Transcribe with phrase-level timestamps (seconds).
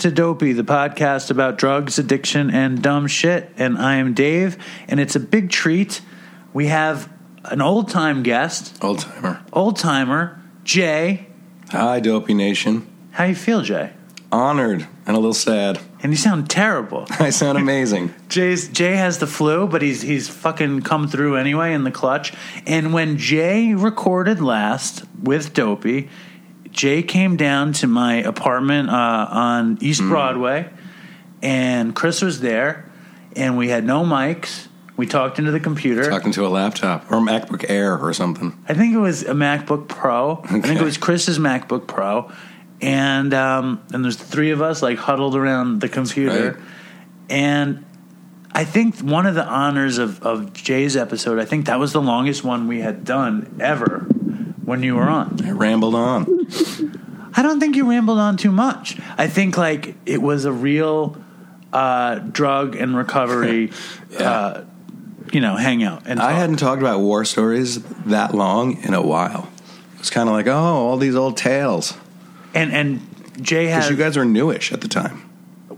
[0.00, 3.50] to Dopey, the podcast about drugs, addiction, and dumb shit.
[3.56, 4.56] And I am Dave,
[4.88, 6.00] and it's a big treat.
[6.52, 7.10] We have
[7.44, 9.42] an old time guest, Old timer.
[9.52, 11.26] old timer, Jay.
[11.70, 12.86] Hi, Dopey Nation.
[13.12, 13.92] How you feel, Jay?
[14.30, 15.80] Honored and a little sad.
[16.02, 17.06] And you sound terrible.
[17.10, 18.14] I sound amazing.
[18.28, 22.32] Jay's Jay has the flu, but he's he's fucking come through anyway in the clutch.
[22.66, 26.08] And when Jay recorded last with Dopey,
[26.78, 30.70] Jay came down to my apartment uh, on East Broadway,
[31.42, 32.88] and Chris was there,
[33.34, 34.68] and we had no mics.
[34.96, 36.08] We talked into the computer.
[36.08, 38.56] Talking to a laptop or a MacBook Air or something.
[38.68, 40.40] I think it was a MacBook Pro.
[40.44, 42.30] I think it was Chris's MacBook Pro,
[42.80, 46.62] and um, and there's three of us like huddled around the computer, Right.
[47.28, 47.84] and
[48.52, 52.00] I think one of the honors of of Jay's episode, I think that was the
[52.02, 54.06] longest one we had done ever
[54.68, 55.40] when you were on.
[55.44, 56.46] I rambled on.
[57.34, 58.98] I don't think you rambled on too much.
[59.16, 61.16] I think like it was a real
[61.72, 63.70] uh, drug and recovery.
[64.10, 64.30] Yeah.
[64.30, 64.64] uh,
[65.32, 66.38] you know, hangout and I talk.
[66.40, 69.50] hadn't talked about war stories that long in a while.
[69.98, 71.92] It's kind of like, oh, all these old tales.
[72.54, 73.00] and and
[73.44, 75.28] Jay Because you guys were newish at the time.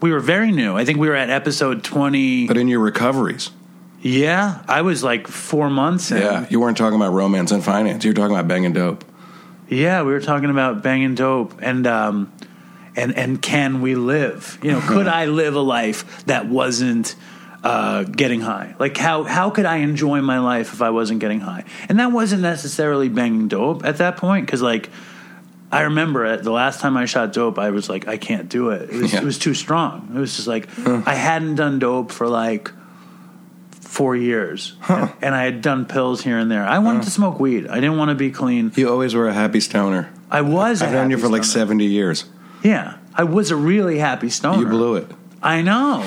[0.00, 0.76] we were very new.
[0.76, 2.46] I think we were at episode twenty.
[2.46, 3.50] But in your recoveries,
[4.02, 6.10] yeah, I was like four months.
[6.10, 6.18] In.
[6.18, 8.04] yeah, you weren't talking about romance and finance.
[8.04, 9.04] You were talking about banging dope.
[9.68, 12.32] yeah, we were talking about banging dope and um,
[12.96, 14.58] and and can we live?
[14.62, 17.14] You know, could I live a life that wasn't
[17.62, 18.74] uh, getting high?
[18.78, 21.64] Like how how could I enjoy my life if I wasn't getting high?
[21.88, 24.88] And that wasn't necessarily banging dope at that point because like.
[25.72, 28.70] I remember it, the last time I shot dope, I was like, I can't do
[28.70, 28.90] it.
[28.90, 29.20] It was, Yeah.
[29.20, 30.10] it was too strong.
[30.12, 32.72] It was just like I hadn't done dope for like
[34.00, 36.64] four years, and, and I had done pills here and there.
[36.64, 37.66] I wanted to smoke weed.
[37.66, 38.72] I didn't want to be clean.
[38.74, 40.10] You always were a happy stoner.
[40.30, 40.80] I was.
[40.80, 41.66] a I've known you for like stoner.
[41.66, 42.24] 70 years.
[42.62, 44.60] Yeah, I was a really happy stoner.
[44.62, 45.10] You blew it.
[45.42, 46.02] I know.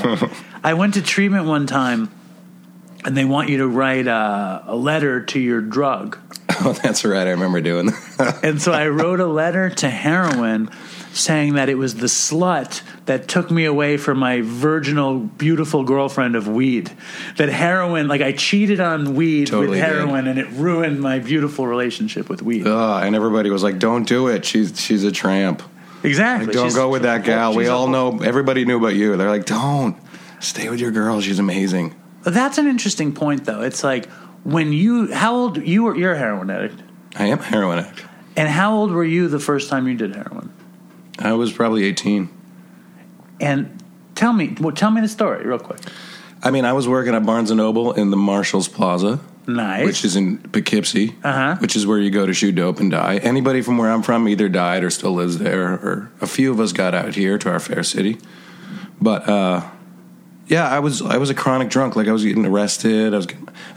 [0.63, 2.09] I went to treatment one time,
[3.05, 6.17] and they want you to write a, a letter to your drug.
[6.65, 7.27] Oh, that's right.
[7.27, 8.39] I remember doing that.
[8.43, 10.69] And so I wrote a letter to heroin
[11.13, 16.35] saying that it was the slut that took me away from my virginal, beautiful girlfriend
[16.35, 16.91] of weed.
[17.37, 19.85] That heroin, like I cheated on weed Totally with did.
[19.85, 22.65] heroin and it ruined my beautiful relationship with weed.
[22.65, 24.43] Ugh, and everybody was like, "Don't do it.
[24.45, 25.61] She's she's a tramp.
[26.03, 26.47] exactly.
[26.47, 27.53] Like, don't She's- go with that gal.
[27.55, 28.19] We all know.
[28.23, 29.15] Everybody knew about you.
[29.15, 29.95] They're like, don't
[30.39, 31.21] stay with your girl.
[31.21, 31.95] She's amazing.
[32.23, 33.61] That's an interesting point, though.
[33.61, 34.09] It's like
[34.43, 36.81] when you, how old, you were, you're a heroin addict.
[37.15, 38.05] I am a heroin addict.
[38.35, 40.51] And how old were you the first time you did heroin?
[41.19, 42.29] I was probably 18.
[43.39, 43.81] And
[44.15, 45.79] tell me, well, tell me the story real quick.
[46.41, 49.85] I mean, I was working at Barnes and Noble in the Marshalls Plaza, Nice.
[49.85, 51.55] which is in Poughkeepsie, Uh-huh.
[51.59, 53.17] which is where you go to shoot dope and die.
[53.17, 56.59] Anybody from where I'm from either died or still lives there, or a few of
[56.59, 58.17] us got out here to our fair city.
[59.01, 59.63] But uh,
[60.47, 61.95] yeah, I was I was a chronic drunk.
[61.95, 63.13] Like I was getting arrested.
[63.13, 63.27] I was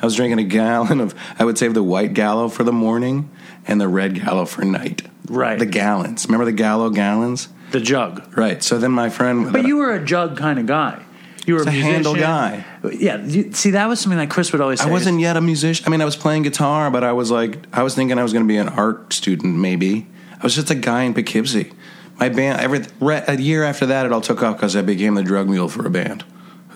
[0.01, 1.15] I was drinking a gallon of.
[1.39, 3.31] I would save the white gallo for the morning
[3.67, 5.03] and the red gallo for night.
[5.29, 5.59] Right.
[5.59, 6.27] The gallons.
[6.27, 7.49] Remember the gallo gallons?
[7.71, 8.37] the jug.
[8.37, 8.63] Right.
[8.63, 9.53] So then my friend.
[9.53, 11.03] But you were a jug kind of guy.
[11.47, 12.65] You were a, a handle guy.
[12.93, 13.25] Yeah.
[13.25, 14.89] You, see, that was something that Chris would always say.
[14.89, 15.87] I wasn't yet a musician.
[15.87, 18.33] I mean, I was playing guitar, but I was like, I was thinking I was
[18.33, 20.09] going to be an art student, maybe.
[20.33, 21.73] I was just a guy in Poughkeepsie.
[22.19, 25.23] My band, every, a year after that, it all took off because I became the
[25.23, 26.25] drug mule for a band,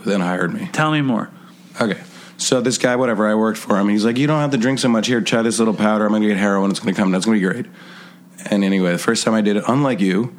[0.01, 0.69] who then hired me.
[0.73, 1.31] Tell me more.
[1.81, 2.01] Okay.
[2.37, 3.89] So this guy, whatever, I worked for him.
[3.89, 5.07] He's like, you don't have to drink so much.
[5.07, 6.05] Here, try this little powder.
[6.07, 6.71] I'm going to get heroin.
[6.71, 7.11] It's going to come.
[7.11, 7.67] That's going to be great.
[8.47, 10.35] And anyway, the first time I did it, unlike you,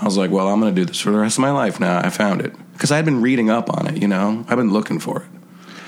[0.00, 1.80] I was like, well, I'm going to do this for the rest of my life
[1.80, 1.98] now.
[1.98, 2.54] I found it.
[2.74, 4.44] Because I had been reading up on it, you know?
[4.46, 5.28] I've been looking for it.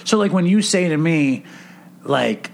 [0.05, 1.45] So, like, when you say to me,
[2.05, 2.51] like,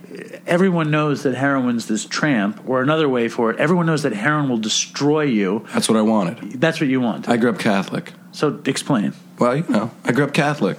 [0.46, 4.48] everyone knows that heroin's this tramp, or another way for it, everyone knows that heroin
[4.48, 5.64] will destroy you.
[5.72, 6.60] That's what I wanted.
[6.60, 7.28] That's what you want.
[7.28, 8.12] I grew up Catholic.
[8.32, 9.14] so, explain.
[9.38, 10.78] Well, you know, I grew up Catholic.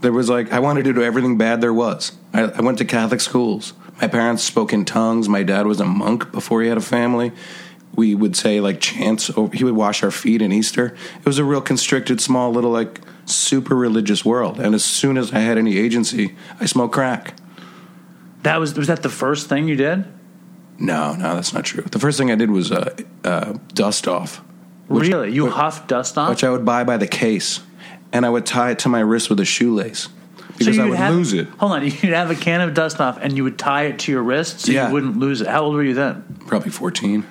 [0.00, 2.12] There was like, I wanted to do everything bad there was.
[2.32, 3.72] I, I went to Catholic schools.
[4.00, 5.28] My parents spoke in tongues.
[5.28, 7.32] My dad was a monk before he had a family.
[7.94, 9.30] We would say like chants.
[9.52, 10.96] He would wash our feet in Easter.
[11.20, 14.58] It was a real constricted, small, little, like super religious world.
[14.58, 17.34] And as soon as I had any agency, I smoked crack.
[18.42, 20.04] That was was that the first thing you did?
[20.78, 21.84] No, no, that's not true.
[21.84, 24.42] The first thing I did was uh, uh, dust off.
[24.88, 25.32] Which- really?
[25.32, 26.28] You which- huffed dust off?
[26.30, 27.60] which I would buy by the case,
[28.14, 30.08] and I would tie it to my wrist with a shoelace
[30.56, 31.48] because I you'd have, lose it.
[31.58, 34.12] Hold on, you'd have a can of dust off, and you would tie it to
[34.12, 34.86] your wrist so Yeah.
[34.88, 35.48] you wouldn't lose it.
[35.48, 36.24] How old were you then?
[36.46, 37.26] Probably fourteen.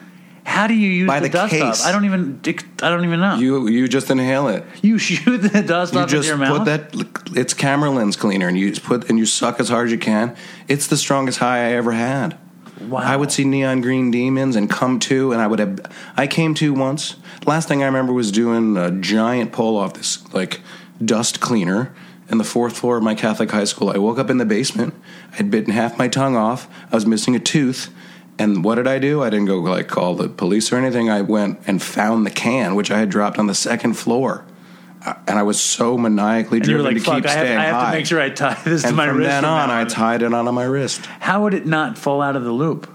[0.45, 1.63] How do you use By the, the dust case.
[1.63, 1.85] off?
[1.85, 2.41] I don't even.
[2.81, 3.35] I don't even know.
[3.37, 4.65] You, You just inhale it.
[4.81, 6.93] You shoot the dust You off just your put that.
[7.33, 10.35] It's camera lens cleaner, and you put and you suck as hard as you can.
[10.67, 12.37] It's the strongest high I ever had.
[12.81, 12.99] wow.
[12.99, 15.79] I would see neon green demons and come to, and I would have.
[16.17, 17.15] I came to once.
[17.45, 20.61] Last thing I remember was doing a giant pull off this like
[21.03, 21.93] dust cleaner
[22.29, 23.89] in the fourth floor of my Catholic high school.
[23.89, 24.93] I woke up in the basement.
[25.37, 26.69] I'd bitten half my tongue off.
[26.91, 27.93] I was missing a tooth.
[28.39, 29.21] And what did I do?
[29.21, 31.09] I didn't go like call the police or anything.
[31.09, 34.45] I went and found the can, which I had dropped on the second floor.
[35.05, 37.25] Uh, And I was so maniacally And driven like, to keep "Fuck!
[37.25, 37.91] I have, staying I have high.
[37.91, 39.83] to make sure I tie this and to my from wrist." then from on, I
[39.83, 41.05] tied it onto my wrist.
[41.19, 42.87] How would it not fall out of the loop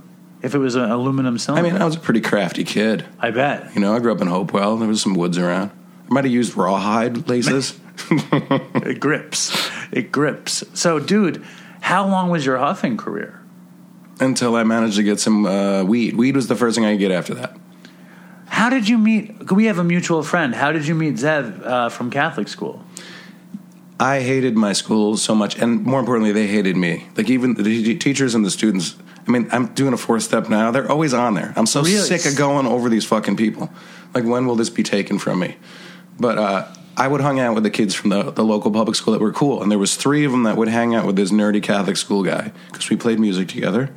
[0.43, 1.61] if it was an aluminum cylinder.
[1.61, 1.75] I cylinder?
[1.75, 3.05] mean, I was a pretty crafty kid.
[3.19, 3.75] I bet.
[3.75, 4.77] You know, I grew up in Hopewell.
[4.77, 5.71] There was some woods around.
[6.11, 7.79] I might have used rawhide laces.
[8.11, 9.69] It grips.
[9.93, 10.63] It grips.
[10.73, 11.45] So, dude,
[11.81, 13.35] how long was your huffing career?
[14.21, 16.17] until I managed to get some uh, weed.
[16.17, 17.57] Weed was the first thing I could get after that.
[18.47, 19.53] How did you meet?
[19.53, 20.55] We have a mutual friend.
[20.57, 22.83] How did you meet Zev uh, from Catholic school?
[24.01, 27.07] I hated my school so much, and more importantly, they hated me.
[27.17, 28.97] Like even the te- teachers and the students.
[29.29, 30.71] I mean, I'm doing a four step now.
[30.71, 31.53] They're always on there.
[31.55, 31.99] I'm so Really?
[31.99, 33.71] sick of going over these fucking people.
[34.15, 35.57] Like, when will this be taken from me?
[36.19, 36.67] But uh,
[36.97, 39.33] I would hang out with the kids from the, the local public school that were
[39.33, 41.99] cool, and there was three of them that would hang out with this nerdy Catholic
[41.99, 43.91] school guy because we played music together,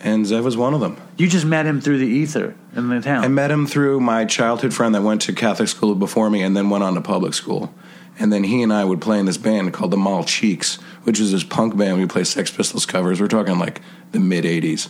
[0.00, 0.96] and Zev was one of them.
[1.18, 3.22] You just met him through the ether in the town.
[3.24, 6.56] I met him through my childhood friend that went to Catholic school before me and
[6.56, 7.72] then went on to public school.
[8.18, 11.18] And then he and I would play in this band called the Mall Cheeks, which
[11.18, 11.98] is this punk band.
[11.98, 13.20] We play Sex Pistols covers.
[13.20, 13.80] We're talking like
[14.12, 14.88] the mid 80s,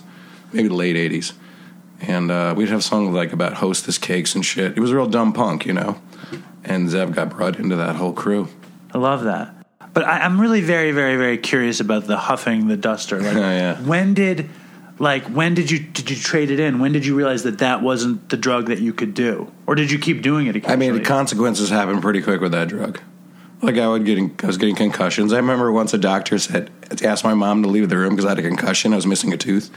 [0.52, 1.32] maybe the late 80s.
[2.00, 4.76] And uh, we'd have songs like about hostess cakes and shit.
[4.76, 6.00] It was real dumb punk, you know?
[6.64, 8.48] And Zev got brought into that whole crew.
[8.92, 9.54] I love that.
[9.94, 13.20] But I, I'm really very, very, very curious about the huffing the duster.
[13.20, 13.80] Like, Oh, yeah.
[13.82, 14.48] when did,
[14.98, 16.78] like, when did you did you trade it in?
[16.80, 19.90] When did you realize that that wasn't the drug that you could do, or did
[19.90, 20.68] you keep doing it?
[20.68, 23.00] I mean, the consequences happened pretty quick with that drug.
[23.62, 25.32] Like I would getting, I was getting concussions.
[25.32, 26.70] I remember once a doctor said,
[27.04, 28.92] asked my mom to leave the room because I had a concussion.
[28.92, 29.70] I was missing a tooth,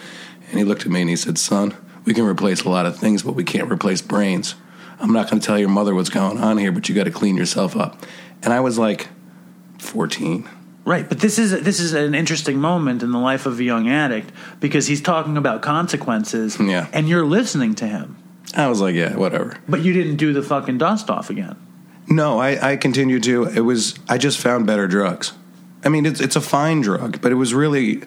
[0.50, 2.98] and he looked at me and he said, "Son, we can replace a lot of
[2.98, 4.56] things, but we can't replace brains.
[5.00, 7.12] I'm not going to tell your mother what's going on here, but you got to
[7.12, 8.02] clean yourself up."
[8.42, 9.08] And I was like,
[9.78, 10.50] 14.
[10.84, 13.90] Right, but this is this is an interesting moment in the life of a young
[13.90, 16.88] addict because he's talking about consequences, Yeah.
[16.94, 18.18] and you're listening to him,
[18.56, 21.56] I was like, "Yeah, whatever." but you didn't do the fucking dust off again.
[22.08, 23.46] No, I, I continued to.
[23.46, 25.34] It was I just found better drugs.
[25.84, 28.04] I mean, it's it's a fine drug, but it was really,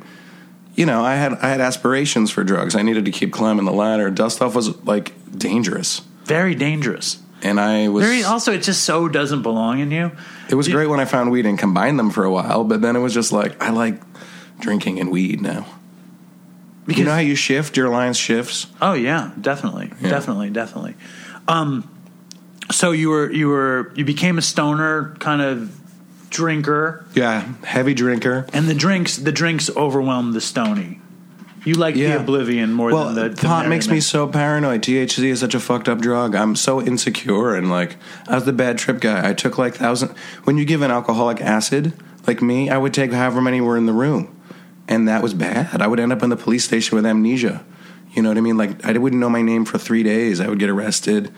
[0.74, 2.74] you know, I had I had aspirations for drugs.
[2.74, 4.10] I needed to keep climbing the ladder.
[4.10, 7.18] Dust off was like dangerous, Very dangerous.
[7.42, 8.04] and I was.
[8.04, 10.12] Very also, it just so doesn't belong in you.
[10.48, 12.94] it was great when I found weed and combined them for a while, but then
[12.96, 14.00] it was just like I like
[14.60, 15.66] drinking and weed now.
[16.86, 18.66] Because you know how you shift your lines shifts.
[18.80, 20.08] Oh yeah, definitely, Yeah.
[20.10, 20.94] definitely, definitely.
[21.46, 21.88] Um,
[22.70, 25.74] so you were you were you became a stoner kind of
[26.30, 28.46] drinker, Yeah, heavy drinker.
[28.52, 31.00] and the drinks the drinks overwhelmed the stony.
[31.64, 34.80] You like the oblivion more Well, than the, the pot makes me so paranoid.
[34.82, 36.34] THC is such a fucked up drug.
[36.34, 37.96] I'm so insecure and like
[38.26, 39.28] I was the bad trip guy.
[39.28, 40.10] I took like thousand.
[40.44, 41.92] When you give an alcoholic acid,
[42.26, 44.34] like me, I would take however many were in the room,
[44.86, 45.82] and that was bad.
[45.82, 47.64] I would end up in the police station with amnesia.
[48.12, 48.56] You know what I mean?
[48.56, 50.40] Like I wouldn't know my name for three days.
[50.40, 51.32] I would get arrested.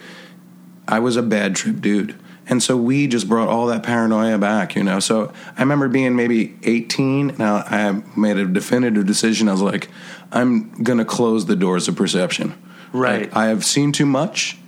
[0.90, 2.16] I was a bad trip dude.
[2.47, 4.99] And so we just brought all that paranoia back, you know.
[4.99, 7.37] So I remember being maybe 18.
[7.38, 9.49] Now I made a definitive decision.
[9.49, 9.88] I was like,
[10.32, 12.61] I'm going to close the doors of perception.
[12.92, 13.23] Right.
[13.23, 14.59] Like, I have seen too much.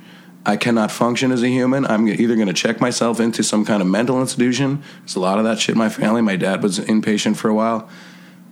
[0.47, 1.85] I cannot function as a human.
[1.87, 4.83] I'm either going to check myself into some kind of mental institution.
[5.01, 6.21] There's a lot of that shit in my family.
[6.21, 7.89] My dad was inpatient for a while.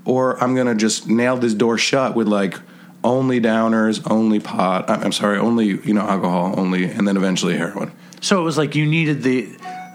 [0.04, 2.58] Or I'm going to just nail this door shut with like
[3.02, 4.88] only downers, only pot.
[4.90, 7.92] I'm sorry, only, you know, alcohol, only, and then eventually heroin.
[8.20, 9.46] So it was like you needed the,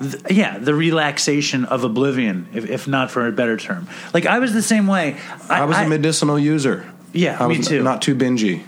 [0.02, 3.88] the yeah, the relaxation of oblivion, if, if not for a better term.
[4.14, 5.18] Like I was the same way.
[5.50, 6.92] I, was a medicinal user.
[7.14, 7.84] Yeah, I me was too.
[7.84, 8.64] Not too bingy.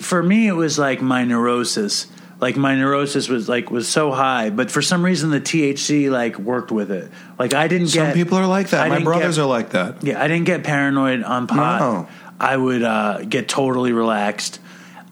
[0.00, 2.06] for me it was like my neurosis
[2.40, 6.38] like my neurosis was like was so high but for some reason the thc like
[6.38, 8.80] worked with it like i didn't Some get people are like that.
[8.86, 10.02] I My brothers get- are like that.
[10.02, 12.08] yeah i didn't get paranoid on pot No.
[12.52, 14.60] I would uh get totally relaxed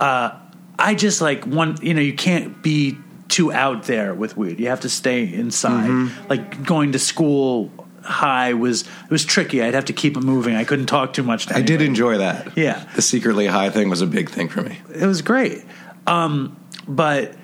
[0.00, 0.30] uh
[0.78, 2.96] i just like one you know you can't be
[3.28, 6.28] too out there with weed you have to stay inside Mm-hmm.
[6.28, 7.70] like going to school
[8.02, 11.22] high was it was tricky i'd have to keep it moving i couldn't talk too
[11.22, 12.56] much to I did enjoy that.
[12.56, 12.84] Yeah.
[12.96, 14.74] The secretly high thing was a big thing for me.
[14.94, 15.62] it was great.
[16.06, 16.56] Um,
[16.88, 17.34] but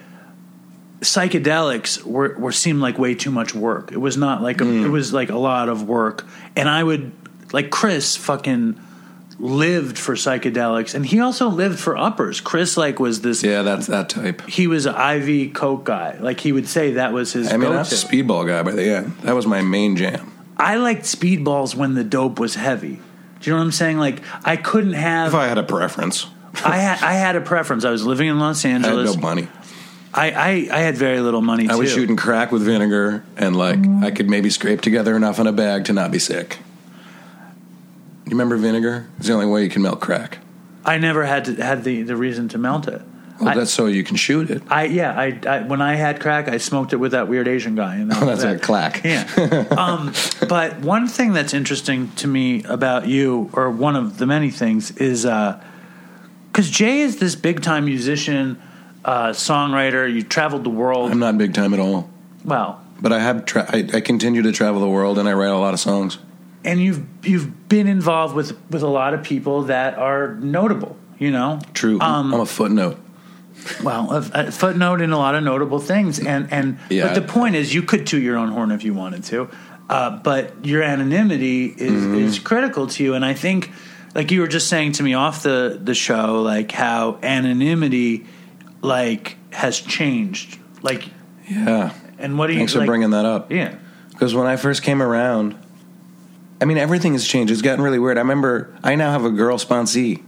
[1.01, 3.93] psychedelics were, were seemed like way too much work.
[3.93, 4.85] It was not like a, Mm.
[4.87, 6.27] it was like a lot of work.
[6.57, 7.13] And I would
[7.53, 8.79] like Chris fucking
[9.39, 12.41] lived for psychedelics, and he also lived for uppers.
[12.41, 13.43] Chris like was this.
[13.43, 14.47] Yeah, that's that type.
[14.49, 16.17] He was an IV coke guy.
[16.19, 17.49] Like he would say that was his.
[17.53, 17.79] I mean, I go-to.
[17.79, 19.17] was a speedball guy by the end.
[19.19, 20.33] That was my main jam.
[20.57, 23.01] I liked speedballs when the dope was heavy.
[23.41, 23.99] Do you know what I'm saying?
[23.99, 25.29] Like I couldn't have.
[25.29, 26.27] If I had a preference,
[26.65, 27.85] I had I had a preference.
[27.85, 29.15] I was living in Los I had Angeles.
[29.15, 29.49] no money.
[30.15, 31.69] I, I, I had very little money.
[31.69, 35.47] I was shooting crack with vinegar, and like I could maybe scrape together enough in
[35.47, 36.59] a bag to not be sick.
[38.29, 39.09] You remember vinegar?
[39.17, 40.39] It's the only way you can melt crack.
[40.85, 43.01] I never had to, had the, the reason to melt it.
[43.41, 44.63] Well, I, that's so you can shoot it.
[44.69, 47.75] I yeah I, I when I had crack I smoked it with that weird Asian
[47.77, 48.57] guy and that Oh, that's that.
[48.57, 49.03] a clack.
[49.05, 49.65] Yeah.
[49.79, 50.13] um,
[50.49, 54.91] but one thing that's interesting to me about you, or one of the many things,
[54.99, 58.61] is because Jay is this big time musician,
[59.05, 60.13] uh, songwriter.
[60.13, 61.11] You traveled the world.
[61.11, 62.11] I'm not big time at all,
[62.45, 63.47] well, but I have.
[63.47, 66.19] Tra- I, I continue to travel the world, and I write a lot of songs.
[66.65, 70.97] And you've you've been involved with with a lot of people that are notable.
[71.19, 72.01] You know, True.
[72.01, 72.99] Um, I'm a footnote.
[73.83, 77.09] Well, a, a footnote in a lot of notable things, and and Yeah.
[77.09, 79.49] but the point is, you could toot your own horn if you wanted to,
[79.91, 82.15] uh, but your anonymity is Mm-hmm.
[82.15, 83.73] is critical to you, and I think,
[84.15, 88.27] like you were just saying to me off the the show, like how anonymity,
[88.81, 91.09] like has changed, like,
[91.49, 91.91] Yeah.
[92.19, 92.61] and what do you?
[92.61, 93.51] Thanks for bringing that up.
[93.51, 93.75] Yeah,
[94.11, 95.57] Because when I first came around,
[96.61, 97.53] I mean, everything has changed.
[97.53, 98.17] It's gotten really weird.
[98.19, 100.23] I remember I now have a girl sponsee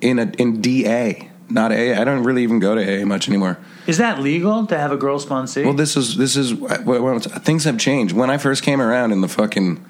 [0.00, 1.94] in a in DA, not A.
[1.94, 3.58] I don't really even go to A much anymore.
[3.86, 5.64] is that legal to have a girl sponsee?
[5.64, 8.14] Well, this is this is what, things have changed.
[8.14, 9.84] When I first came around in the fucking,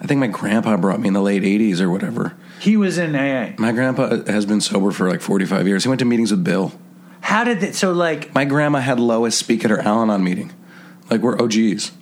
[0.00, 2.34] I think my grandpa brought me in the late '80s or whatever.
[2.60, 3.54] he was in AA.
[3.58, 5.84] My grandpa has been sober for like 45 years.
[5.84, 6.72] He went to meetings with Bill.
[7.22, 7.74] How did it?
[7.74, 10.52] So like, My grandma had Lois speak at her Al-Anon meeting.
[11.10, 11.92] Like we're OGs.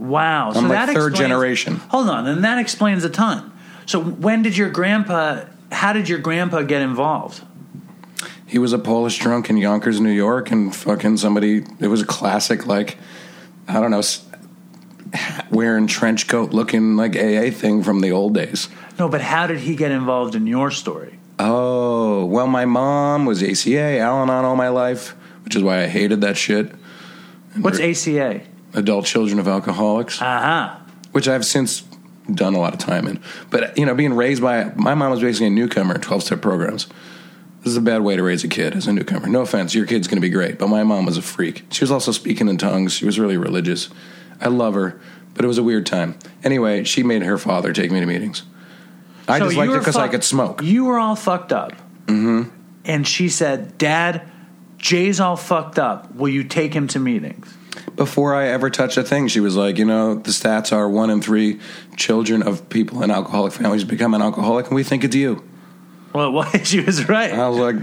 [0.00, 0.52] Wow.
[0.52, 1.76] So I'm like that third explains- generation.
[1.90, 3.52] Hold on, and that explains a ton.
[3.84, 5.44] So when did your grandpa?
[5.70, 7.42] How did your grandpa get involved?
[8.46, 11.64] He was a Polish drunk in Yonkers, New York, and fucking somebody.
[11.78, 12.96] It was a classic, like
[13.68, 14.02] I don't know,
[15.50, 18.68] wearing trench coat, looking like AA thing from the old days.
[18.98, 21.18] No, but how did he get involved in your story?
[21.38, 25.10] Oh well, my mom was ACA, Al-Anon all my life,
[25.44, 26.74] which is why I hated that shit.
[27.60, 28.40] What's ACA?
[28.74, 30.80] Adult Children of Alcoholics, Aha.
[31.12, 31.82] which I've since
[32.32, 33.20] done a lot of time in.
[33.50, 36.86] But you know, being raised by my mom was basically a newcomer in twelve-step programs.
[37.62, 39.26] This is a bad way to raise a kid as a newcomer.
[39.26, 41.64] No offense, your kid's going to be great, but my mom was a freak.
[41.70, 42.94] She was also speaking in tongues.
[42.94, 43.90] She was really religious.
[44.40, 44.98] I love her,
[45.34, 46.18] but it was a weird time.
[46.42, 48.44] Anyway, she made her father take me to meetings.
[49.28, 50.62] I So just liked it because I could smoke.
[50.62, 51.72] You were all fucked up.
[52.06, 52.48] Mm-hmm.
[52.86, 54.22] And she said, "Dad,
[54.78, 56.14] Jay's all fucked up.
[56.14, 57.54] Will you take him to meetings?"
[57.96, 61.10] Before I ever touched a thing, she was like, you know, the stats are one
[61.10, 61.60] in three
[61.96, 65.44] children of people in alcoholic families become an alcoholic, and we think it's you.
[66.14, 66.66] Well, what?
[66.66, 67.32] She was right.
[67.32, 67.76] I was like,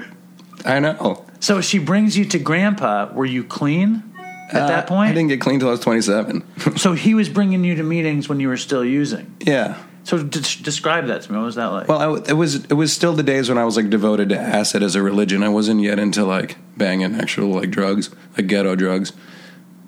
[0.66, 1.26] I know.
[1.40, 3.12] So she brings you to Grandpa.
[3.14, 4.04] Were you clean?
[4.50, 5.10] at Uh, that point?
[5.12, 6.44] I didn't get clean till I was 27.
[6.78, 9.36] so he was bringing you to meetings when you were still using.
[9.42, 9.78] yeah.
[10.04, 11.38] So d- describe that to me.
[11.38, 11.90] What was that like?
[11.90, 14.40] Well, I, it was it was still the days when I was like devoted to
[14.40, 15.44] acid as a religion.
[15.44, 19.12] I wasn't yet into like banging actual like drugs, like ghetto drugs.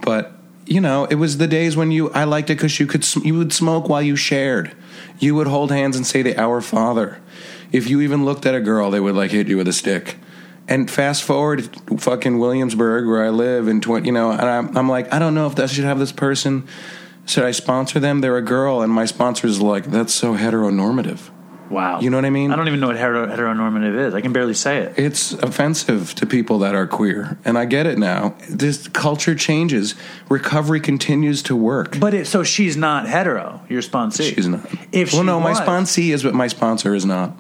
[0.02, 0.34] But
[0.66, 3.38] you know, it was the days when you I liked it because you could you
[3.38, 4.76] would smoke while you shared.
[5.18, 7.20] You would hold hands and say the Our Father.
[7.72, 10.18] If you even looked at a girl, they would like hit you with a stick.
[10.68, 14.88] And fast forward, fucking Williamsburg, where I live, in twenty, you know, and I'm, I'm
[14.88, 16.68] like, I don't know if I should have this person.
[17.26, 18.22] Should I sponsor them?
[18.22, 21.32] They're a girl, and my sponsor is like, that's so heteronormative.
[21.70, 22.00] Wow.
[22.00, 22.52] you know what I mean?
[22.52, 24.14] I don't even know what hetero- heteronormative is.
[24.14, 24.98] I can barely say it.
[24.98, 28.36] It's offensive to people that are queer, and I get it now.
[28.50, 29.96] This culture changes.
[30.30, 32.00] Recovery continues to work.
[32.00, 33.62] But it, so she's not hetero.
[33.70, 34.34] Your sponsee.
[34.36, 34.66] She's not.
[34.92, 37.36] If well, no, my was- sponsee is, but my sponsor is not.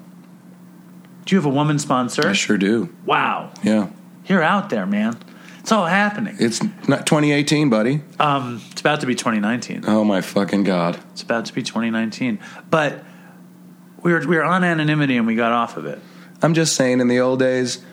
[1.25, 2.27] Do you have a woman sponsor?
[2.27, 2.89] I sure do.
[3.05, 3.51] Wow.
[3.63, 3.89] Yeah,
[4.25, 5.15] You're out there, man.
[5.59, 6.35] It's all happening.
[6.39, 8.01] it's not 2018, buddy.
[8.19, 9.83] Um, it's about to be 2019.
[9.85, 10.99] Oh my fucking god!
[11.11, 12.39] It's about to be 2019.
[12.71, 13.03] But
[14.03, 15.99] we were we were on anonymity and we got off of it.
[16.41, 16.99] I'm just saying.
[16.99, 17.83] In the old days,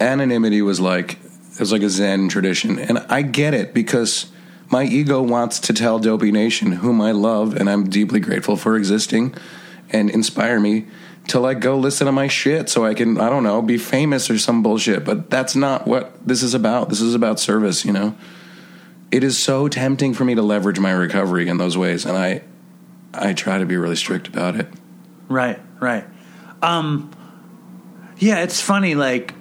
[0.00, 4.30] anonymity was like it was like a Zen tradition, and I get it because
[4.70, 8.76] my ego wants to tell Dopey Nation, whom I love and I'm deeply grateful for
[8.76, 9.34] existing,
[9.90, 10.86] and inspire me
[11.28, 14.30] to like go listen to my shit so I can I don't know be famous
[14.30, 15.04] or some bullshit.
[15.04, 16.88] But that's not what this is about.
[16.88, 18.16] This is about service, you know.
[19.10, 22.42] It is so tempting for me to leverage my recovery in those ways, and I
[23.12, 24.68] I try to be really strict about it.
[25.28, 26.04] Right, right.
[26.62, 27.10] Um,
[28.18, 28.94] yeah, it's funny.
[28.94, 29.34] Like,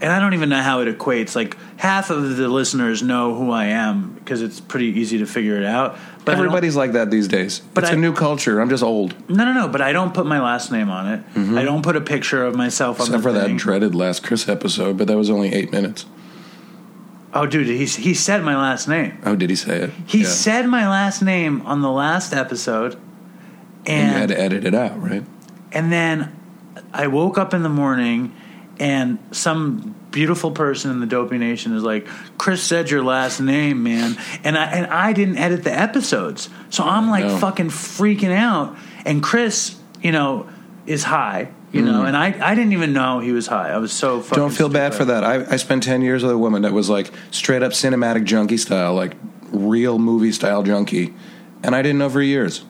[0.00, 1.34] and I don't even know how it equates.
[1.36, 5.56] Like, half of the listeners know who I am because it's pretty easy to figure
[5.56, 5.98] it out.
[6.24, 7.60] But Everybody's like that these days.
[7.74, 8.60] But it's I- a new culture.
[8.60, 9.14] I'm just old.
[9.30, 9.68] no, no, no.
[9.68, 11.24] But I don't put my last name on it.
[11.58, 13.14] I don't put a picture of myself on Mm-hmm.
[13.14, 16.04] Except for that dreaded last Chris episode, but that was only eight minutes.
[17.32, 19.16] oh, dude, he he said my last name.
[19.24, 19.90] Oh, did he say it?
[20.06, 20.26] He Yeah.
[20.28, 22.98] said my last name on the last episode,
[23.86, 25.24] And you had to edit it out, right?
[25.72, 26.34] and then
[26.92, 28.34] I woke up in the morning,
[28.78, 32.06] and some beautiful person in the Dopey Nation is like,
[32.38, 36.84] "Chris said your last name, man," and I and I didn't edit the episodes, so
[36.84, 37.36] I'm like No.
[37.38, 38.76] fucking freaking out.
[39.04, 40.46] And Chris, you know,
[40.86, 43.70] is high, you know, and I I didn't even know he was high.
[43.70, 44.46] I was so fucking Mm.
[44.46, 45.22] Don't feel bad for that.
[45.24, 48.56] I, I spent 10 years with a woman that was like straight up cinematic junkie
[48.56, 49.14] style, like
[49.52, 51.14] real movie style junkie.
[51.62, 52.64] And I didn't know for years.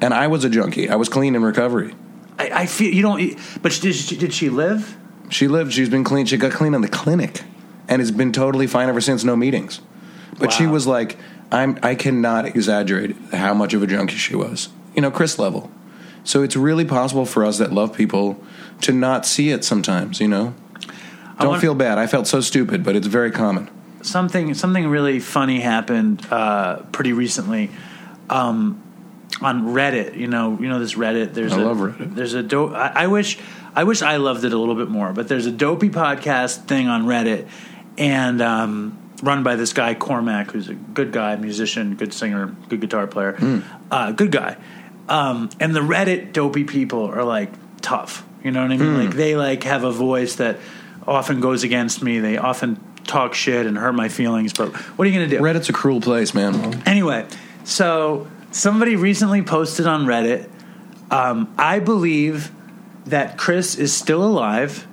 [0.00, 0.88] And I was a junkie.
[0.88, 1.94] I was clean in recovery.
[2.38, 3.36] I, I feel you don't.
[3.62, 4.96] But did she, did she live?
[5.30, 6.24] She lived, she's been clean.
[6.26, 7.42] She got clean in the clinic
[7.88, 9.80] and has been totally fine ever since, no meetings.
[10.38, 11.16] But she was like,
[11.50, 14.68] I'm, I cannot exaggerate how much of a junkie she was.
[14.94, 15.70] You know, Chris level.
[16.24, 18.42] So it's really possible for us that love people
[18.82, 20.54] to not see it sometimes, you know?
[21.40, 21.98] Don't want- feel bad.
[21.98, 23.68] I felt so stupid, but it's very common.
[24.02, 27.70] something something really funny happened uh, pretty recently
[28.30, 28.80] um,
[29.40, 30.16] on Reddit.
[30.16, 31.34] You know, you know this Reddit.
[31.34, 32.14] There's I a, love Reddit.
[32.14, 32.72] There's a dope.
[32.72, 33.38] I, I wish
[33.74, 35.12] I wish I loved it a little bit more.
[35.12, 37.48] But there's a dopey podcast thing on Reddit,
[37.96, 42.80] and um, run by this guy Cormac, who's a good guy, musician, good singer, good
[42.80, 43.60] guitar player, Hmm.
[43.90, 44.56] uh, good guy.
[45.08, 48.24] Um, and the Reddit dopey people are like tough.
[48.44, 48.94] You know what I mean?
[48.94, 49.00] Hmm.
[49.06, 50.58] Like they like have a voice that
[51.06, 52.18] often goes against me.
[52.20, 54.52] They often talk shit and hurt my feelings.
[54.52, 55.42] But what are you going to do?
[55.42, 56.82] Reddit's a cruel place, man.
[56.86, 57.26] Anyway,
[57.64, 60.48] so somebody recently posted on Reddit.
[61.10, 62.50] Um, I believe
[63.06, 64.86] that Chris is still alive,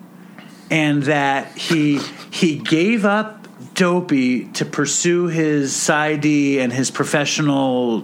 [0.69, 1.99] and that he
[2.31, 8.01] he gave up Dopey to pursue his PsyD and his professional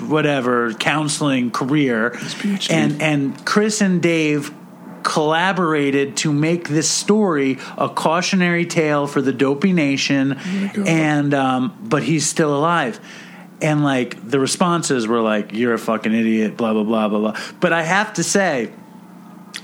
[0.00, 2.18] whatever counseling career,
[2.70, 4.52] and and Chris and Dave
[5.02, 10.30] collaborated to make this story a cautionary tale for the Dopey Nation,
[10.74, 10.88] God.
[10.88, 13.00] and um, but he's still alive.
[13.62, 17.40] And like the responses were like, "You're a fucking idiot," blah blah blah blah blah.
[17.60, 18.70] But I have to say,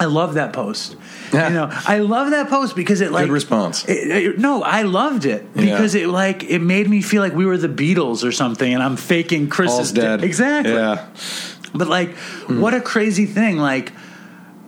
[0.00, 0.96] I love that post.
[1.32, 1.48] Yeah.
[1.48, 3.84] You know, I love that post because it like response.
[3.86, 5.62] it- it- no, I loved it Yeah.
[5.72, 8.82] because it like it made me feel like we were the Beatles or something, and
[8.82, 10.20] I'm faking Chris's All's dead.
[10.20, 10.72] de- exactly.
[10.72, 11.04] Yeah.
[11.74, 12.16] But like,
[12.48, 13.58] what a crazy thing!
[13.58, 13.92] Like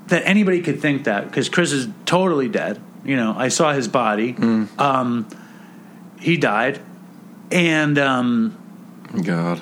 [0.09, 2.79] that anybody could think that because Chris is totally dead.
[3.07, 4.37] You know, I saw his body.
[4.79, 5.27] Um,
[6.21, 6.81] he died,
[7.51, 8.57] and um,
[9.23, 9.61] God.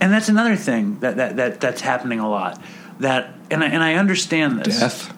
[0.00, 2.60] and that's another thing that, that, that that's happening a lot.
[3.00, 4.80] That and I, and I understand this.
[4.80, 5.12] Death.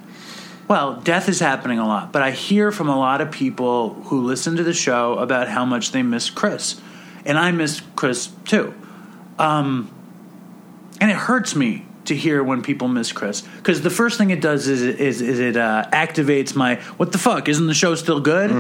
[0.69, 4.23] Well, death is happening a lot, but I hear from a lot of people who
[4.23, 6.81] listen to the show about how much they miss Chris,
[7.25, 8.75] and I miss Chris too.
[9.39, 9.91] Um,
[11.01, 14.41] and it hurts me to hear when people miss Chris because the first thing it
[14.41, 18.21] does is is, is it uh, activates my what the fuck isn't the show still
[18.21, 18.51] good?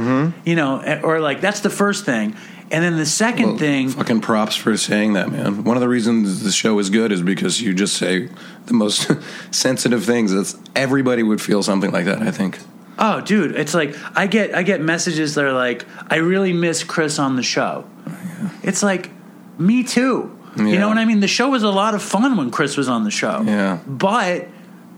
[0.45, 2.37] You know, or like that's the first thing,
[2.71, 5.63] And then the second Well, thing, Fucking props for saying that, man.
[5.63, 8.29] One of the reasons the show is good is because you just say
[8.67, 9.09] the most
[9.53, 10.33] sensitive things.
[10.33, 12.23] That's everybody would feel something like that.
[12.23, 12.59] I think.
[12.99, 16.83] oh, dude, it's like I get I get messages that are like, I really miss
[16.83, 17.85] Chris on the show.
[18.09, 19.11] Oh, it's like,
[19.59, 20.33] me too.
[20.57, 21.21] You know what I mean?
[21.21, 23.43] The show was a lot of fun when Chris was on the show.
[23.43, 23.79] Yeah.
[23.87, 24.49] But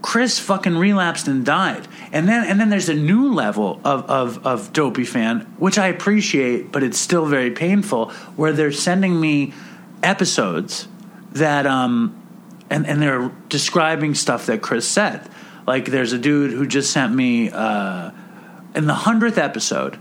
[0.01, 1.89] Chris fucking relapsed and died.
[2.13, 5.89] And then and then there's a new level of, of, of Dopey fan, which I
[5.89, 9.53] appreciate, but it's still very painful, where they're sending me
[10.03, 10.89] episodes
[11.33, 12.15] that um
[12.71, 15.29] and, and they're describing stuff that Chris said.
[15.67, 18.11] Like there's a dude who just sent me uh
[18.75, 19.99] in the hundredth episode,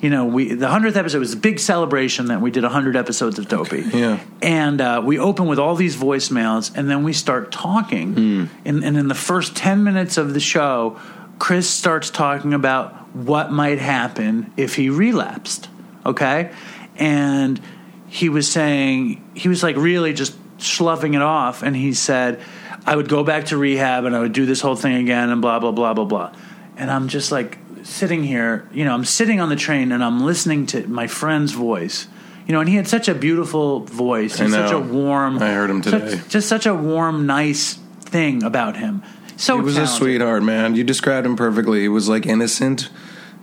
[0.00, 3.38] you know, we the hundredth episode was a big celebration that we did hundred episodes
[3.38, 3.82] of Dopey.
[3.92, 4.20] Yeah.
[4.42, 8.12] And uh, we open with all these voicemails, and then we start talking.
[8.14, 8.44] Hmm.
[8.64, 10.98] And, and in the first 10 minutes of the show,
[11.38, 15.68] Chris starts talking about what might happen if he relapsed.
[16.04, 16.52] Okay?
[16.96, 17.60] And
[18.08, 21.62] he was saying, he was like really just sloughing it off.
[21.62, 22.40] And he said,
[22.86, 25.40] I would go back to rehab and I would do this whole thing again and
[25.40, 26.32] blah, blah, blah, blah, blah.
[26.76, 30.24] And I'm just like sitting here, you know, I'm sitting on the train and I'm
[30.24, 32.08] listening to my friend's voice.
[32.46, 34.38] You know, and he had such a beautiful voice.
[34.40, 35.38] And such a warm.
[35.42, 36.20] I heard him such- today.
[36.28, 39.02] just such a warm, nice thing about him.
[39.36, 40.74] So He was a sweetheart, man.
[40.76, 41.80] You described him perfectly.
[41.80, 42.90] He was like innocent.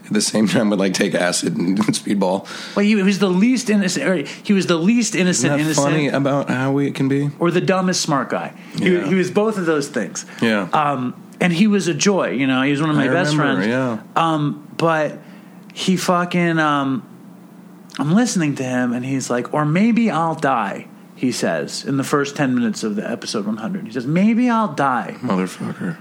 [0.06, 2.46] At the same time, would like take acid and speedball.
[2.76, 4.06] Well, he was the least innocent.
[4.06, 7.30] Or he was the least innocent, Isn't innocent, funny about how we can be?
[7.38, 8.52] or the dumbest smart guy.
[8.76, 10.26] He, he was both of those things.
[10.42, 10.68] Yeah.
[10.72, 12.30] Um, and he was a joy.
[12.30, 13.66] You know, he was one of my I best remember, friends.
[13.66, 14.02] Yeah.
[14.14, 15.18] Um, but
[15.74, 16.58] he fucking.
[16.58, 17.08] Um,
[17.98, 20.86] I'm listening to him, and he's like, or maybe I'll die.
[21.16, 23.84] He says in the first ten minutes of the episode 100.
[23.86, 25.16] He says, maybe I'll die.
[25.18, 25.98] Motherfucker.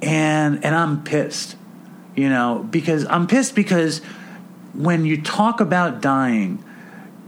[0.00, 1.56] and and I'm pissed,
[2.14, 3.98] you know, because I'm pissed because
[4.74, 6.64] when you talk about dying,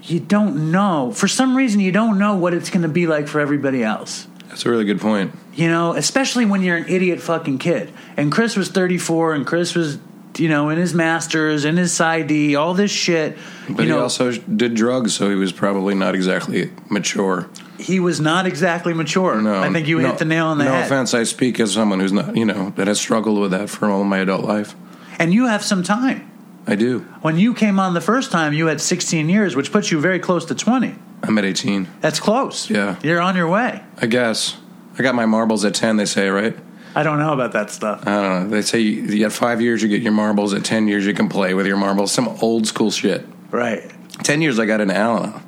[0.03, 3.27] you don't know for some reason you don't know what it's going to be like
[3.27, 4.29] for everybody else.
[4.57, 5.35] That's a really good point.
[5.55, 7.93] You know, especially when you're an idiot fucking kid.
[8.17, 9.99] And Chris was 34, and Chris was,
[10.39, 13.37] you know, in his masters, in his PsyD, all this shit.
[13.69, 17.51] But you know, he also did drugs, so he was probably not exactly mature.
[17.79, 19.43] he was not exactly mature.
[19.43, 20.81] No, I think you no- hit the nail on the no head.
[20.81, 23.69] No offense, I speak as someone who's not, you know, that has struggled with that
[23.69, 24.75] for all my adult life.
[25.19, 26.31] And you have some time.
[26.67, 27.01] I do.
[27.23, 30.19] When you came on the first time, you had 16 years, which puts you very
[30.19, 30.95] close to 20.
[31.23, 31.89] I'm at 18.
[32.01, 32.69] That's close.
[32.69, 32.97] Yeah.
[33.03, 33.83] You're on your way.
[33.99, 34.57] I guess.
[34.99, 36.57] I got my marbles at 10, they say, right?
[36.95, 38.07] I don't know about that stuff.
[38.07, 38.49] I don't know.
[38.49, 40.55] They say you, you got five years, you get your marbles.
[40.55, 42.11] At 10 years, you can play with your marbles.
[42.11, 43.25] Some old school shit.
[43.51, 43.93] Right.
[44.25, 45.43] 10 years, I got into Al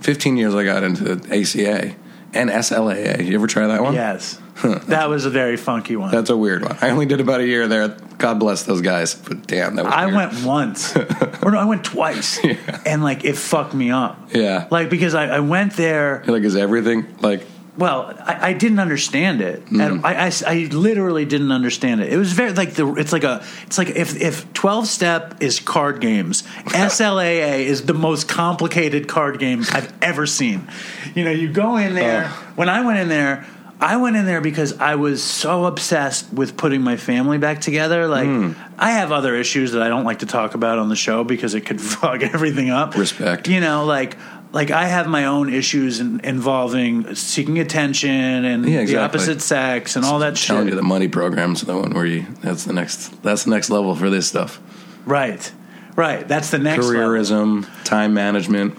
[0.00, 1.94] 15 years, I got into ACA
[2.32, 3.24] and SLAA.
[3.24, 3.94] You ever try that one?
[3.94, 4.40] Yes.
[4.88, 6.10] that was a very funky one.
[6.10, 6.76] That's a weird one.
[6.80, 7.88] I only did about a year there.
[8.18, 9.14] God bless those guys.
[9.14, 10.16] But damn, that was I weird.
[10.32, 10.96] went once.
[11.42, 12.38] or no, I went twice.
[12.86, 14.30] And like it fucked me up.
[14.32, 14.68] Yeah.
[14.70, 19.40] Like because I, I went there like, is everything like well, I, I didn't understand
[19.40, 19.84] it, Mm.
[19.84, 22.12] and I, I, I literally didn't understand it.
[22.12, 25.58] It was very like the it's like a it's like if if twelve step is
[25.58, 30.68] card games, SLAA is the most complicated card game I've ever seen.
[31.16, 32.26] You know, you go in there.
[32.28, 32.52] Oh.
[32.54, 33.44] When I went in there,
[33.80, 38.06] I went in there because I was so obsessed with putting my family back together.
[38.06, 38.54] Like Mm.
[38.78, 41.54] I have other issues that I don't like to talk about on the show because
[41.54, 42.96] it could fuck everything up.
[42.96, 43.48] Respect.
[43.48, 44.16] You know, like
[44.52, 49.96] like I have my own issues in, involving seeking attention and Yeah, the opposite sex
[49.96, 50.70] and all that telling shit.
[50.74, 53.94] you the money programs the one where you that's the next that's the next level
[53.96, 54.60] for this stuff.
[55.04, 55.52] right,
[55.96, 56.26] right.
[56.28, 57.00] That's the next level.
[57.02, 58.78] Careerism, time management.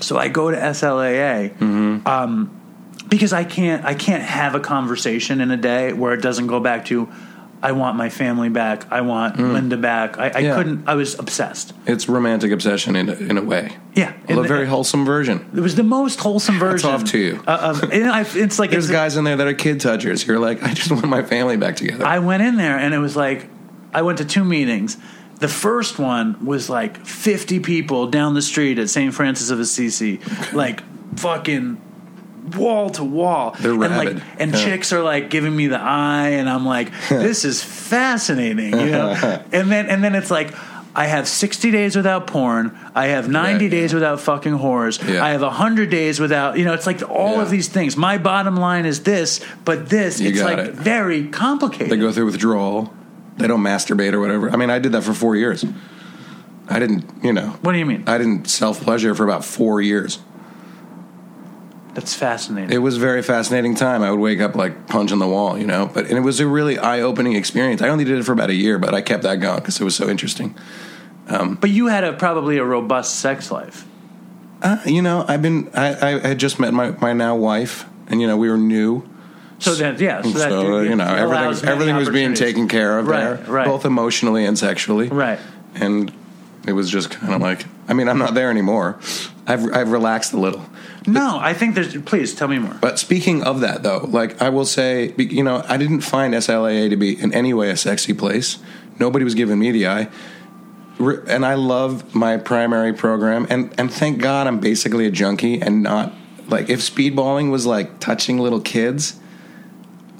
[0.00, 2.06] So I go to SLAA Mm-hmm.
[2.06, 2.60] um,
[3.08, 6.60] because I can't I can't have a conversation in a day where it doesn't go
[6.60, 7.08] back to
[7.62, 8.92] I want my family back.
[8.92, 10.18] I want Linda back.
[10.18, 10.42] I, I Mm.
[10.42, 10.54] Yeah.
[10.54, 10.88] couldn't.
[10.88, 11.72] I was obsessed.
[11.86, 13.74] It's romantic obsession in a, in a way.
[13.94, 15.50] Yeah, Well, a very wholesome version.
[15.56, 16.90] It was the most wholesome version.
[16.90, 17.42] off to you.
[17.46, 20.26] Uh, of, I, it's like There's it's, guys in there that are kid touchers.
[20.26, 22.04] You're like, I just want my family back together.
[22.04, 23.48] I went in there and it was like
[23.94, 24.98] I went to two meetings.
[25.40, 29.14] The first one was like 50 people down the street at St.
[29.14, 30.20] Francis of Assisi,
[30.52, 30.82] like
[31.18, 31.80] fucking
[32.56, 33.54] wall to wall.
[33.58, 34.14] They're and rabid.
[34.16, 34.64] like and Yeah.
[34.64, 39.08] chicks are like giving me the eye and I'm like this is fascinating, you know.
[39.52, 40.54] and then and then it's like
[40.96, 42.78] I have 60 days without porn.
[42.94, 43.70] I have 90 Right.
[43.70, 45.02] days without fucking whores.
[45.12, 45.24] Yeah.
[45.24, 47.42] I have 100 days without, you know, it's like all Yeah.
[47.42, 47.96] of these things.
[47.96, 50.74] My bottom line is this, but this, You it's like it.
[50.74, 51.90] very complicated.
[51.90, 52.94] they go through withdrawal.
[53.38, 54.48] They don't masturbate or whatever.
[54.50, 55.64] I mean, I did that for four years.
[56.68, 58.04] I didn't, you know, What do you mean?
[58.06, 60.20] I didn't self pleasure for about four years.
[61.94, 62.72] That's fascinating.
[62.72, 64.02] It was a very fascinating time.
[64.02, 65.90] I would wake up like punching the wall, you know.
[65.92, 67.82] But and it was a really eye opening experience.
[67.82, 69.84] I only did it for about a year, but I kept that going because it
[69.84, 70.54] was so interesting.
[71.26, 73.86] but you had a probably a robust sex life.
[74.62, 75.70] Uh, you know, I've been.
[75.74, 79.08] I, I had just met my my now wife, and you know we were new.
[79.58, 83.06] So that yeah, so, So, that you know everything everything was being taken care of
[83.06, 83.66] Right, there, right.
[83.66, 85.08] both emotionally and sexually.
[85.08, 85.38] Right.
[85.74, 86.12] and
[86.66, 87.66] it was just kind of like.
[87.86, 88.98] I mean, I'm not there anymore.
[89.46, 90.64] I've I've relaxed a little.
[91.06, 91.96] No, I think there's.
[92.02, 92.74] Please tell me more.
[92.80, 96.88] But speaking of that, though, like I will say, you know, I didn't find SLAA
[96.90, 98.58] to be in any way a sexy place.
[98.98, 100.08] Nobody was giving me the eye.
[100.98, 105.82] And I love my primary program, and and thank God I'm basically a junkie and
[105.82, 106.12] not
[106.48, 109.18] like if speedballing was like touching little kids,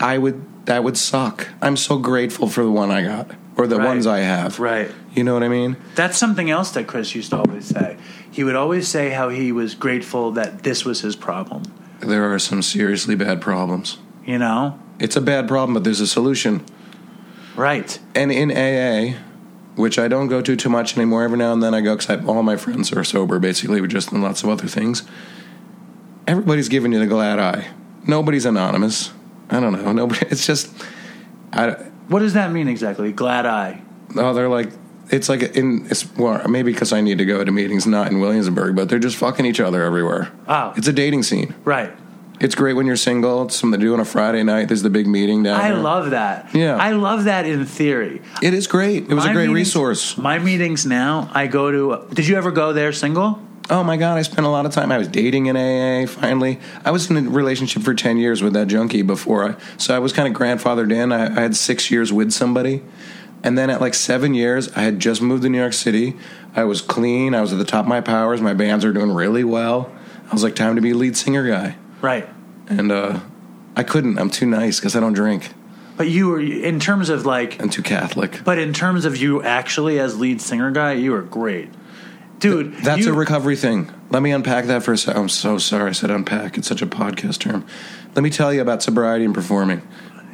[0.01, 1.49] I would that would suck.
[1.62, 3.87] I'm so grateful for the one I got or the Right.
[3.87, 4.59] ones I have.
[4.59, 4.90] Right.
[5.14, 5.77] You know what I mean?
[5.94, 7.97] That's something else that Chris used to always say.
[8.35, 11.62] He would always say how he was grateful that this was his problem.
[12.01, 13.99] There are some seriously bad problems.
[14.27, 14.77] You know?
[14.99, 16.64] It's a bad problem, but there's a solution.
[17.55, 17.97] Right.
[18.12, 19.16] And in AA,
[19.77, 22.27] which I don't go to too much anymore, every now and then I go because
[22.27, 25.05] all my friends are sober, basically, we're just in lots of other things.
[26.27, 27.68] Everybody's giving you the glad eye.
[28.05, 29.12] Nobody's anonymous.
[29.49, 29.92] I don't know.
[29.92, 30.27] Nobody.
[30.31, 30.75] It's just.
[31.53, 31.70] I,
[32.09, 33.12] What does that mean exactly?
[33.12, 33.81] Glad eye.
[34.16, 34.70] oh, they're like.
[35.11, 35.87] It's like in.
[35.90, 38.99] It's well, maybe because I need to go to meetings, not in Williamsburg, but they're
[38.99, 40.31] just fucking each other everywhere.
[40.49, 40.73] Oh.
[40.77, 41.55] It's a dating scene.
[41.64, 41.93] Right.
[42.40, 43.45] It's great when you're single.
[43.45, 44.67] It's something to do on a Friday night.
[44.69, 45.79] There's the big meeting down I there.
[45.79, 46.53] love that.
[46.55, 46.77] Yeah.
[46.77, 48.23] I love that in theory.
[48.43, 49.05] It is great.
[49.09, 50.19] It was a great meetings- resource.
[50.19, 52.12] My meetings now, I go to.
[52.14, 53.40] Did you ever go there single?
[53.71, 54.93] Oh my god, I spent a lot of time.
[54.93, 56.07] I was dating in AA.
[56.07, 59.51] Finally, I was in a relationship for ten years with that junkie before.
[59.51, 61.12] I, so I was kind of grandfathered in.
[61.12, 62.83] I, I had six years with somebody,
[63.44, 66.16] and then at like seven years, I had just moved to New York City.
[66.57, 67.35] I was clean.
[67.35, 68.40] I was at the top of my powers.
[68.40, 69.92] My bands are doing really well.
[70.28, 72.28] I was like, time to be a lead singer guy, Right.
[72.68, 73.20] and uh,
[73.76, 74.18] I couldn't.
[74.18, 75.52] I'm too nice because I don't drink.
[75.96, 78.40] But you were, in terms of like, I'm too Catholic.
[78.44, 81.68] but in terms of you actually as lead singer guy, you were great.
[82.40, 83.90] Dude, That's you, a recovery thing.
[84.11, 85.22] Let me unpack that for a second.
[85.22, 86.59] I'm so sorry I said unpack.
[86.59, 87.64] It's such a podcast term.
[88.14, 89.87] Let me tell you about sobriety and performing.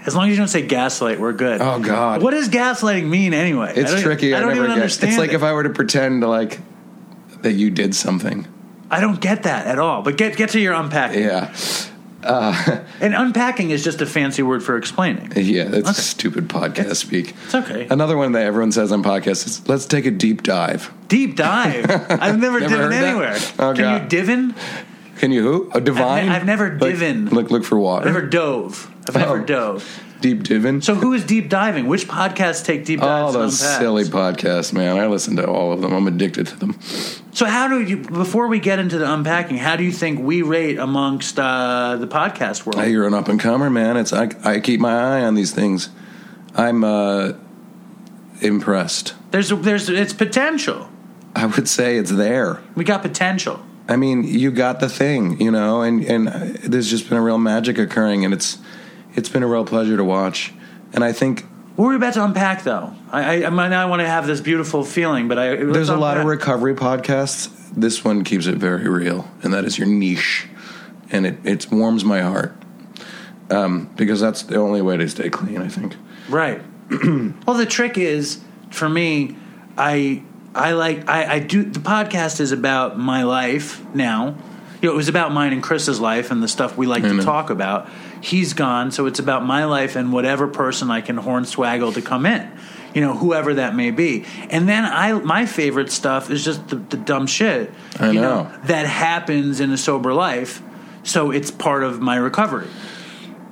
[0.07, 1.61] As long as you don't say gaslight, we're good.
[1.61, 2.23] Oh, God.
[2.23, 3.75] What does gaslighting mean anyway?
[3.77, 4.35] It's I tricky.
[4.35, 4.75] I, I don't never even get.
[4.83, 5.11] understand.
[5.13, 5.35] It's like it.
[5.35, 6.61] if I were to pretend like
[7.43, 8.47] that you did something.
[8.91, 10.03] I don't get that at all.
[10.03, 11.23] But get get to your unpacking.
[11.23, 11.55] Yeah,
[12.23, 15.33] uh, And unpacking is just a fancy word for explaining.
[15.37, 15.65] yeah.
[15.65, 16.01] That's Okay.
[16.01, 17.35] stupid podcast speak.
[17.45, 17.87] It's okay.
[17.91, 20.93] Another one that everyone says on podcasts is let's take a deep dive.
[21.09, 21.89] Deep dive.
[22.11, 23.37] I've never, Never divin anywhere.
[23.59, 24.03] Oh, Can God.
[24.03, 24.55] you divin?
[25.19, 25.71] Can you who?
[25.73, 26.29] A divine?
[26.31, 27.29] I've never Like, divin.
[27.29, 28.09] Look, look for water.
[28.09, 28.90] I've never dove.
[29.17, 29.45] I've never Oh.
[29.45, 30.01] dove.
[30.21, 30.83] Deep diving.
[30.83, 31.87] So who is deep diving?
[31.87, 33.37] Which podcasts take deep all dives?
[33.37, 34.99] on those silly podcasts, man.
[34.99, 35.95] I listen to all of them.
[35.95, 36.79] I'm addicted to them.
[37.33, 37.97] So how do you?
[37.97, 42.07] Before we get into the unpacking, how do you think we rate amongst uh, the
[42.07, 42.79] podcast world?
[42.83, 43.97] Hey, you're an up and comer, man.
[43.97, 45.89] It's I, I keep my eye on these things.
[46.55, 47.33] I'm uh,
[48.41, 49.15] impressed.
[49.31, 50.89] There's there's it's potential.
[51.35, 52.61] I would say it's there.
[52.75, 53.65] We got potential.
[53.89, 57.39] I mean, you got the thing, you know, and and there's just been a real
[57.39, 58.59] magic occurring, and it's
[59.15, 60.53] it's been a real pleasure to watch.
[60.93, 61.45] And I think
[61.77, 62.95] What were we about to unpack, though?
[63.11, 65.97] I, I, I might not want to have this beautiful feeling, but I there's a
[65.97, 67.51] lot of recovery podcasts.
[67.75, 70.49] This one keeps it very real, and that is your niche,
[71.11, 72.55] and it it warms my heart
[73.51, 75.63] um, because that's the only way to stay clean.
[75.63, 75.97] I think.
[76.29, 76.61] Right.
[76.91, 79.37] well, the trick is for me,
[79.77, 80.23] I
[80.55, 84.37] I like I, I do the podcast is about my life now.
[84.83, 87.23] You know, it was about mine and Chris's life and the stuff we like to
[87.23, 87.91] talk about.
[88.21, 92.27] He's gone, so it's about my life and whatever person I can hornswaggle to come
[92.27, 92.51] in.
[92.95, 94.25] You know, whoever that may be.
[94.51, 97.73] And then I my favorite stuff is just the, the dumb shit.
[97.99, 98.51] I you know.
[98.65, 100.61] that happens in a sober life.
[101.03, 102.67] So it's part of my recovery.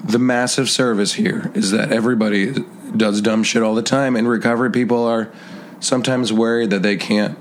[0.05, 2.53] the massive service here is that everybody
[2.97, 5.31] does dumb shit all the time, and recovery people are
[5.81, 7.39] sometimes worried that they can't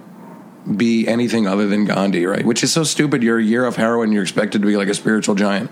[0.77, 2.45] be anything other than Gandhi, right?
[2.45, 3.23] Which is so stupid.
[3.23, 5.71] You're a year of heroin, you're expected to be like a spiritual giant.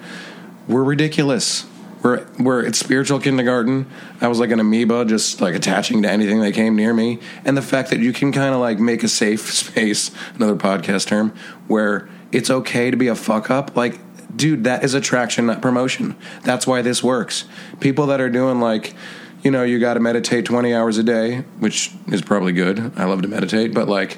[0.67, 1.65] We're ridiculous.
[2.01, 3.88] We're we're at spiritual kindergarten.
[4.21, 7.19] I was like an amoeba, just like attaching to anything that came near me.
[7.43, 11.08] And the fact that you can kind of like make a safe space, another podcast
[11.08, 11.36] term,
[11.67, 13.99] where it's okay to be a fuck up, like
[14.36, 16.15] dude, that is attraction, not promotion.
[16.43, 17.45] That's why this works.
[17.80, 18.93] People that are doing like,
[19.43, 22.91] you know, you got to meditate 20 hours a day, which is probably good.
[22.95, 24.17] I love to meditate, but like,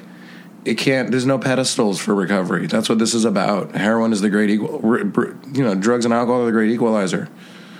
[0.68, 2.66] it can't, there's no pedestals for recovery.
[2.66, 3.74] That's what this is about.
[3.74, 4.80] Heroin is the great equal,
[5.52, 7.28] you know, drugs and alcohol are the great equalizer.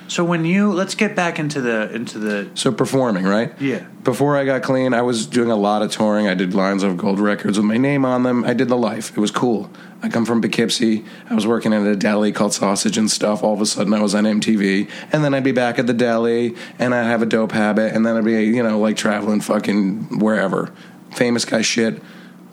[0.09, 3.53] So when you let's get back into the into the So performing, right?
[3.61, 3.81] Yeah.
[4.05, 6.27] Before I got clean, I was doing a lot of touring.
[6.27, 8.43] I did lines of gold records with my name on them.
[8.45, 9.15] I did the life.
[9.15, 9.71] It was cool.
[10.03, 11.05] I come from Poughkeepsie.
[11.29, 13.45] I was working at a deli called Sausage and Stuff.
[13.45, 15.93] All of a sudden, I was on MTV, and then I'd be back at the
[15.93, 19.43] deli, and I'd have a dope habit, and then I'd be, you know, like traveling
[19.43, 20.73] fucking wherever,
[21.11, 22.01] famous guy shit.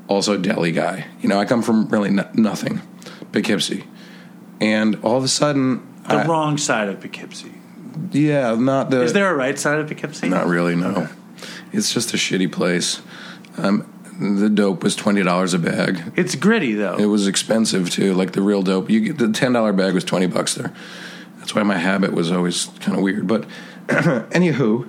[0.07, 1.05] Also deli guy.
[1.21, 2.81] You know, I come from really no- nothing,
[3.31, 3.83] Poughkeepsie,
[4.61, 7.53] and all of a sudden, The I- wrong side of Poughkeepsie.
[8.11, 10.29] yeah, not the Is there a right side of Poughkeepsie?
[10.29, 11.07] Not really, no.
[11.73, 13.01] It's just a shitty place.
[13.57, 13.85] Um,
[14.19, 16.13] the dope was twenty dollars a bag.
[16.15, 16.95] It's gritty though.
[16.97, 18.89] It was expensive too, like the real dope.
[18.89, 20.71] You get the ten dollar bag was twenty bucks there.
[21.39, 23.27] That's why my habit was always kind of weird.
[23.27, 23.45] But
[23.87, 24.87] anywho,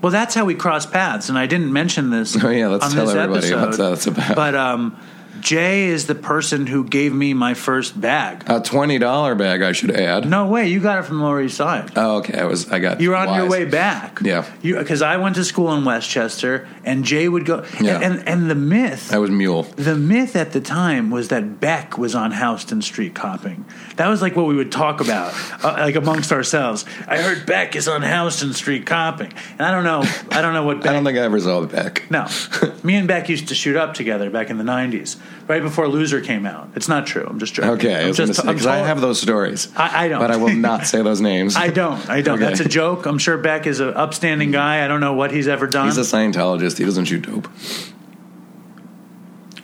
[0.00, 2.36] Well, that's how we cross paths, and I didn't mention this.
[2.44, 4.36] Oh, yeah, let's on tell this everybody episode, what that's about.
[4.36, 4.96] But um,
[5.40, 8.44] Jay is the person who gave me my first bag.
[8.46, 10.28] a twenty dollar bag, I should add.
[10.28, 11.92] No way, you got it from Lower East Side.
[11.96, 12.70] Oh, okay, I was.
[12.70, 13.00] I got.
[13.00, 14.20] You were on your way back.
[14.22, 14.44] Yeah.
[14.62, 17.64] because I went to school in Westchester, and Jay would go.
[17.80, 18.00] Yeah.
[18.00, 19.12] and and the myth.
[19.12, 19.62] I was mule.
[19.62, 23.64] The myth at the time was that Beck was on Houston Street copping.
[23.96, 26.84] That was like what we would talk about, uh, like amongst ourselves.
[27.06, 30.02] I heard Beck is on Houston Street copping, and I don't know.
[30.30, 30.78] I don't know what.
[30.82, 32.10] Beck, I don't think I ever saw Beck.
[32.10, 32.26] No,
[32.82, 35.16] me and Beck used to shoot up together back in the '90s,
[35.46, 36.70] right before Loser came out.
[36.74, 37.24] It's not true.
[37.28, 37.70] I'm just joking.
[37.72, 38.40] Okay, I I'm just.
[38.44, 39.68] because I have those stories.
[39.76, 40.20] I- I don't.
[40.20, 41.56] but I will not say those names.
[41.66, 42.08] I don't.
[42.08, 42.36] I don't.
[42.38, 42.44] Okay.
[42.48, 43.06] That's a joke.
[43.06, 44.84] I'm sure Beck is an upstanding guy.
[44.84, 45.86] I don't know what he's ever done.
[45.86, 46.78] He's a Scientologist.
[46.78, 47.48] He doesn't shoot dope.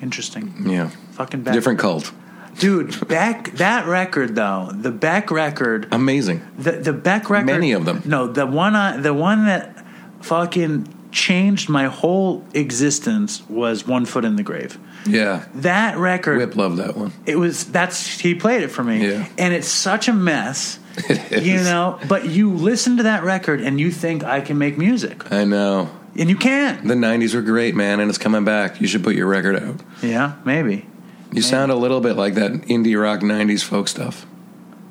[0.02, 0.52] Interesting.
[0.66, 1.54] Yeah, Fucking Beck.
[1.54, 2.12] different cult.
[2.58, 6.42] Dude, Beck, that record though, the Beck record, Amazing.
[6.58, 7.46] the the Beck record.
[7.46, 8.02] Many of them.
[8.04, 9.84] No, the one I, the one that
[10.20, 14.78] fucking changed my whole existence was One Foot in the Grave.
[15.06, 17.12] Yeah, That record, Whip loved that one.
[17.26, 19.26] it was that's he played it for me, Yeah.
[19.38, 20.78] and it's such a mess.
[21.08, 21.46] It is.
[21.46, 25.30] You know, but you listen to that record and you think I can make music,
[25.32, 25.90] I know.
[26.16, 26.86] and you can.
[26.86, 28.80] The '90s were great, man, and it's coming back.
[28.80, 29.80] You should put your record out.
[30.02, 30.86] Yeah, maybe.
[31.32, 34.24] You sound a little bit like that indie rock '90s folk stuff,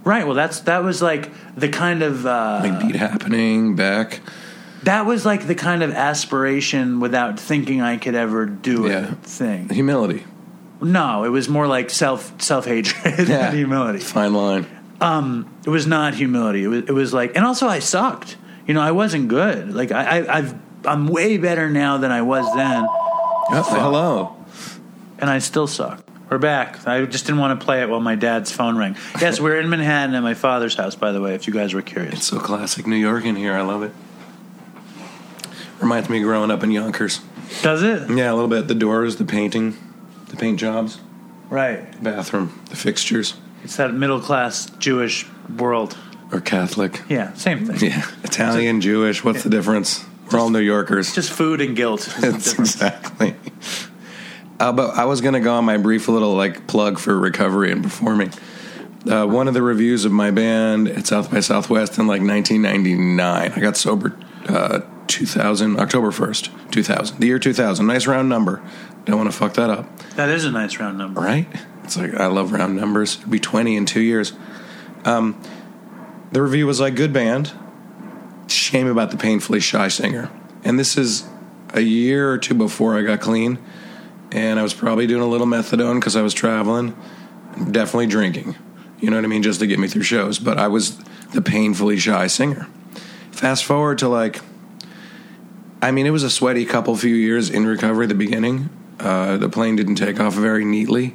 [0.03, 0.25] Right.
[0.25, 4.19] Well, that's that was like the kind of uh, like Beat Happening, Back.
[4.83, 9.69] That was like the kind of aspiration without thinking I could ever do it thing.
[9.69, 10.23] Humility.
[10.81, 13.23] No, it was more like self self hatred Yeah.
[13.49, 13.99] than humility.
[13.99, 14.65] Fine line.
[15.01, 16.63] Um, it was not humility.
[16.63, 18.37] It was it was like, and also I sucked.
[18.67, 19.73] You know, I wasn't good.
[19.73, 24.35] Like I, I I've I'm way better now than I was then, Oh, hello.
[25.19, 26.03] and I still suck.
[26.29, 26.85] We're back.
[26.87, 28.95] I just didn't want to play it while my dad's phone rang.
[29.21, 31.81] Yes, we're in Manhattan at my father's house, by the way, if you guys were
[31.81, 32.13] curious.
[32.15, 33.53] It's so classic New York in here.
[33.53, 33.91] I love it.
[35.83, 37.19] Reminds me of growing up in Yonkers.
[37.61, 38.09] Does it?
[38.09, 38.67] Yeah, a little bit.
[38.69, 39.75] The doors, the painting,
[40.29, 40.99] the paint jobs,
[41.49, 42.01] Right.
[42.01, 43.33] bathroom, the fixtures,
[43.65, 45.25] It's that middle class Jewish
[45.57, 45.97] world.
[46.31, 47.01] or Catholic.
[47.09, 47.89] Yeah, same thing.
[47.91, 49.23] Yeah, Italian, Jewish.
[49.25, 50.03] What's the difference?
[50.31, 51.13] We're all New Yorkers.
[51.13, 52.07] Just food and guilt.
[52.07, 52.75] is the It's difference.
[52.75, 53.35] exactly.
[54.59, 57.71] Uh, but I was going to go on my brief little like plug for recovery
[57.73, 58.31] and performing.
[59.07, 63.51] Uh, one of the reviews of my band at South by Southwest in like 1999.
[63.53, 64.15] I got sober
[64.47, 67.19] uh, 2000 October 1st, 2000.
[67.19, 67.85] The year 2000.
[67.85, 68.61] Nice round number.
[69.05, 71.19] Don't want to fuck that up, That is a nice round number.
[71.21, 71.45] right?
[71.83, 73.17] It's like I love round numbers.
[73.19, 74.31] It'll be 20 in two years.
[75.03, 75.41] Um,
[76.31, 77.51] the review was like good band.
[78.47, 80.29] Shame about the painfully shy singer.
[80.63, 81.27] And this is
[81.73, 83.59] a year or two before I got clean,
[84.31, 86.95] and I was probably doing a little methadone because I was traveling,
[87.71, 88.55] definitely drinking.
[89.01, 90.39] You know what I mean, just to get me through shows.
[90.39, 90.97] But I was
[91.33, 92.67] the painfully shy singer.
[93.31, 94.39] Fast forward to like,
[95.83, 98.05] I mean, it was a sweaty couple few years in recovery.
[98.05, 98.69] at The beginning,
[99.01, 101.13] uh, the plane didn't take off very neatly,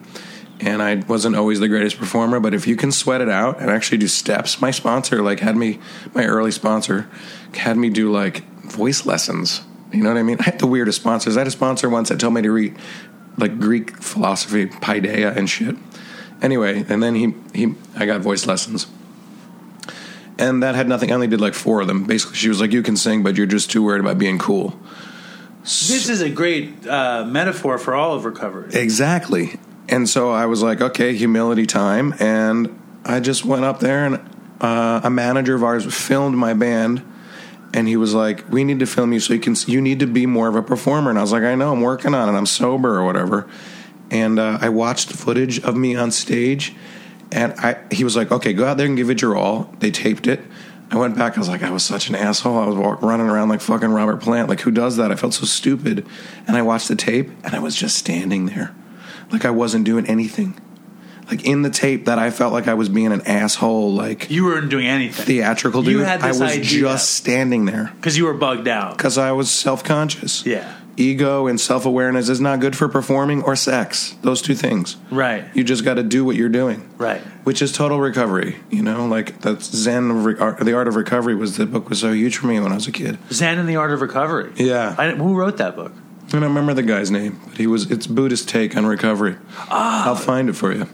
[0.60, 2.38] and I wasn't always the greatest performer.
[2.38, 5.56] But if you can sweat it out and actually do steps, my sponsor like had
[5.56, 5.80] me,
[6.12, 7.08] my early sponsor,
[7.54, 9.62] had me do like voice lessons.
[9.90, 10.36] You know what I mean?
[10.40, 11.38] I had the weirdest sponsors.
[11.38, 12.76] I had a sponsor once that told me to read
[13.38, 15.76] like Greek philosophy, paideia and shit.
[16.42, 18.86] Anyway, and then he he I got voice lessons.
[20.38, 21.10] And that had nothing.
[21.10, 22.04] I only did like four of them.
[22.04, 24.78] Basically, she was like, "You can sing, but you're just too worried about being cool."
[25.62, 28.70] This is a great uh, metaphor for all of recovery.
[28.72, 29.58] Exactly.
[29.88, 32.14] And so I was like, okay, humility time.
[32.20, 34.16] And I just went up there, and
[34.60, 37.04] uh, a manager of ours filmed my band.
[37.74, 39.54] And he was like, "We need to film you so you can.
[39.66, 41.72] You need to be more of a performer." And I was like, "I know.
[41.72, 42.38] I'm working on it.
[42.38, 43.46] I'm sober or whatever."
[44.10, 46.74] And uh, I watched footage of me on stage,
[47.32, 49.90] and I he was like, "Okay, go out there and give it your all." They
[49.90, 50.40] taped it.
[50.90, 51.36] I went back.
[51.36, 52.56] I was like, I was such an asshole.
[52.58, 54.48] I was walk, running around like fucking Robert Plant.
[54.48, 55.12] Like, who does that?
[55.12, 56.06] I felt so stupid.
[56.46, 58.74] And I watched the tape, and I was just standing there,
[59.30, 60.58] like I wasn't doing anything.
[61.30, 64.46] Like in the tape, that I felt like I was being an asshole, like You
[64.46, 65.92] weren't doing anything theatrical dude.
[65.92, 66.62] You had I was idea.
[66.64, 68.96] just standing there because you were bugged out.
[68.96, 70.46] because I was self conscious.
[70.46, 70.74] Yeah.
[70.98, 74.16] Ego and self awareness is not good for performing or sex.
[74.22, 74.96] Those two things.
[75.10, 75.44] Right.
[75.54, 76.88] You just got to do what you're doing.
[76.98, 77.20] Right.
[77.44, 78.56] Which is total recovery.
[78.70, 80.10] You know, like that's Zen.
[80.10, 82.58] Of Re- Art- the Art of Recovery was the book was so huge for me
[82.60, 83.18] when I was a kid.
[83.30, 84.52] Zen and the Art of Recovery.
[84.56, 84.94] Yeah.
[84.98, 85.92] I, who wrote that book?
[86.26, 87.90] I don't remember the guy's name, but he was.
[87.90, 89.36] It's Buddhist take on recovery.
[89.70, 90.08] Ah.
[90.08, 90.86] I'll find it for you.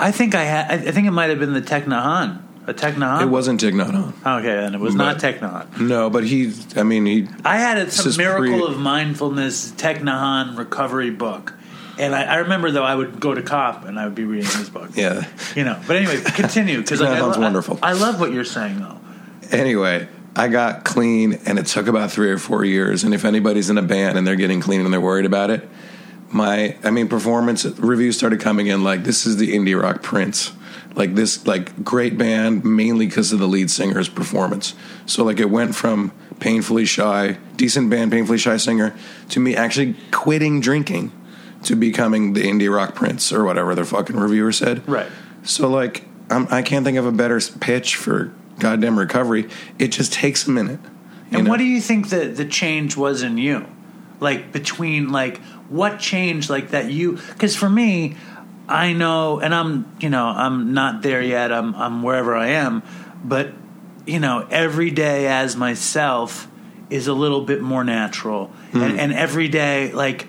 [0.00, 0.70] I think I had.
[0.70, 2.42] I I think it might have been the Thich Nhat Hanh.
[2.66, 3.22] A Thich Nhat Hanh.
[3.22, 5.80] It wasn't Nhat Okay, then it was not But- Tech Nahan.
[5.80, 6.52] No, but he.
[6.74, 7.28] I mean, he.
[7.44, 11.54] I had a some miracle pre- of mindfulness Thich Nhat Hanh recovery book,
[11.98, 14.50] and I, I remember though I would go to cop and I would be reading
[14.50, 14.90] his book.
[14.94, 15.26] Yeah.
[15.54, 15.80] you know.
[15.86, 17.78] But anyway, continue because I, sounds I- wonderful.
[17.82, 18.98] I love what you're saying though.
[19.52, 23.04] Anyway, I got clean, and it took about three or four years.
[23.04, 25.68] And if anybody's in a band and they're getting clean and they're worried about it,
[26.32, 30.52] my, I mean, performance reviews started coming in like this is the indie rock Prince,
[30.94, 34.74] like this, like great band mainly because of the lead singer's performance.
[35.06, 38.96] So like it went from painfully shy, decent band, painfully shy singer,
[39.30, 41.12] to me actually quitting drinking,
[41.64, 44.86] to becoming the indie rock Prince or whatever their fucking reviewer said.
[44.88, 45.10] Right.
[45.42, 49.48] So like I'm, I can't think of a better pitch for goddamn recovery.
[49.78, 50.80] It just takes a minute.
[51.30, 51.50] And know?
[51.50, 53.66] what do you think the the change was in you?
[54.20, 58.16] Like between like what changed like that you cuz for me
[58.68, 61.52] I know and I'm you know I'm not there yet.
[61.52, 62.82] I'm I'm wherever I am,
[63.24, 63.52] but
[64.06, 66.48] you know every day as myself
[66.90, 68.46] is a little bit more natural.
[68.72, 68.82] Hmm.
[68.82, 70.26] And and every day like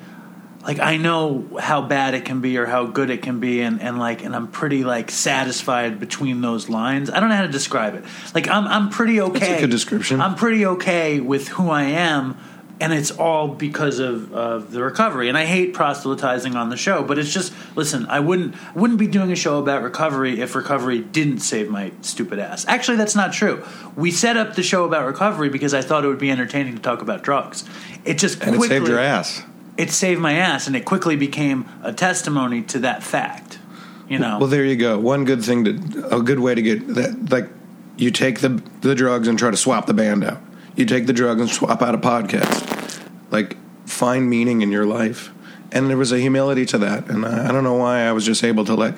[0.64, 3.82] like I know how bad it can be or how good it can be and,
[3.82, 7.10] and like and I'm pretty like satisfied between those lines.
[7.10, 8.04] I don't know how to describe it.
[8.36, 9.62] Like I'm I'm pretty okay.
[9.62, 10.22] good description.
[10.22, 12.38] I'm pretty okay with who I am
[12.80, 15.30] and it's all because of, of the recovery.
[15.30, 19.08] And I hate proselytizing on the show, but it's just listen, I wouldn't wouldn't be
[19.08, 22.66] doing a show about recovery if recovery didn't save my stupid ass.
[22.68, 23.64] Actually that's not true.
[23.96, 26.82] We set up the show about recovery because I thought it would be entertaining to
[26.82, 27.64] talk about drugs.
[28.06, 29.42] It just and it saved your ass.
[29.78, 33.60] it saved my ass and it quickly became a testimony to that fact
[34.08, 35.00] you know Well, there you go.
[35.00, 37.50] One good thing to a good way to get that like
[37.98, 40.42] you take the the drugs and try to swap the band out.
[40.78, 43.02] You take the drug and swap out a podcast.
[43.32, 45.32] Like find meaning in your life.
[45.72, 47.10] And there was a humility to that.
[47.10, 48.96] And I, I don't know why I was just able to like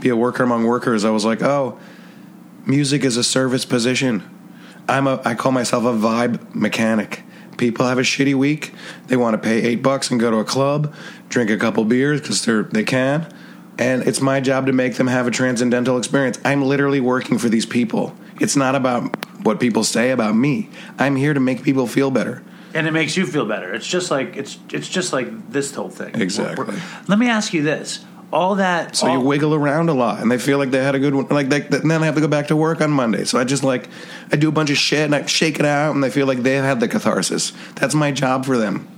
[0.00, 1.04] be a worker among workers.
[1.04, 1.78] I was like, "Oh,
[2.66, 4.28] music is a service position.
[4.88, 7.22] I'm a I call myself a vibe mechanic.
[7.56, 8.74] People have a shitty week.
[9.06, 10.92] They want to pay 8 bucks and go to a club,
[11.28, 13.32] drink a couple beers cuz they're they can.
[13.78, 16.38] And it's my job to make them have a transcendental experience.
[16.44, 18.14] I'm literally working for these people.
[18.40, 20.68] It's not about what people say about me.
[20.98, 22.42] I'm here to make people feel better.
[22.74, 25.90] and it makes you feel better it's just like it's it's just like this whole
[25.90, 26.64] thing Exactly.
[26.64, 30.30] We're- let me ask you this all that So you wiggle around a lot, and
[30.30, 31.26] they feel like they had a good one.
[31.28, 33.24] Like they, and then I have to go back to work on Monday.
[33.26, 33.88] So I just like
[34.32, 36.38] I do a bunch of shit and I shake it out, and they feel like
[36.42, 37.52] they had the catharsis.
[37.74, 38.88] That's my job for them.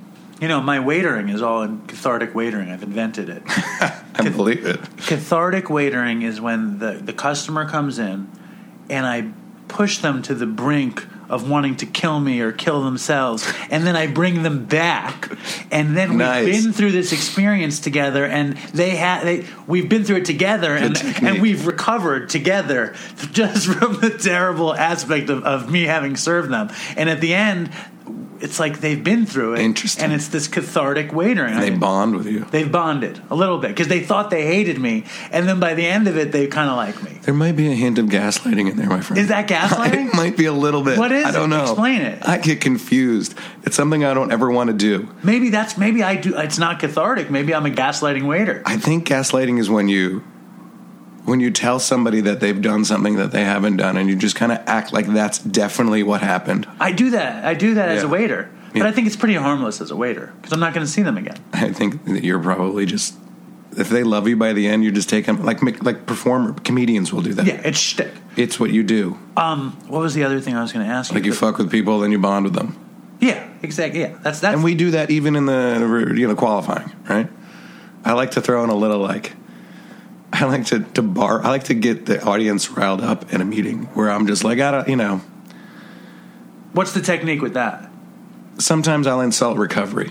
[0.40, 4.78] you know my waitering is all in cathartic waitering i've invented it I believe it.
[5.10, 8.28] cathartic waitering is when the, the customer comes in
[8.88, 9.18] and I
[9.74, 13.52] push them to the brink of wanting to kill me or kill themselves.
[13.68, 15.36] And then I bring them back.
[15.72, 20.18] And then we've been through this experience together and they had they we've been through
[20.18, 22.94] it together and, and we've recovered together
[23.32, 26.70] just from the terrible aspect of, of me having served them.
[26.96, 27.70] And at the end
[28.40, 30.04] it's like they've been through it Interesting.
[30.04, 32.46] and it's this cathartic waitering They I- bond with you.
[32.50, 35.86] They've bonded a little bit because they thought they hated me, and then by the
[35.86, 37.18] end of it, they kind of like me.
[37.22, 39.18] There might be a hint of gaslighting in there, my friend.
[39.20, 40.08] Is that gaslighting?
[40.12, 40.98] it might be a little bit.
[40.98, 41.56] What is I don't it?
[41.56, 41.62] know.
[41.64, 42.26] Explain it.
[42.28, 43.34] I get confused.
[43.64, 45.08] It's something I don't ever want to do.
[45.22, 46.36] Maybe that's maybe I do.
[46.38, 47.30] It's not cathartic.
[47.30, 48.62] Maybe I'm a gaslighting waiter.
[48.66, 50.22] I think gaslighting is when you
[51.24, 54.36] when you tell somebody that they've done something that they haven't done, and you just
[54.36, 56.66] kind of act like that's definitely what happened.
[56.80, 57.44] I do that.
[57.44, 58.12] I do that as a Yeah.
[58.12, 58.86] waiter, but Yeah.
[58.88, 61.16] I think it's pretty harmless as a waiter because I'm not going to see them
[61.16, 61.36] again.
[61.52, 63.14] I think that you're probably just
[63.76, 67.12] if they love you by the end, you just take them like like performer comedians
[67.12, 67.46] will do that.
[67.46, 68.12] Yeah, it's shtick.
[68.36, 69.16] It's what you do.
[69.36, 71.14] Um, what was the other thing I was going to ask you?
[71.16, 72.76] Like you fuck with people, then you bond with them,
[73.20, 74.00] yeah, exactly.
[74.00, 74.54] Yeah, that's that.
[74.54, 77.28] and we do that even in the you know qualifying, right?
[78.04, 79.32] I like to throw in a little like.
[80.34, 81.42] I like to, to bar.
[81.44, 84.58] I like to get the audience riled up in a meeting where I'm just like,
[84.58, 85.20] I don't, you know.
[86.72, 87.88] what's the technique with that?
[88.58, 90.10] Sometimes I'll insult recovery.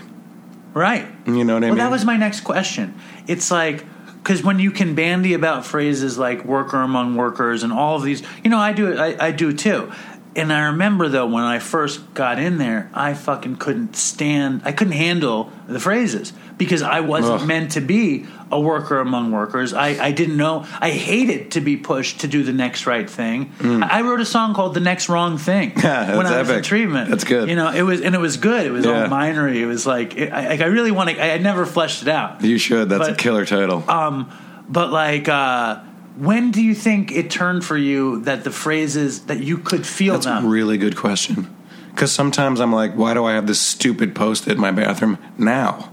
[0.72, 1.06] Right.
[1.26, 1.78] You know what I Well, mean?
[1.78, 2.94] that was my next question.
[3.26, 3.84] It's like
[4.22, 8.22] because when you can bandy about phrases like "worker among workers" and all of these,
[8.42, 8.98] you know, I do it.
[8.98, 9.92] I, I do too.
[10.36, 14.62] And I remember though when I first got in there, I fucking couldn't stand.
[14.64, 17.46] I couldn't handle the phrases because I wasn't Ugh.
[17.48, 19.72] meant to be a worker among workers.
[19.72, 20.66] I, I didn't know.
[20.80, 23.52] I hated to be pushed to do the next right thing.
[23.60, 25.82] I, I wrote a song called "The Next Wrong Thing" Mm.
[25.84, 26.64] Yeah, when that's I was in epic.
[26.64, 27.10] treatment.
[27.10, 27.48] That's good.
[27.48, 28.66] You know, it was and it was good.
[28.66, 29.02] It was Yeah.
[29.04, 29.62] all minery.
[29.62, 31.22] It was like it, I, like I really want to.
[31.22, 32.42] I had never fleshed it out.
[32.42, 32.88] you should.
[32.88, 33.88] That's a killer title.
[33.88, 34.30] Um,
[34.68, 35.80] but like, uh,
[36.16, 40.14] when do you think it turned for you that the phrases that you could feel
[40.14, 40.46] That's them?
[40.46, 41.54] a really good question.
[41.90, 45.92] Because sometimes I'm like, why do I have this stupid post in my bathroom now?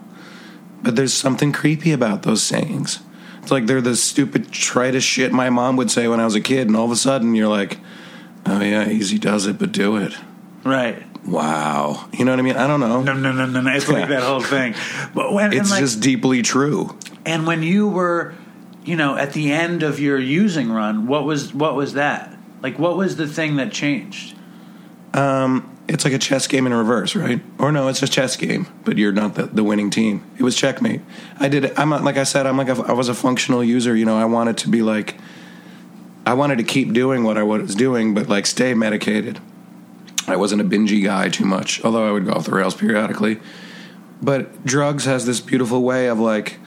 [0.84, 2.99] But there's something creepy about those sayings.
[3.41, 6.41] It's like they're the stupid, tritest shit my mom would say when I was a
[6.41, 7.78] kid, and all of a sudden you're like,
[8.47, 10.13] oh yeah, easy does it, but do it.
[10.63, 11.03] Right.
[11.26, 12.07] Wow.
[12.13, 12.55] You know what I mean?
[12.55, 13.03] I don't know.
[13.03, 13.72] No, no, no, no, no.
[13.72, 14.74] It's like that whole thing.
[15.13, 16.97] But when It's like, just deeply true.
[17.28, 18.34] and when you were,
[18.84, 22.38] you know, at the end of your using run, what was what was that?
[22.61, 24.36] Like, what was the thing that changed?
[25.13, 27.41] Um, It's like a chess game in reverse, right?
[27.57, 30.23] Or no, it's a chess game, but you're not the, the winning team.
[30.38, 31.01] It was checkmate.
[31.38, 31.77] I did.
[31.77, 32.45] I'm not, like I said.
[32.45, 33.95] I'm like a, I was a functional user.
[33.95, 35.17] You know, I wanted to be like,
[36.25, 39.39] I wanted to keep doing what I was doing, but like stay medicated.
[40.27, 43.39] I wasn't a bingy guy too much, although I would go off the rails periodically.
[44.21, 46.59] But drugs has this beautiful way of like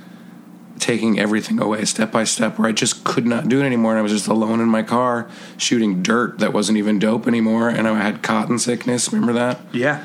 [0.84, 3.92] taking everything away step by step where I just could not do it anymore.
[3.92, 5.26] And I was just alone in my car
[5.56, 7.70] shooting dirt that wasn't even dope anymore.
[7.70, 9.10] And I had cotton sickness.
[9.10, 9.60] Remember that?
[9.72, 10.04] Yeah.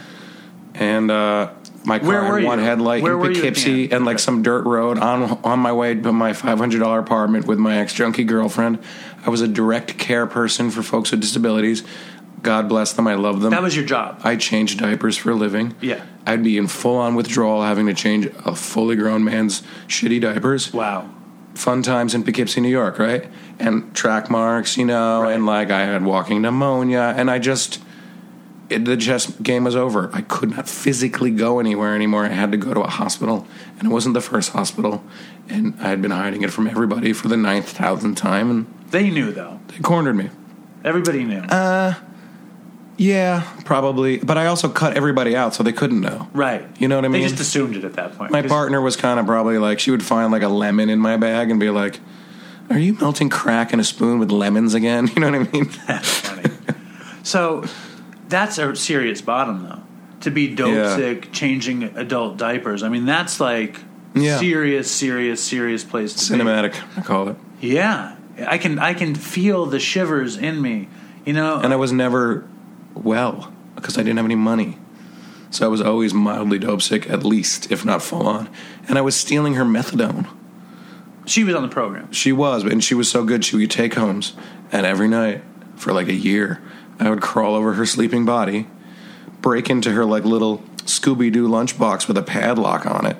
[0.75, 1.51] And uh,
[1.83, 2.63] my car had one you?
[2.65, 4.21] headlight Where in Poughkeepsie and like Okay.
[4.21, 7.77] some dirt road on on my way to my five hundred dollar apartment with my
[7.79, 8.79] ex junkie girlfriend.
[9.25, 11.83] I was a direct care person for folks with disabilities.
[12.41, 13.07] God bless them.
[13.07, 13.51] I love them.
[13.51, 14.21] That was your job.
[14.23, 15.75] I changed diapers for a living.
[15.81, 16.03] Yeah.
[16.25, 20.73] I'd be in full on withdrawal having to change a fully grown man's shitty diapers.
[20.73, 21.09] Wow.
[21.55, 23.27] Fun times in Poughkeepsie, New York, right?
[23.57, 25.33] And track marks, you know, Right.
[25.33, 27.81] and like I had walking pneumonia, and I just.
[28.69, 30.11] It, the chess game was over.
[30.13, 32.25] I could not physically go anywhere anymore.
[32.25, 33.47] I had to go to a hospital,
[33.79, 35.03] and it wasn't the first hospital.
[35.49, 39.09] And I had been hiding it from everybody for the ninth thousandth time, and They
[39.09, 39.59] knew though.
[39.69, 40.29] they cornered me.
[40.85, 41.39] Everybody knew.
[41.39, 41.95] Uh,
[42.99, 44.17] Yeah, probably.
[44.17, 46.27] But I also cut everybody out, so they couldn't know.
[46.33, 46.63] right.
[46.79, 47.21] You know what I mean?
[47.21, 48.31] They just assumed it at that point.
[48.31, 51.15] My partner was kind of probably like she would find like a lemon in my
[51.15, 51.99] bag and be like,
[52.69, 55.69] "Are you melting crack in a spoon with lemons again?" You know what I mean?
[55.87, 56.43] That's funny.
[57.23, 57.63] so
[58.27, 59.79] that's a serious bottom, though.
[60.21, 60.95] To be dope Yeah.
[60.97, 62.83] sick, changing adult diapers.
[62.83, 63.79] I mean, that's like
[64.13, 64.37] Yeah.
[64.39, 66.39] serious, serious, serious place to be.
[66.43, 67.37] Cinematic, I call it.
[67.61, 70.89] Yeah, I can I can feel the shivers in me.
[71.25, 72.43] You know, And I was never
[73.03, 74.77] well because I didn't have any money.
[75.51, 78.49] So I was always mildly dope sick, at least, if not full on.
[78.87, 80.27] And I was stealing her methadone.
[81.25, 82.11] she was on the program.
[82.11, 83.43] She was, and she was so good.
[83.43, 84.33] She would take homes,
[84.71, 85.43] and every night
[85.75, 86.61] for like a year,
[86.99, 88.67] I would crawl over her sleeping body,
[89.41, 93.17] break into her like little Scooby Doo lunchbox with a padlock on it,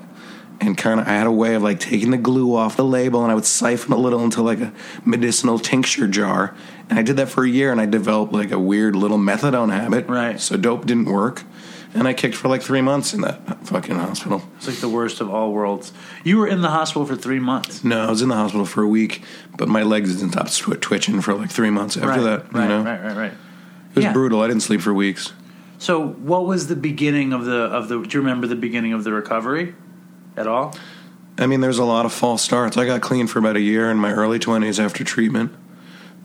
[0.61, 3.23] and kind of I had a way of like taking the glue off the label,
[3.23, 4.73] and I would siphon a little into like a
[5.05, 6.53] medicinal tincture jar,
[6.89, 9.71] and I did that for a year, and I developed like a weird little methadone
[9.71, 10.07] habit.
[10.07, 10.39] Right.
[10.39, 11.43] So dope didn't work,
[11.93, 14.41] and I kicked for like three months in that fucking hospital.
[14.57, 15.93] It's like the worst of all worlds.
[16.23, 17.83] You were in the hospital for three months.
[17.83, 19.23] No, I was in the hospital for a week,
[19.57, 22.53] but my legs didn't stop tw- twitching for like three months after right, that.
[22.53, 23.31] right, you know, right, right, right.
[23.31, 24.13] it was Yeah.
[24.13, 24.41] brutal.
[24.41, 25.33] I didn't sleep for weeks.
[25.81, 28.01] So, what was the beginning of the of the?
[28.01, 29.73] Do you remember the beginning of the recovery
[30.39, 30.75] at all?
[31.37, 32.77] I mean, there's a lot of false starts.
[32.77, 35.51] I got clean for about a year in my early twenties after treatment.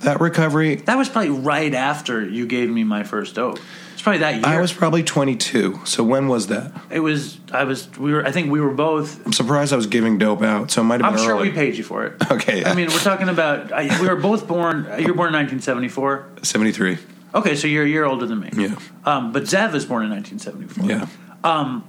[0.00, 3.58] That recovery, That was probably right after you gave me my first dope.
[3.94, 4.44] It's probably that year.
[4.44, 5.80] I was probably 22.
[5.86, 6.72] So when was that?
[6.90, 7.38] It was.
[7.52, 7.88] I was.
[7.96, 8.26] We were.
[8.26, 9.24] I think we were both.
[9.24, 10.70] I'm surprised I was giving dope out.
[10.72, 11.48] So it might have I'm been sure early.
[11.50, 12.14] we paid you for it.
[12.30, 12.70] Okay, yeah.
[12.70, 13.72] I mean, we're talking about.
[13.72, 14.84] I, we were both born.
[14.98, 16.26] You were born in 1974.
[16.42, 16.98] 73.
[17.36, 18.50] Okay, so you're a year older than me.
[18.54, 18.76] Yeah.
[19.04, 20.84] Um, but Zev was born in 1974.
[20.90, 21.06] Yeah.
[21.44, 21.84] Um,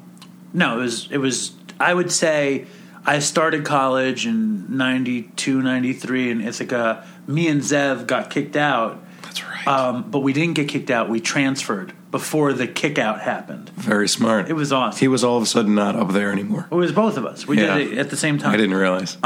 [0.53, 1.11] No, it was.
[1.11, 1.51] It was.
[1.79, 2.65] I would say
[3.05, 7.05] I started college in 92, 93 in Ithaca.
[7.27, 9.01] Me and Zev got kicked out.
[9.21, 9.67] That's right.
[9.67, 11.09] Um, but we didn't get kicked out.
[11.09, 13.69] We transferred before the kick out happened.
[13.71, 14.49] Very smart.
[14.49, 14.99] It was awesome.
[14.99, 16.67] He was all of a sudden not up there anymore.
[16.71, 17.45] It was both of us.
[17.47, 17.77] We Yeah.
[17.77, 18.53] did it at the same time.
[18.53, 19.17] I didn't realize.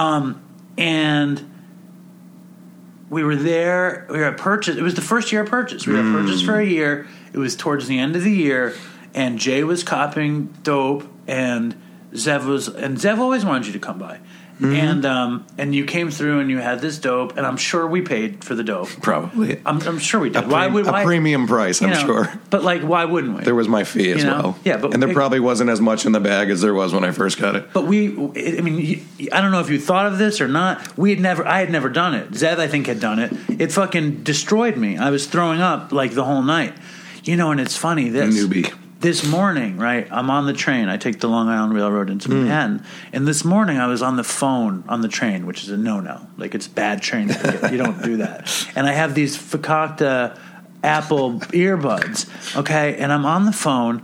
[0.77, 1.45] and
[3.09, 4.05] we were there.
[4.09, 4.77] We were at Purchase.
[4.77, 5.85] It was the first year of Purchase.
[5.87, 7.07] We were at Purchase for a year.
[7.33, 8.75] It was towards the end of the year,
[9.13, 11.75] and Jay was copying dope, and
[12.12, 14.20] Zev was, and Zev always wanted you to come by,
[14.62, 18.01] and um, and you came through and you had this dope, and I'm sure we
[18.01, 18.89] paid for the dope.
[19.01, 19.62] Probably.
[19.66, 20.47] I'm, I'm sure we a, did.
[20.51, 22.34] why pre- would a why, premium price, I'm know, sure.
[22.49, 23.43] But like, why wouldn't we?
[23.43, 24.41] There was my fee as You know?
[24.41, 24.60] well.
[24.66, 26.93] Yeah, but and there it- probably wasn't as much in the bag as there was
[26.93, 27.72] when I first got it.
[27.74, 30.97] But we, I mean, I don't know if you thought of this or not.
[30.97, 32.32] We had never, I had never done it.
[32.32, 33.32] Zev, I think, had done it.
[33.47, 34.97] It fucking destroyed me.
[34.97, 36.74] I was throwing up like the whole night.
[37.24, 38.10] You know, and it's funny.
[38.10, 38.74] This Newbie.
[38.99, 40.07] This morning, right?
[40.11, 40.89] I'm on the train.
[40.89, 42.41] I take the Long Island Railroad into Hmm.
[42.43, 42.83] Manhattan,
[43.13, 46.27] and this morning I was on the phone on the train, which is a no-no.
[46.37, 47.71] Like it's bad train etiquette.
[47.71, 48.49] you don't do that.
[48.75, 50.37] And I have these Fakakta
[50.83, 52.27] Apple earbuds,
[52.57, 54.01] okay, and I'm on the phone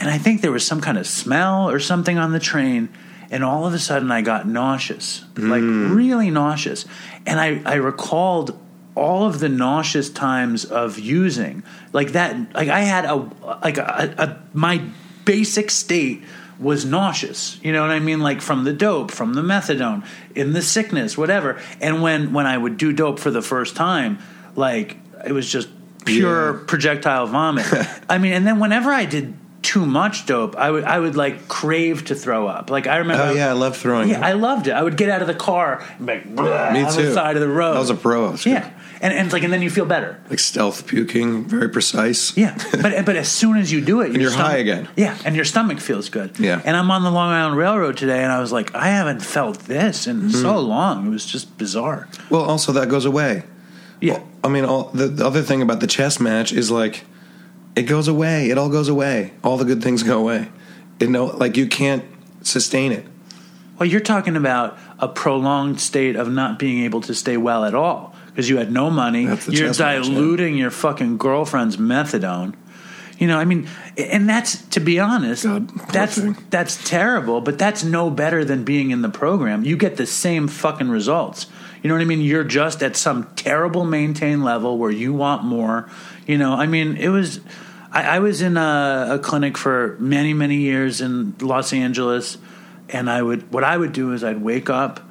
[0.00, 2.88] and I think there was some kind of smell or something on the train,
[3.32, 6.86] and all of a sudden I got nauseous, like really nauseous,
[7.26, 8.56] and I, I recalled
[8.98, 13.14] all of the nauseous times of using like that like i had a
[13.62, 14.82] like a, a my
[15.24, 16.22] basic state
[16.58, 20.52] was nauseous you know what i mean like from the dope from the methadone in
[20.52, 24.18] the sickness whatever and when when i would do dope for the first time
[24.56, 24.96] like
[25.26, 25.68] it was just
[26.04, 26.64] pure Yeah.
[26.66, 27.66] projectile vomit
[28.08, 31.46] i mean and then whenever i did too much dope i would i would like
[31.48, 34.08] crave to throw up like i remember Oh yeah, I love throwing.
[34.08, 34.72] yeah, I loved it.
[34.72, 37.02] I would get out of the car and be like, Me on too.
[37.06, 37.76] the side of the road.
[37.76, 38.30] I was a pro.
[38.30, 38.70] Was yeah,
[39.00, 40.20] and and it's like, and then you feel better.
[40.30, 42.36] like stealth puking, very precise.
[42.36, 44.88] Yeah, but but as soon as you do it, your you're stomach- high again.
[44.96, 46.38] Yeah, and your stomach feels good.
[46.38, 46.60] Yeah.
[46.64, 49.60] and I'm on the Long Island Railroad today, and I was like, I haven't felt
[49.60, 50.28] this in Hmm.
[50.30, 51.06] so long.
[51.06, 52.08] It was just bizarre.
[52.30, 53.44] Well, also that goes away.
[54.00, 57.04] Yeah, I mean, all, the, the other thing about the chess match is like,
[57.74, 58.48] it goes away.
[58.50, 59.32] It all goes away.
[59.42, 60.50] All the good things go away.
[61.00, 62.04] You know, like you can't
[62.42, 63.04] sustain it.
[63.78, 67.74] well, you're talking about a prolonged state of not being able to stay well at
[67.74, 69.24] all because you had no money.
[69.24, 70.14] You're chess match, yeah.
[70.14, 72.54] diluting your fucking girlfriend's methadone.
[73.18, 76.36] You know, I mean, and that's to be honest, God, that's thing.
[76.48, 77.40] that's terrible.
[77.40, 79.64] But that's no better than being in the program.
[79.64, 81.48] You get the same fucking results.
[81.82, 82.20] You know what I mean?
[82.20, 85.90] You're just at some terrible maintained level where you want more.
[86.24, 87.40] You know, I mean, it was.
[87.90, 92.38] I, I was in a, a clinic for many, many years in Los Angeles,
[92.88, 93.52] and I would.
[93.52, 95.07] What I would do is I'd wake up.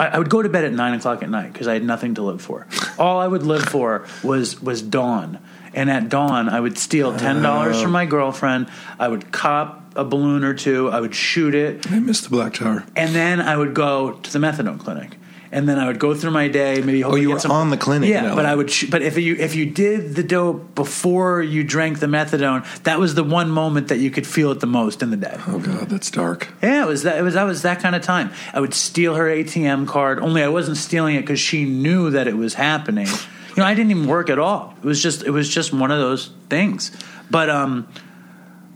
[0.00, 2.14] I, I would go to bed at nine o'clock at night because I had nothing
[2.14, 2.66] to live for.
[2.98, 5.38] All I would live for was was dawn,
[5.74, 8.68] and at dawn I would steal ten dollars from my girlfriend.
[8.98, 10.88] I would cop a balloon or two.
[10.90, 12.84] I would shoot it, I miss the Black Tower.
[12.96, 15.18] and then I would go to the methadone clinic.
[15.54, 16.80] And then I would go through my day.
[16.80, 18.34] Maybe Oh, you get were some, on the clinic Yeah, LA.
[18.36, 18.70] but I would.
[18.70, 22.98] Sh- but if you if you did the dope before you drank the methadone, that
[22.98, 25.36] was the one moment that you could feel it the most in the day.
[25.46, 26.48] Oh God, that's dark.
[26.62, 27.18] Yeah, it was that.
[27.18, 28.30] It was that was that kind of time.
[28.54, 30.20] I would steal her ATM card.
[30.20, 33.06] Only I wasn't stealing it because she knew that it was happening.
[33.08, 34.72] You know, I didn't even work at all.
[34.82, 36.90] It was just it was just one of those things.
[37.30, 37.86] But um,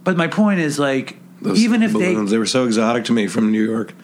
[0.05, 3.13] but my point is like Those even if balloons, they they were so exotic to
[3.15, 3.95] me from New York.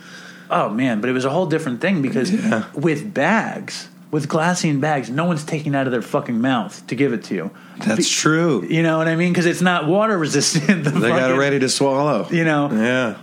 [0.53, 2.65] Oh man, but it was a whole different thing because Yeah.
[2.75, 3.89] with bags.
[4.11, 7.25] With glassine bags, no one's taking it out of their fucking mouth to give it
[7.25, 7.51] to you.
[7.79, 8.63] That's true.
[8.69, 9.33] You know what I mean?
[9.33, 10.85] Because it's not water resistant.
[10.85, 12.29] The They got it ready to swallow.
[12.31, 13.17] You know, Yeah.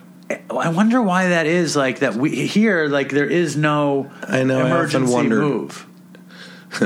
[0.49, 1.75] I wonder why that is.
[1.75, 5.39] Like that we here, like there is no I know, I emergency wonder.
[5.39, 5.86] move.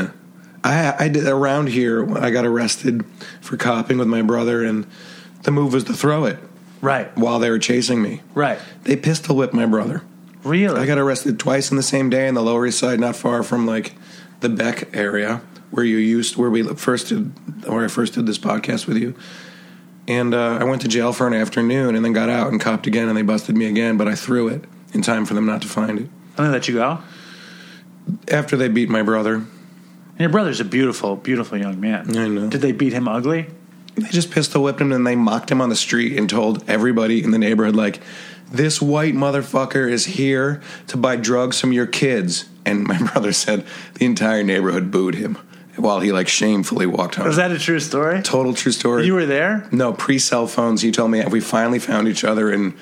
[0.66, 2.18] I, I did around here.
[2.18, 3.06] I got arrested
[3.42, 4.86] for copying with my brother, and
[5.44, 6.40] the move was to throw it
[6.82, 8.22] Right, while they were chasing me.
[8.34, 8.60] right.
[8.84, 10.04] They pistol whipped my brother.
[10.44, 10.80] Really?
[10.80, 13.44] I got arrested twice in the same day in the Lower East Side, not far
[13.44, 13.94] from like
[14.42, 15.42] the Beck area
[15.72, 17.32] where you used where we first did
[17.68, 19.16] where I first did this podcast with you.
[20.08, 22.88] And uh, I went to jail for an afternoon and then got out and copped
[22.88, 23.98] again, and they busted me again.
[23.98, 26.10] But I threw it in time for them not to find it.
[26.38, 27.00] I'm gonna let you go.
[28.30, 32.18] After they beat my brother, And your brother's a beautiful, beautiful young man.
[32.18, 32.50] I know.
[32.50, 33.48] Did they beat him ugly?
[33.96, 37.24] they just pistol whipped him and they mocked him on the street and told everybody
[37.24, 38.02] in the neighborhood like,
[38.54, 43.66] "This white motherfucker is here to buy drugs from your kids." And my brother said
[43.96, 45.38] the entire neighborhood booed him
[45.76, 47.26] while he like shamefully walked home.
[47.26, 48.22] Was that a true story?
[48.22, 49.06] Total true story.
[49.06, 49.68] You were there.
[49.72, 50.82] no pre cell phones.
[50.82, 52.76] He told me we finally found each other in,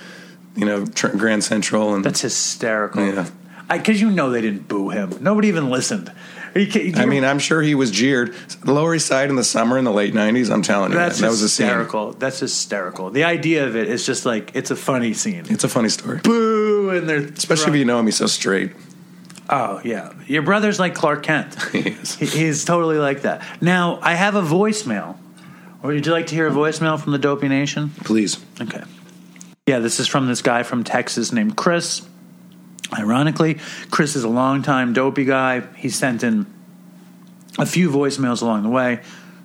[0.55, 0.85] you know,
[1.17, 3.05] Grand Central, and That's hysterical.
[3.05, 3.29] Yeah.
[3.71, 5.13] Because you know they didn't boo him.
[5.21, 6.11] Nobody even listened.
[6.53, 8.35] Are you kidding- I mean, I'm sure he was jeered.
[8.65, 10.49] Lower East Side in the summer in the late '90s.
[10.51, 11.67] I'm telling you, that's that, that was a scene.
[11.67, 12.11] hysterical.
[12.13, 13.09] That's hysterical.
[13.09, 15.45] The idea of it is just like it's a funny scene.
[15.49, 18.05] It's a funny story, Boo, and they're especially if you know him.
[18.05, 18.71] He's so straight.
[19.49, 21.55] Oh yeah, your brother's like Clark Kent.
[21.71, 22.15] He is.
[22.15, 23.43] He- He's totally like that.
[23.61, 25.17] Now I have a voicemail.
[25.83, 27.89] Would you like to hear a voicemail from the Dopey Nation?
[28.03, 28.37] Please.
[28.61, 28.83] Okay.
[29.67, 32.01] Yeah, this is from this guy from Texas named Chris.
[32.97, 33.59] Ironically,
[33.89, 35.61] Chris is a longtime dopey guy.
[35.77, 36.45] He sent in
[37.57, 39.01] a few voicemails along the way.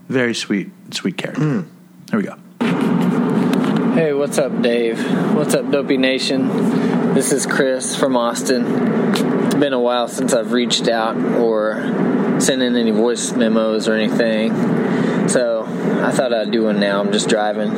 [0.08, 1.62] Very sweet, sweet character.
[1.62, 1.68] Hmm.
[2.10, 2.36] Here we go.
[3.94, 5.00] Hey, what's up, Dave?
[5.34, 7.14] What's up, Dopey Nation?
[7.14, 8.66] This is Chris from Austin.
[9.14, 11.80] It's been a while since I've reached out or
[12.38, 14.54] sent in any voice memos or anything.
[15.28, 15.64] So
[16.04, 17.00] I thought I'd do one now.
[17.00, 17.70] I'm just driving.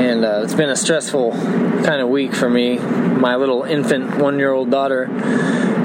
[0.00, 2.78] And uh, it's been a stressful kind of week for me.
[2.78, 5.06] My little infant one year old daughter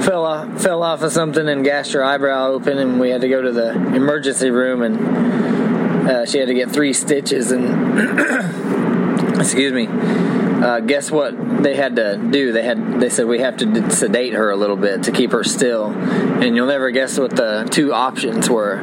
[0.02, 3.28] fell off, fell off of something and gashed her eyebrow open, and we had to
[3.28, 9.72] go to the emergency room and uh, she had to get three stitches and excuse
[9.72, 9.86] me.
[9.86, 12.52] Uh, guess what they had to do?
[12.52, 15.42] They had they said we have to sedate her a little bit to keep her
[15.44, 15.86] still.
[15.86, 18.78] And you'll never guess what the two options were.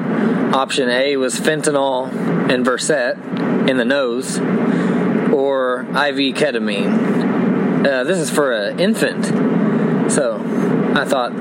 [0.55, 2.11] Option a was fentanyl
[2.51, 2.89] and versed
[3.69, 4.39] in the nose
[5.38, 9.25] or iv ketamine uh, this is for an infant
[10.11, 10.41] so
[10.95, 11.31] i thought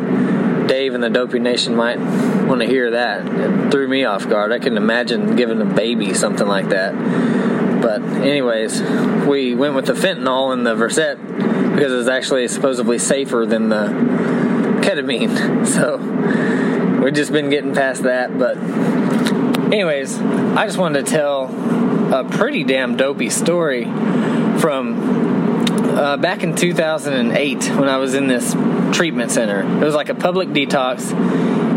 [0.66, 1.98] Dave and the Dopey Nation might
[2.46, 3.26] want to hear that.
[3.26, 4.52] It threw me off guard.
[4.52, 6.92] I couldn't imagine giving a baby something like that.
[7.80, 8.82] But anyways,
[9.26, 11.18] we went with the fentanyl and the Versed
[11.72, 13.86] because it's actually supposedly safer than the
[14.82, 15.66] ketamine.
[15.76, 15.98] So
[17.02, 18.36] we've just been getting past that.
[18.38, 18.56] But
[19.72, 21.46] anyways, I just wanted to tell
[22.12, 28.54] a pretty damn dopey story from uh, back in 2008 when I was in this
[28.96, 29.60] treatment center.
[29.60, 31.12] It was like a public detox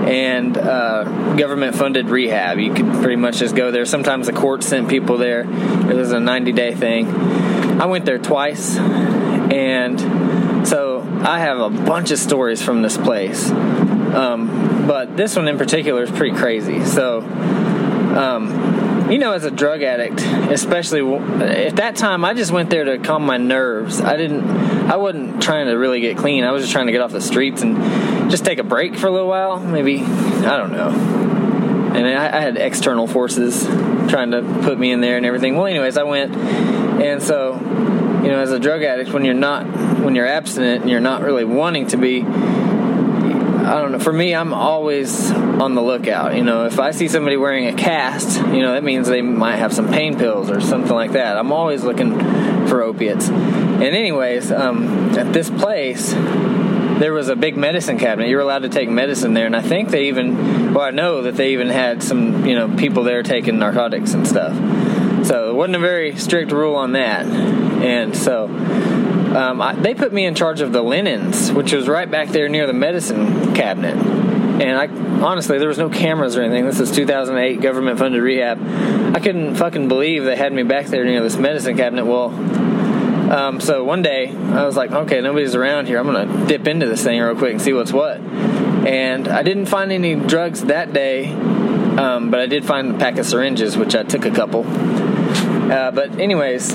[0.07, 2.59] and uh, government funded rehab.
[2.59, 3.85] You could pretty much just go there.
[3.85, 5.41] Sometimes the court sent people there.
[5.41, 7.07] It was a 90 day thing.
[7.79, 13.49] I went there twice, and so I have a bunch of stories from this place.
[13.49, 16.83] Um, but this one in particular is pretty crazy.
[16.83, 18.49] So, um,
[19.09, 21.01] you know, as a drug addict, especially
[21.43, 24.01] at that time, I just went there to calm my nerves.
[24.01, 26.43] I didn't, I wasn't trying to really get clean.
[26.43, 29.07] I was just trying to get off the streets and just take a break for
[29.07, 29.59] a little while.
[29.59, 30.89] Maybe, I don't know.
[31.95, 33.63] And I, I had external forces
[34.09, 35.55] trying to put me in there and everything.
[35.55, 37.55] Well, anyways, I went, and so,
[38.23, 39.65] you know, as a drug addict, when you're not,
[39.99, 42.23] when you're abstinent and you're not really wanting to be,
[43.69, 43.99] I don't know.
[43.99, 46.35] For me, I'm always on the lookout.
[46.35, 49.57] You know, if I see somebody wearing a cast, you know, that means they might
[49.57, 51.37] have some pain pills or something like that.
[51.37, 52.17] I'm always looking
[52.67, 53.29] for opiates.
[53.29, 58.27] And, anyways, um, at this place, there was a big medicine cabinet.
[58.27, 61.21] You were allowed to take medicine there, and I think they even, well, I know
[61.21, 64.55] that they even had some, you know, people there taking narcotics and stuff.
[65.27, 67.27] So it wasn't a very strict rule on that.
[67.27, 68.47] And so
[69.35, 72.49] um, I, they put me in charge of the linens, which was right back there
[72.49, 73.95] near the medicine cabinet.
[73.95, 74.87] And I
[75.23, 76.65] honestly, there was no cameras or anything.
[76.65, 78.59] This is 2008 government funded rehab.
[79.15, 82.05] I couldn't fucking believe they had me back there near this medicine cabinet.
[82.05, 82.29] Well,
[83.31, 85.99] um, so one day I was like, okay, nobody's around here.
[85.99, 88.17] I'm gonna dip into this thing real quick and see what's what.
[88.17, 93.17] And I didn't find any drugs that day, um, but I did find a pack
[93.17, 94.65] of syringes, which I took a couple.
[94.67, 96.73] Uh, but anyways,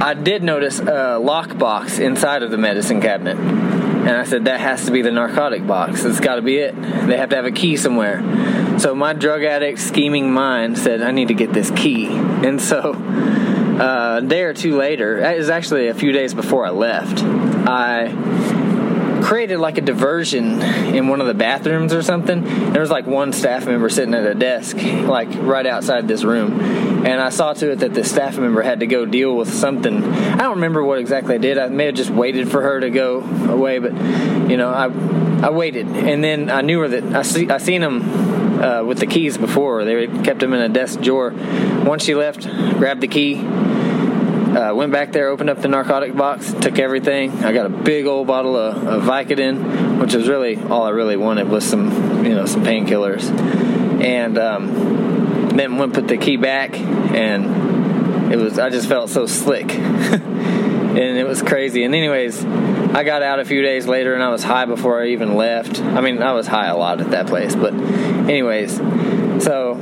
[0.00, 3.36] I did notice a lockbox inside of the medicine cabinet.
[3.36, 6.04] And I said, that has to be the narcotic box.
[6.04, 6.74] It's got to be it.
[6.74, 8.78] They have to have a key somewhere.
[8.78, 12.06] So my drug addict scheming mind said, I need to get this key.
[12.06, 16.64] And so uh, a day or two later, it was actually a few days before
[16.64, 18.06] I left, I
[19.22, 22.42] created like a diversion in one of the bathrooms or something.
[22.72, 26.60] There was like one staff member sitting at a desk, like right outside this room.
[27.06, 30.04] And I saw to it that the staff member had to go deal with something.
[30.04, 31.58] I don't remember what exactly I did.
[31.58, 33.92] I may have just waited for her to go away, but
[34.50, 34.86] you know, I
[35.40, 38.98] I waited, and then I knew her that I see I seen him uh, with
[38.98, 39.84] the keys before.
[39.84, 41.32] They kept them in a desk drawer.
[41.84, 42.42] Once she left,
[42.76, 43.36] grabbed the key,
[44.56, 47.44] uh, went back there, opened up the narcotic box, took everything.
[47.44, 51.16] I got a big old bottle of, of Vicodin, which was really all I really
[51.16, 53.30] wanted was some, you know, some painkillers.
[54.02, 59.26] And um, then went put the key back, and it was I just felt so
[59.26, 61.84] slick, and it was crazy.
[61.84, 65.08] And anyways, I got out a few days later, and I was high before I
[65.08, 65.80] even left.
[65.80, 68.76] I mean, I was high a lot at that place, but anyways,
[69.44, 69.74] so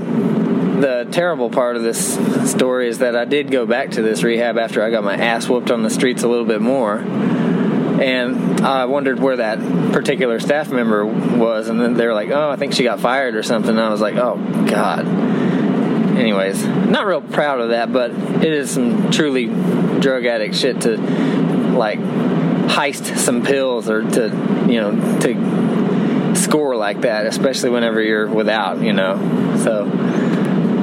[0.80, 2.14] the terrible part of this
[2.50, 5.48] story is that I did go back to this rehab after I got my ass
[5.48, 6.98] whooped on the streets a little bit more.
[6.98, 9.58] And I wondered where that
[9.92, 13.34] particular staff member was, and then they were like, "Oh, I think she got fired
[13.34, 14.36] or something." And I was like, "Oh
[14.68, 15.06] God."
[16.16, 19.46] Anyways, not real proud of that, but it is some truly
[20.00, 21.98] drug addict shit to like
[22.68, 24.28] heist some pills or to
[24.68, 29.16] you know to score like that, especially whenever you're without, you know.
[29.58, 29.86] So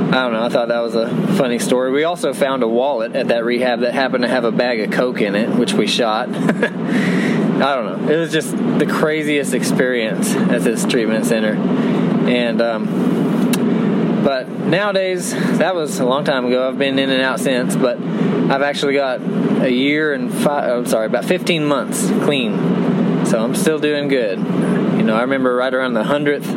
[0.08, 0.44] I don't know.
[0.44, 1.92] I thought that was a funny story.
[1.92, 4.92] We also found a wallet at that rehab that happened to have a bag of
[4.92, 6.30] coke in it, which we shot.
[6.36, 8.14] I don't know.
[8.14, 15.74] It was just the craziest experience at this treatment center, and um, but nowadays that
[15.74, 16.68] was a long time ago.
[16.68, 20.70] I've been in and out since, but I've actually got a year and five.
[20.70, 24.38] I'm sorry, about 15 months clean, so I'm still doing good.
[24.38, 26.48] You know, I remember right around the hundredth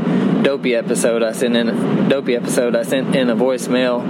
[0.43, 4.03] dopey episode I sent in a dopey episode I sent in a voicemail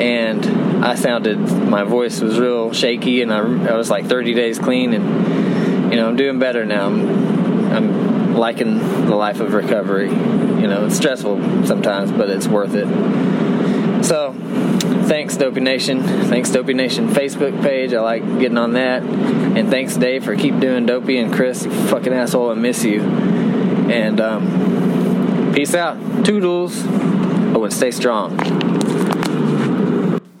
[0.00, 4.58] and I sounded my voice was real shaky and I, I was like 30 days
[4.58, 6.86] clean and you know I'm doing better now.
[6.86, 10.10] I'm, I'm liking the life of recovery.
[10.10, 12.86] You know it's stressful sometimes but it's worth it.
[14.04, 14.34] So
[15.06, 16.02] thanks Dopey Nation.
[16.02, 17.94] Thanks Dopey Nation Facebook page.
[17.94, 19.02] I like getting on that.
[19.02, 23.00] And thanks Dave for keep doing Dopey and Chris fucking asshole I miss you.
[23.00, 24.75] And um,
[25.56, 26.84] peace out toodles
[27.56, 28.36] oh and stay strong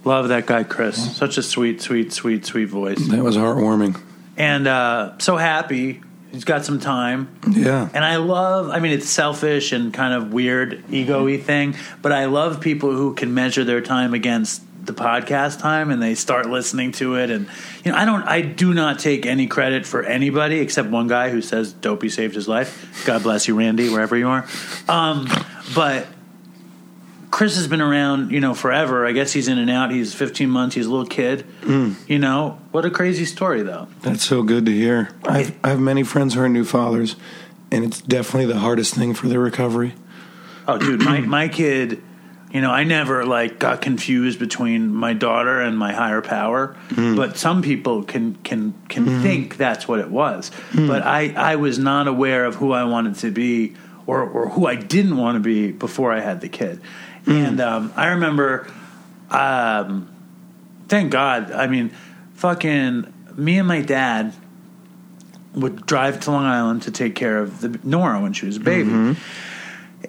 [0.04, 1.16] Love that guy, Chris.
[1.16, 3.08] Such a sweet, sweet, sweet, sweet voice.
[3.08, 4.00] That was heartwarming.
[4.36, 6.00] And uh, so happy
[6.36, 7.34] He's got some time.
[7.50, 7.88] Yeah.
[7.94, 12.12] And I love, I mean, it's selfish and kind of weird, ego y thing, but
[12.12, 16.46] I love people who can measure their time against the podcast time and they start
[16.48, 17.30] listening to it.
[17.30, 17.48] And,
[17.84, 21.30] you know, I don't, I do not take any credit for anybody except one guy
[21.30, 23.04] who says Dopey saved his life.
[23.04, 24.46] God bless you, Randy, wherever you are.
[24.88, 25.28] Um,
[25.74, 26.06] but
[27.30, 29.04] Chris has been around, you know, forever.
[29.04, 29.90] I guess he's in and out.
[29.90, 30.74] He's 15 months.
[30.74, 31.44] He's a little kid.
[32.06, 33.88] You know, what a crazy story, though.
[34.02, 35.10] That's so good to hear.
[35.24, 37.16] I've, I have many friends who are new fathers,
[37.70, 39.94] and it's definitely the hardest thing for their recovery.
[40.68, 42.02] Oh, dude, my my kid,
[42.56, 46.68] you know, I never like got confused between my daughter and my higher power.
[46.88, 47.14] Hmm.
[47.14, 49.22] But some people can can can hmm.
[49.22, 50.48] think that's what it was.
[50.70, 50.86] Hmm.
[50.86, 53.74] But I I was not aware of who I wanted to be
[54.06, 56.80] or or who I didn't want to be before I had the kid.
[57.26, 58.72] And um, I remember,
[59.30, 60.08] um,
[60.88, 61.52] thank God.
[61.52, 61.90] I mean,
[62.36, 64.32] fucking me and my dad
[65.52, 68.60] would drive to Long Island to take care of the Nora when she was a
[68.60, 69.12] baby mm-hmm.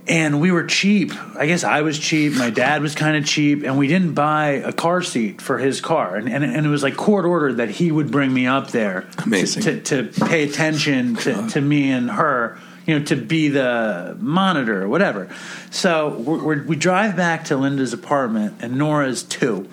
[0.08, 1.12] And we were cheap.
[1.36, 2.34] I guess I was cheap.
[2.34, 5.82] My dad was kind of cheap, and we didn't buy a car seat for his
[5.82, 6.16] car.
[6.16, 9.08] And, and, and it was like court order that he would bring me up there
[9.26, 9.64] Amazing.
[9.64, 14.16] To, to, to pay attention to, to me and her, you know, to be the
[14.20, 15.30] monitor or whatever.
[15.72, 19.70] So we're, we're, we drive back to Linda's apartment, and Nora's too.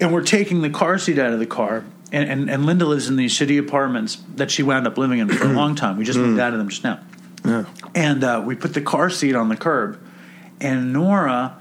[0.00, 1.84] And we're taking the car seat out of the car.
[2.12, 5.28] And, and, and Linda lives in these shitty apartments that she wound up living in
[5.28, 5.98] for a long time.
[5.98, 6.42] We just moved mm.
[6.42, 7.00] out of them just now.
[7.48, 7.64] Yeah.
[7.94, 10.00] And uh, we put the car seat on the curb,
[10.60, 11.56] and Nora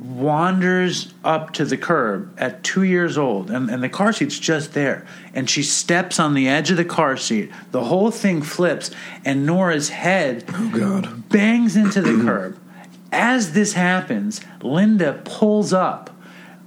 [0.00, 4.72] wanders up to the curb at two years old, and, and the car seat's just
[4.74, 5.06] there.
[5.34, 7.50] And she steps on the edge of the car seat.
[7.72, 8.90] The whole thing flips,
[9.24, 11.28] and Nora's head Oh, God.
[11.28, 12.58] bangs into the curb.
[13.10, 16.07] As this happens, Linda pulls up.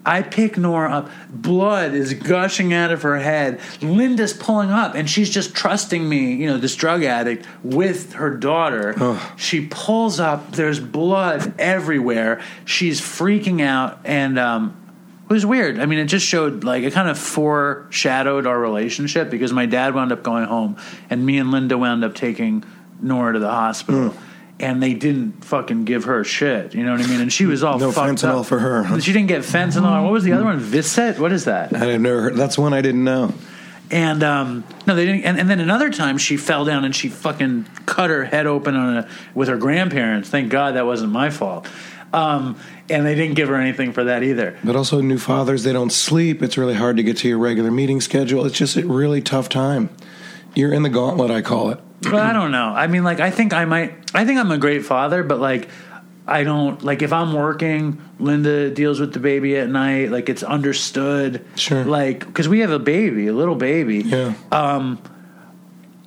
[0.05, 1.09] I pick Nora up.
[1.29, 3.59] Blood is gushing out of her head.
[3.81, 8.31] Linda's pulling up, and she's just trusting me, you know, this drug addict, with her
[8.31, 8.95] daughter.
[9.37, 10.53] She pulls up.
[10.53, 12.41] There's blood everywhere.
[12.65, 14.75] She's freaking out, and um,
[15.29, 15.79] it was weird.
[15.79, 19.93] I mean, it just showed, like, it kind of foreshadowed our relationship because my dad
[19.93, 20.77] wound up going home,
[21.09, 22.63] and me and Linda wound up taking
[23.01, 24.15] Nora to the hospital.
[24.61, 27.19] And they didn't fucking give her shit, you know what I mean?
[27.19, 28.45] And she was all No fucked fentanyl up.
[28.45, 28.99] for her, huh?
[28.99, 30.03] She didn't get fentanyl.
[30.03, 30.59] What was the other one?
[30.59, 31.17] Viscet?
[31.17, 31.73] What is that?
[31.73, 32.35] I had never heard.
[32.35, 33.33] That's one I didn't know.
[33.89, 35.23] And um, no, they didn't.
[35.25, 38.75] And, and then another time, she fell down and she fucking cut her head open
[38.75, 40.29] on a with her grandparents.
[40.29, 41.67] Thank God that wasn't my fault.
[42.13, 42.57] Um,
[42.89, 44.57] and they didn't give her anything for that either.
[44.63, 46.41] But also, new fathers, they don't sleep.
[46.43, 48.45] It's really hard to get to your regular meeting schedule.
[48.45, 49.89] It's just a really tough time.
[50.55, 51.79] You're in the gauntlet, I call it.
[52.01, 52.67] But I don't know.
[52.69, 53.93] I mean, like, I think I might.
[54.13, 55.69] I think I'm a great father, but like,
[56.27, 58.01] I don't like if I'm working.
[58.19, 60.11] Linda deals with the baby at night.
[60.11, 61.45] Like, it's understood.
[61.55, 61.83] Sure.
[61.85, 63.99] Like, because we have a baby, a little baby.
[63.99, 64.33] Yeah.
[64.51, 65.01] Um.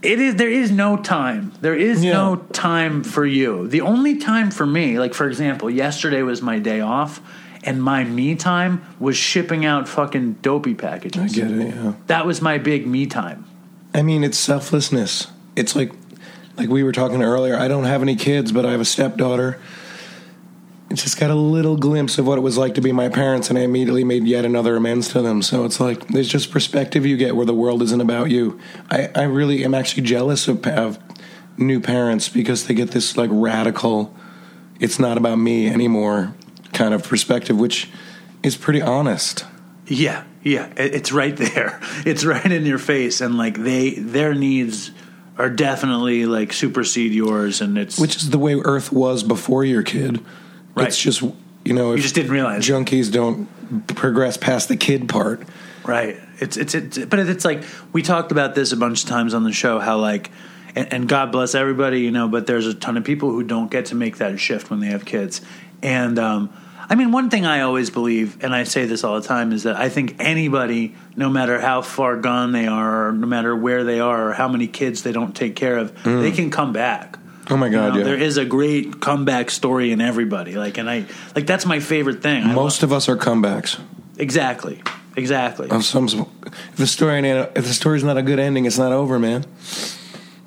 [0.03, 2.13] It is there is no time there is Yeah.
[2.13, 6.59] no time for you the only time for me like for example yesterday was my
[6.59, 7.23] day off
[7.63, 11.95] and my me time was shipping out fucking dopey packages I get it, yeah.
[12.09, 13.47] that was my big me time
[13.95, 15.29] I mean, it's selflessness.
[15.57, 15.93] It's like,
[16.57, 17.57] like we were talking earlier.
[17.57, 19.59] I don't have any kids, but I have a stepdaughter.
[20.91, 23.51] It just got a little glimpse of what it was like to be my parents,
[23.51, 25.43] and I immediately made yet another amends to them.
[25.43, 28.61] So it's like there's just perspective you get where the world isn't about you.
[28.91, 30.99] I, I really am actually jealous of, of
[31.57, 34.15] new parents because they get this like radical,
[34.79, 36.35] it's not about me anymore
[36.73, 37.89] kind of perspective, which
[38.43, 39.45] is pretty honest.
[39.87, 44.91] yeah yeah it's right there it's right in your face and like they their needs
[45.37, 49.83] are definitely like supersede yours and it's which is the way Earth was before your
[49.83, 50.25] kid.
[50.75, 50.89] Right.
[50.89, 51.23] It's just
[51.65, 52.67] you know You just didn't realize.
[52.67, 53.49] junkies don't
[53.89, 55.43] progress past the kid part.
[55.85, 56.19] Right.
[56.39, 59.45] It's, it's it's but it's like we talked about this a bunch of times on
[59.45, 60.31] the show how like
[60.77, 63.71] and, and God bless everybody, you know, but there's a ton of people who don't
[63.71, 65.41] get to make that shift when they have kids.
[65.83, 66.53] And um
[66.89, 69.63] I mean, one thing I always believe, and I say this all the time, is
[69.63, 73.85] that I think anybody, no matter how far gone they are, or no matter where
[73.85, 76.21] they are, or how many kids they don't take care of, mm.
[76.21, 77.19] they can come back.
[77.51, 78.05] Oh my God, You know, yeah.
[78.05, 80.55] There is a great comeback story in everybody.
[80.55, 82.47] Like, and I like that's my favorite thing.
[82.49, 83.79] Most of us are comebacks.
[84.17, 84.83] exactly,
[85.17, 85.71] exactly.
[85.71, 89.19] Of some, if the story if the story's not a good ending, it's not over,
[89.19, 89.45] man.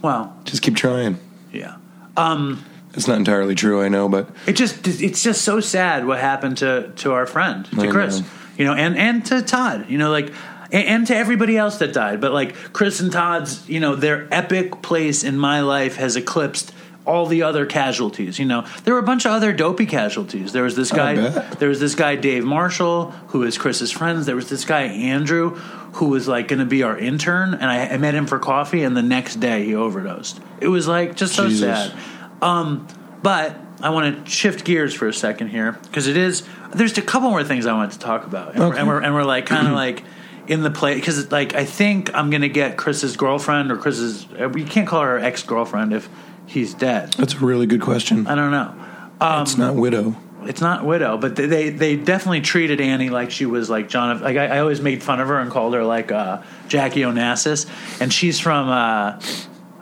[0.01, 1.19] Well, Just keep trying.
[1.51, 1.77] yeah.
[2.15, 6.19] Um, It's not entirely true, I know, but It just it's just so sad what
[6.19, 8.25] happened to to our friend to I Chris, know.
[8.57, 10.33] you know, and and to Todd, you know, like
[10.71, 12.21] and, and to everybody else that died.
[12.21, 16.73] But like Chris and Todd's, you know, their epic place in my life has eclipsed
[17.05, 18.37] all the other casualties.
[18.37, 20.51] You know, there were a bunch of other dopey casualties.
[20.51, 21.15] There was this guy.
[21.55, 24.25] There was this guy Dave Marshall, who is Chris's friends.
[24.25, 25.51] There was this guy Andrew,
[25.93, 28.83] who was like going to be our intern, and I, I met him for coffee,
[28.83, 30.39] and the next day he overdosed.
[30.59, 31.91] It was like just so Jesus.
[31.91, 31.97] sad.
[32.41, 32.87] Um,
[33.23, 36.43] but I want to shift gears for a second here because it is.
[36.73, 39.13] There's a couple more things I want to talk about, and, we're, and we're and
[39.13, 40.03] we're like kind of like
[40.47, 44.25] in the play because like I think I'm gonna get Chris's girlfriend or Chris's.
[44.39, 46.09] uh, We can't call her ex girlfriend if
[46.45, 47.13] he's dead.
[47.13, 48.27] That's a really good question.
[48.27, 48.73] I don't know.
[49.19, 50.15] Um, it's not widow.
[50.43, 54.21] It's not widow, but they, they they definitely treated Annie like she was like John.
[54.21, 57.65] Like I, I always made fun of her and called her like uh, Jackie Onassis,
[58.01, 58.69] and she's from.
[58.69, 59.19] Uh,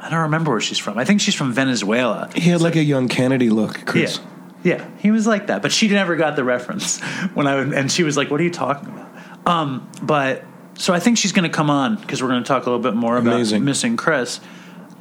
[0.05, 0.99] I don't remember where she's from.
[0.99, 2.29] I think she's from Venezuela.
[2.35, 4.19] He had like a young Kennedy look, Chris.
[4.63, 6.99] Yeah, yeah, he was like that, but she never got the reference
[7.33, 9.09] when I would, and she was like, "What are you talking about?"
[9.47, 10.43] Um, but
[10.75, 12.83] so I think she's going to come on because we're going to talk a little
[12.83, 13.65] bit more about Amazing.
[13.65, 14.39] missing Chris.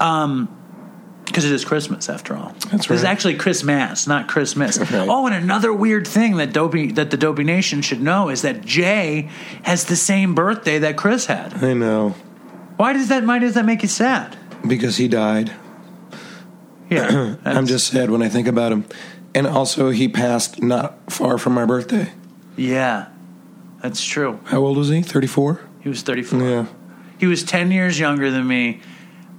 [0.01, 0.49] Um,
[1.27, 2.55] because it is Christmas after all.
[2.71, 3.11] That's This is right.
[3.11, 4.79] actually Christmas, not Christmas.
[4.79, 4.93] Right.
[5.09, 8.65] Oh, and another weird thing that Dopey that the Dopey Nation should know is that
[8.65, 9.31] Jay
[9.63, 11.65] has the same birthday that Chris had.
[11.65, 12.15] I know.
[12.77, 13.25] Why does that?
[13.25, 14.37] Why does that make you sad?
[14.67, 15.53] Because he died.
[16.91, 18.85] Yeah, I'm just sad when I think about him.
[19.35, 22.13] And also, he passed not far from my birthday.
[22.57, 23.09] yeah,
[23.83, 24.41] that's true.
[24.45, 25.03] How old was he?
[25.03, 25.61] 34?
[25.81, 26.41] He was 34.
[26.41, 26.67] Yeah.
[27.19, 28.81] He was 10 years younger than me.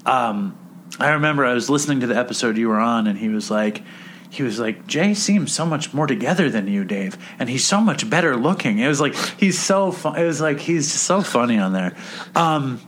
[0.05, 0.57] Um,
[0.99, 3.81] I remember I was listening to the episode you were on, and he was like,
[4.29, 7.79] he was like, Jay seems so much more together than you, Dave, and he's so
[7.79, 8.79] much better looking.
[8.79, 10.17] It was like he's so fun.
[10.19, 11.95] It was like he's so funny on there.
[12.35, 12.81] Um,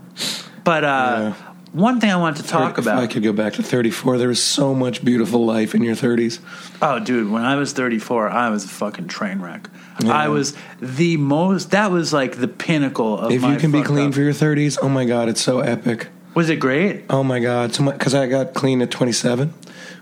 [0.63, 1.46] but uh, Yeah.
[1.77, 2.97] One thing I wanted to talk if about.
[2.99, 6.39] I could go back to 34, there was so much beautiful life in your 30s.
[6.81, 9.69] Oh, dude, when I was 34, I was a fucking train wreck.
[10.03, 10.11] Yeah.
[10.11, 11.71] I was the most.
[11.71, 13.31] That was like the pinnacle of.
[13.31, 16.07] If you can be clean up- for your 30s, oh my God, it's so epic.
[16.33, 17.05] was it great?
[17.09, 17.75] Oh my God.
[17.77, 19.53] Because I got clean at 27,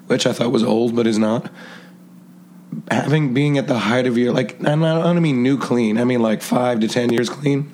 [0.07, 1.49] which I thought was old, but is not.
[2.91, 6.03] Having being at the height of your, like, not, I don't mean new clean, I
[6.03, 7.71] mean like five to 10 years clean.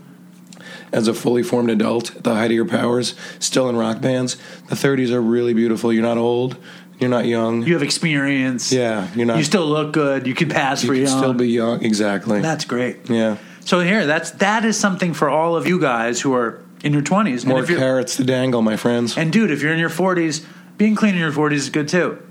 [0.91, 4.35] As a fully formed adult, at the height of your powers, still in rock bands,
[4.67, 5.93] the 30s are really beautiful.
[5.93, 6.57] You're not old,
[6.99, 7.63] you're not young.
[7.63, 8.71] You have experience.
[8.71, 9.37] yeah, you're not.
[9.37, 10.27] You still look good.
[10.27, 10.95] You can pass for young.
[10.95, 11.23] you for can young.
[11.23, 11.83] still be young.
[11.85, 12.41] Exactly.
[12.41, 13.09] That's great.
[13.09, 13.37] yeah.
[13.61, 17.01] So here, that's that is something for all of you guys who are in your
[17.03, 17.45] twenties.
[17.45, 19.17] More and if you're, carrots to dangle, my friends.
[19.17, 20.45] and dude, if you're in your forties,
[20.77, 22.21] being clean in your forties is good too.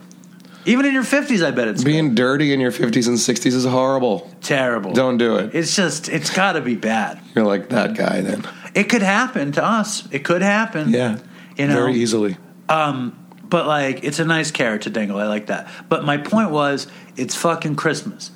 [0.66, 3.64] Even in your fifties, I bet it's Being dirty in your 50s and 60s is
[3.64, 4.30] horrible.
[4.42, 4.92] terrible.
[4.92, 5.54] Don't do it.
[5.54, 7.20] It's just it's got to be bad.
[7.34, 8.46] You're like that guy then.
[8.74, 10.06] It could happen to us.
[10.12, 10.90] It could happen.
[10.90, 11.18] Yeah.
[11.56, 12.36] You know, Very easily.
[12.68, 15.18] Um, but like, it's a nice carrot to dangle.
[15.18, 15.68] I like that.
[15.88, 16.86] But my point was,
[17.16, 18.30] it's fucking Christmas,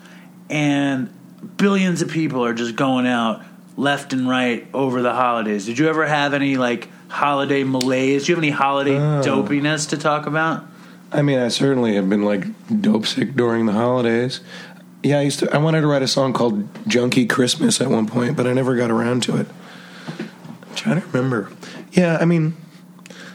[0.51, 1.09] and
[1.57, 3.43] billions of people are just going out
[3.77, 5.67] left and right over the holidays.
[5.67, 8.25] Did you ever have any like holiday malaise?
[8.27, 9.23] Do you have any holiday Oh.
[9.23, 10.65] dopiness to talk about?
[11.15, 12.45] I mean, I certainly have been like
[12.81, 14.41] dope sick during the holidays.
[15.05, 15.55] Yeah, I used to.
[15.55, 18.75] I wanted to write a song called "Junkie Christmas" at one point, but I never
[18.75, 19.47] got around to it.
[20.09, 21.53] I'm trying to remember.
[21.93, 22.57] Yeah, I mean,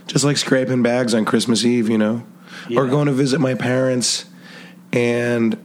[0.08, 2.24] just like scraping bags on Christmas Eve, you know,
[2.76, 4.26] or going to visit my parents,
[4.92, 5.58] and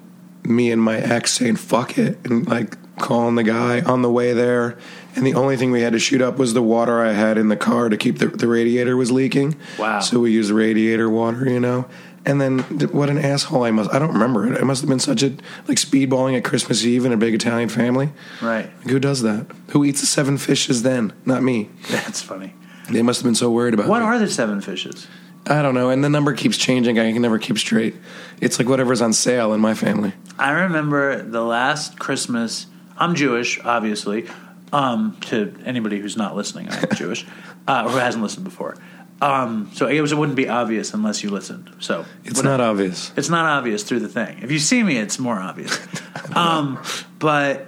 [0.45, 4.33] me and my ex saying "fuck it" and like calling the guy on the way
[4.33, 4.79] there.
[5.17, 7.49] And the only thing we had to shoot up was the water I had in
[7.49, 9.57] the car to keep the, the radiator was leaking.
[9.79, 10.01] Wow.
[10.01, 11.87] So we used radiator water, you know.
[12.27, 12.61] And then
[12.91, 13.93] what an asshole I must.
[13.93, 14.59] I don't remember it.
[14.61, 15.29] I must have been such a
[15.69, 18.11] like speedballing at Christmas Eve in a big Italian family.
[18.41, 18.67] Right.
[18.79, 19.47] Like, who does that?
[19.71, 21.13] Who eats the seven fishes then?
[21.27, 21.69] Not me.
[21.91, 22.55] That's funny.
[22.91, 24.07] They must have been so worried about What me.
[24.07, 25.07] are the seven fishes?
[25.47, 25.91] I don't know.
[25.91, 26.99] And the number keeps changing.
[26.99, 27.95] I can never keep straight.
[28.41, 30.15] It's like whatever's on sale in my family.
[30.39, 32.67] I remember the last Christmas.
[32.97, 34.27] I'm Jewish, obviously.
[34.75, 37.25] Um, to anybody who's not listening, I'm Jewish,
[37.69, 38.77] uh, who hasn't listened before.
[39.23, 41.71] Um, so it, was, it wouldn't be obvious unless you listened.
[41.79, 43.13] So It's not obvious.
[43.17, 44.41] It's not obvious through the thing.
[44.43, 45.79] If you see me, it's more obvious.
[46.35, 46.83] um,
[47.21, 47.67] but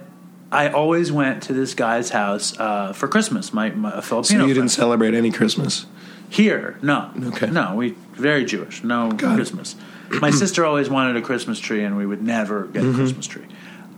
[0.51, 3.53] I always went to this guy's house uh, for Christmas.
[3.53, 4.53] My, my a Filipino So you friend.
[4.55, 5.85] didn't celebrate any Christmas.
[6.29, 7.09] Here, no.
[7.27, 7.49] Okay.
[7.49, 8.83] No, we very Jewish.
[8.83, 9.35] No Got it.
[9.35, 9.75] Christmas.
[10.21, 12.91] My sister always wanted a Christmas tree, and we would never get Mm-hmm.
[12.91, 13.45] a Christmas tree.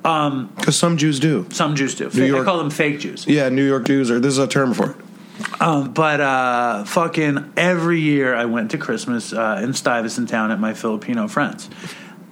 [0.01, 1.45] Because some Jews do.
[1.51, 2.05] Some Jews do.
[2.05, 3.27] New Fa- I York- call them fake Jews.
[3.27, 4.25] Yeah, New York Jews are.
[4.25, 4.95] is a term for it.
[5.61, 10.59] Um, but uh, fucking every year I went to Christmas uh, in Stuyvesant Town at
[10.59, 11.69] my Filipino friends,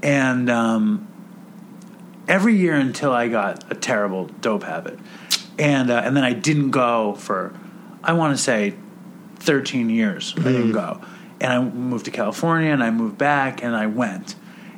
[0.03, 1.07] and um,
[2.27, 4.99] every year until I got a terrible dope habit,
[5.57, 7.53] and uh, and then I didn't go for
[8.03, 8.73] I want to say
[9.37, 10.33] thirteen years.
[10.37, 10.99] I didn't go,
[11.39, 14.35] and I moved to California, and I moved back, and I went,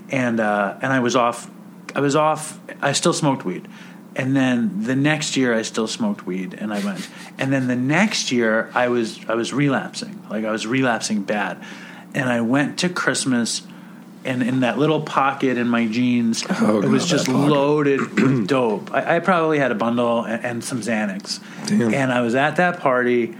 [0.09, 1.49] and uh, and I was off.
[1.95, 2.59] I was off.
[2.81, 3.67] I still smoked weed.
[4.15, 7.07] And then the next year, I still smoked weed, and I went.
[7.37, 11.63] And then the next year, I was I was relapsing, like I was relapsing bad.
[12.15, 13.61] and I went to Christmas,
[14.25, 18.91] and in that little pocket in my jeans, Oh, it was just loaded with dope.
[18.93, 21.93] I, I probably had a bundle and, and some Xanax, Damn.
[21.93, 23.35] and I was at that party.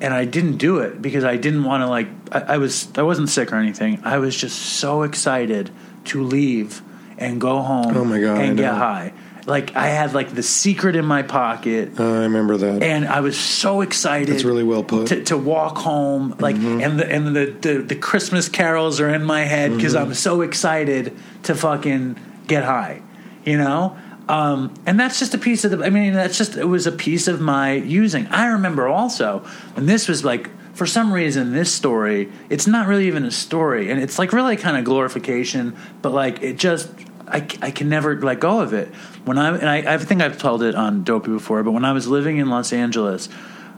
[0.00, 3.02] And I didn't do it because I didn't want to like I, I was I
[3.02, 4.00] wasn't sick or anything.
[4.02, 5.70] I was just so excited
[6.06, 6.82] to leave
[7.22, 9.12] and go home Oh my God, and get high.
[9.44, 12.82] Like I had like the secret in my pocket Uh, I remember that.
[12.82, 14.28] and I was so excited.
[14.28, 15.08] That's really well put.
[15.08, 19.24] To, to walk home, like, and the and the, the the Christmas carols are in
[19.24, 22.16] my head because I'm so excited to fucking
[22.46, 23.02] get high,
[23.44, 23.96] you know.
[24.28, 25.84] Um, and that's just a piece of the.
[25.84, 28.28] I mean, that's just it was a piece of my using.
[28.28, 29.44] I remember also,
[29.74, 32.30] and this was like for some reason this story.
[32.48, 36.40] It's not really even a story, and it's like really kind of glorification, but like
[36.42, 36.88] it just
[37.32, 38.88] I, I can never let go of it.
[39.24, 41.92] When I and I, I think I've told it on Dopey before, but when I
[41.92, 43.30] was living in Los Angeles,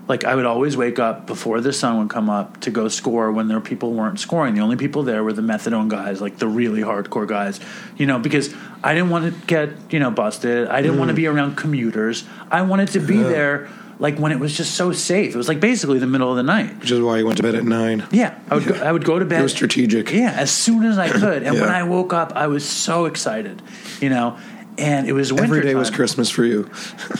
[0.09, 3.31] like I would always wake up before the sun would come up to go score
[3.31, 4.55] when there people weren't scoring.
[4.55, 7.61] The only people there were the methadone guys, like the really hardcore guys,
[7.97, 8.53] you know, because
[8.83, 10.69] I didn't want to get you know busted.
[10.69, 11.19] I didn't want to mm.
[11.19, 12.25] be around commuters.
[12.51, 13.69] I wanted to be there
[13.99, 15.35] like when it was just so safe.
[15.35, 16.81] It was like basically the middle of the night.
[16.81, 18.07] Which is why you went to bed at nine.
[18.11, 19.41] Yeah, I would go, I would go to bed.
[19.41, 20.11] It was strategic.
[20.11, 23.63] Yeah, as soon as I could, and when I woke up, I was so excited,
[24.01, 24.39] you know.
[24.77, 25.57] And it was winter.
[25.57, 25.91] Every day was.
[25.91, 26.69] Christmas for you.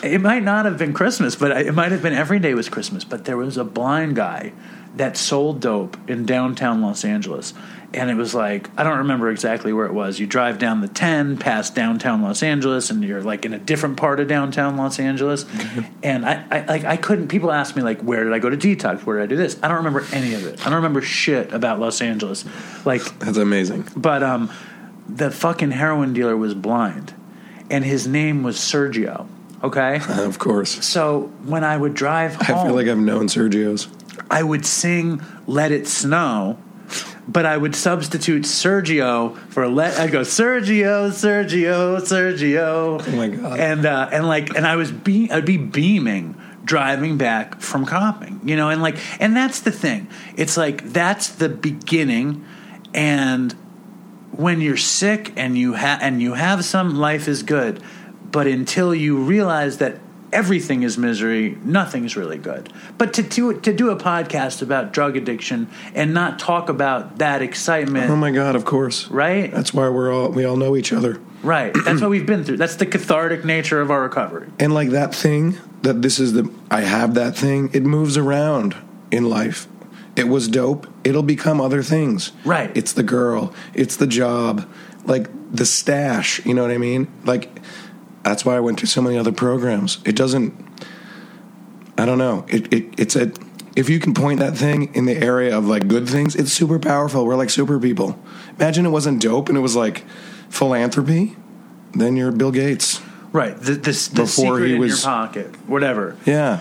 [0.03, 3.05] It might not have been Christmas, but it might have been every day was Christmas.
[3.05, 4.53] But there was a blind guy
[4.97, 7.55] that sold dope in downtown Los Angeles.
[7.95, 10.19] And it was like, I don't remember exactly where it was.
[10.19, 13.97] You drive down the 10 past downtown Los Angeles, and you're like in a different
[13.97, 15.47] part of downtown Los Angeles.
[16.03, 18.57] And I, I, like, I couldn't, people ask me, like, where did I go to
[18.57, 19.05] detox?
[19.05, 19.59] Where did I do this?
[19.63, 20.61] I don't remember any of it.
[20.61, 22.45] I don't remember shit about Los Angeles.
[22.85, 23.89] Like, That's amazing.
[23.97, 24.51] but um,
[25.09, 27.15] the fucking heroin dealer was blind,
[27.71, 29.29] and his name was Sergio.
[29.63, 30.85] Okay, of course.
[30.85, 33.89] so when I would drive home, I feel like I've known Sergio's.
[34.31, 36.59] I would sing "Let It Snow."
[37.27, 39.99] But I would substitute Sergio for let.
[39.99, 43.03] I'd go Sergio, Sergio, Sergio.
[43.07, 43.59] Oh my God.
[43.59, 48.41] And uh, and like and I was be I'd be beaming driving back from copping,
[48.45, 50.09] you know, and like and that's the thing.
[50.37, 52.45] It's like that's the beginning,
[52.93, 53.53] and
[54.33, 57.83] when you're sick and you have and you have some life is good
[58.35, 59.97] but until you realize that
[60.35, 65.17] everything is misery nothing's really good but to do to do a podcast about drug
[65.17, 69.09] addiction and not talk about that excitement Oh my God, of course.
[69.09, 71.21] right That's why we're all we all know each other.
[71.43, 74.91] right that's what we've been through that's the cathartic nature of our recovery And like
[74.91, 78.75] that thing that this is the I have that thing, it moves around
[79.11, 79.69] in life.
[80.17, 80.87] It was dope.
[81.05, 82.33] It'll become other things.
[82.45, 82.71] Right.
[82.77, 84.69] It's the girl, it's the job,
[85.05, 87.09] like the stash, you know what I mean?
[87.25, 87.49] Like
[88.25, 89.99] that's why I went to so many other programs.
[90.05, 90.55] It doesn't
[91.97, 92.45] I don't know.
[92.49, 93.33] It, it it's a
[93.77, 96.79] if you can point that thing in the area of like good things, it's super
[96.79, 97.25] powerful.
[97.27, 98.19] We're like super people.
[98.59, 100.05] Imagine it wasn't dope and it was like
[100.49, 101.37] philanthropy,
[101.93, 103.01] then you're Bill Gates.
[103.33, 104.27] right the, the, the Before
[104.59, 106.59] secret in was- your pocket whatever Yeah.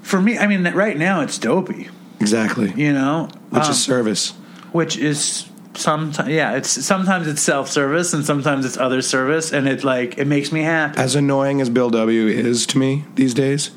[0.00, 1.88] for me i mean right now it's dopey
[2.20, 2.72] Exactly.
[2.74, 4.30] you know Which Um, is service.
[4.72, 5.44] which is
[5.76, 10.26] sometimes yeah it's sometimes it's self-service and sometimes it's other service and it like it
[10.26, 13.70] makes me happy As annoying as Bill W is to me these days,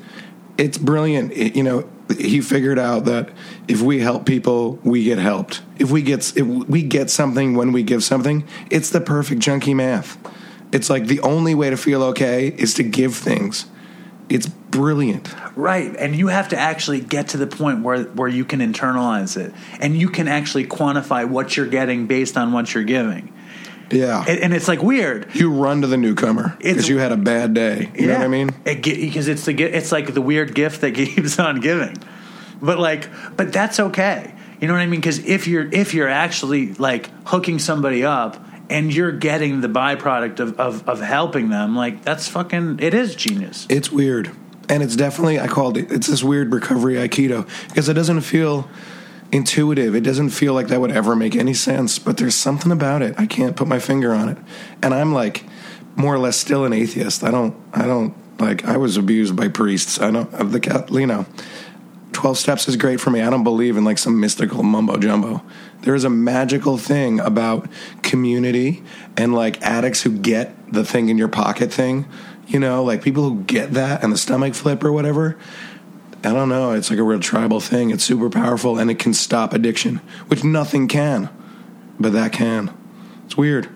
[0.56, 1.32] it's brilliant.
[1.32, 1.88] It- you know,
[2.18, 3.28] he figured out that
[3.68, 5.62] if we help people, we get helped.
[5.78, 9.74] If we get if we get something when we give something, it's the perfect junkie
[9.74, 10.16] math.
[10.72, 13.66] It's like the only way to feel okay is to give things.
[14.28, 15.34] It's brilliant.
[15.56, 19.36] right and you have to actually get to the point where where you can internalize
[19.36, 23.32] it and you can actually quantify what you're getting based on what you're giving
[23.90, 24.24] Yeah.
[24.28, 27.54] and, and it's like weird you run to the newcomer because you had a bad
[27.54, 27.90] day.
[27.94, 28.50] You know what I mean?
[28.64, 31.96] It because it's the it's like the weird gift that keeps on giving,
[32.60, 34.34] but like, but that's okay.
[34.60, 35.00] You know what I mean?
[35.00, 38.36] Because if you're if you're actually like hooking somebody up
[38.68, 43.14] and you're getting the byproduct of, of of helping them, like that's fucking it is
[43.14, 43.66] genius.
[43.70, 44.30] It's weird.
[44.68, 48.68] And it's definitely, I called it, it's this weird recovery Aikido because it doesn't feel
[49.32, 49.94] intuitive.
[49.94, 53.14] It doesn't feel like that would ever make any sense, but there's something about it.
[53.18, 54.38] I can't put my finger on it.
[54.82, 55.44] And I'm like
[55.96, 57.24] more or less still an atheist.
[57.24, 60.00] I don't, I don't, like, I was abused by priests.
[60.00, 61.26] I don't, of the, you know,
[62.12, 63.20] 12 steps is great for me.
[63.20, 65.42] I don't believe in like some mystical mumbo jumbo.
[65.82, 67.68] There is a magical thing about
[68.02, 68.82] community
[69.16, 72.08] and like addicts who get the thing in your pocket thing,
[72.48, 75.38] you know, like people who get that and the stomach flip or whatever.
[76.24, 76.72] I don't know.
[76.72, 77.90] It's like a real tribal thing.
[77.90, 81.30] It's super powerful and it can stop addiction, which nothing can,
[82.00, 82.74] but that can.
[83.26, 83.68] It's weird.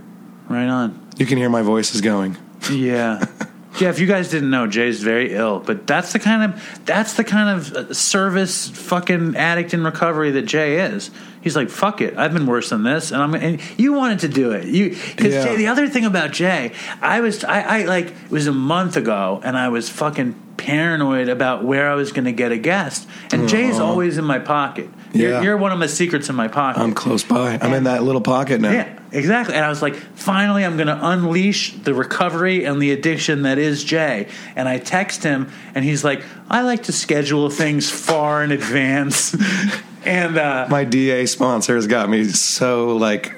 [0.49, 1.09] Right on.
[1.19, 2.37] You can hear my voice is going.
[2.71, 3.25] Yeah.
[3.81, 7.15] Yeah, if you guys didn't know, Jay's very ill, but that's the kind of that's
[7.15, 11.11] the kind of uh, service fucking addict in recovery that Jay is.
[11.43, 13.35] He's like, fuck it, I've been worse than this, and I'm.
[13.35, 15.45] And you wanted to do it, you because Yeah.
[15.45, 15.57] Jay.
[15.57, 19.41] The other thing about Jay, I was, I, I like it was a month ago,
[19.45, 23.49] and I was fucking paranoid about where I was going to get a guest, and
[23.49, 23.85] Jay's uh-huh.
[23.85, 24.89] always in my pocket.
[25.13, 25.43] You're, Yeah.
[25.43, 26.81] you're one of my secrets in my pocket.
[26.81, 27.59] I'm close by.
[27.61, 28.71] I'm in that little pocket now.
[28.73, 29.55] Yeah, exactly.
[29.55, 33.59] And I was like, finally, I'm going to unleash the recovery and the addiction that
[33.59, 34.29] is Jay.
[34.57, 39.37] And I text him, and he's like, I like to schedule things far in advance.
[40.05, 43.35] and uh, My DA sponsor has got me so like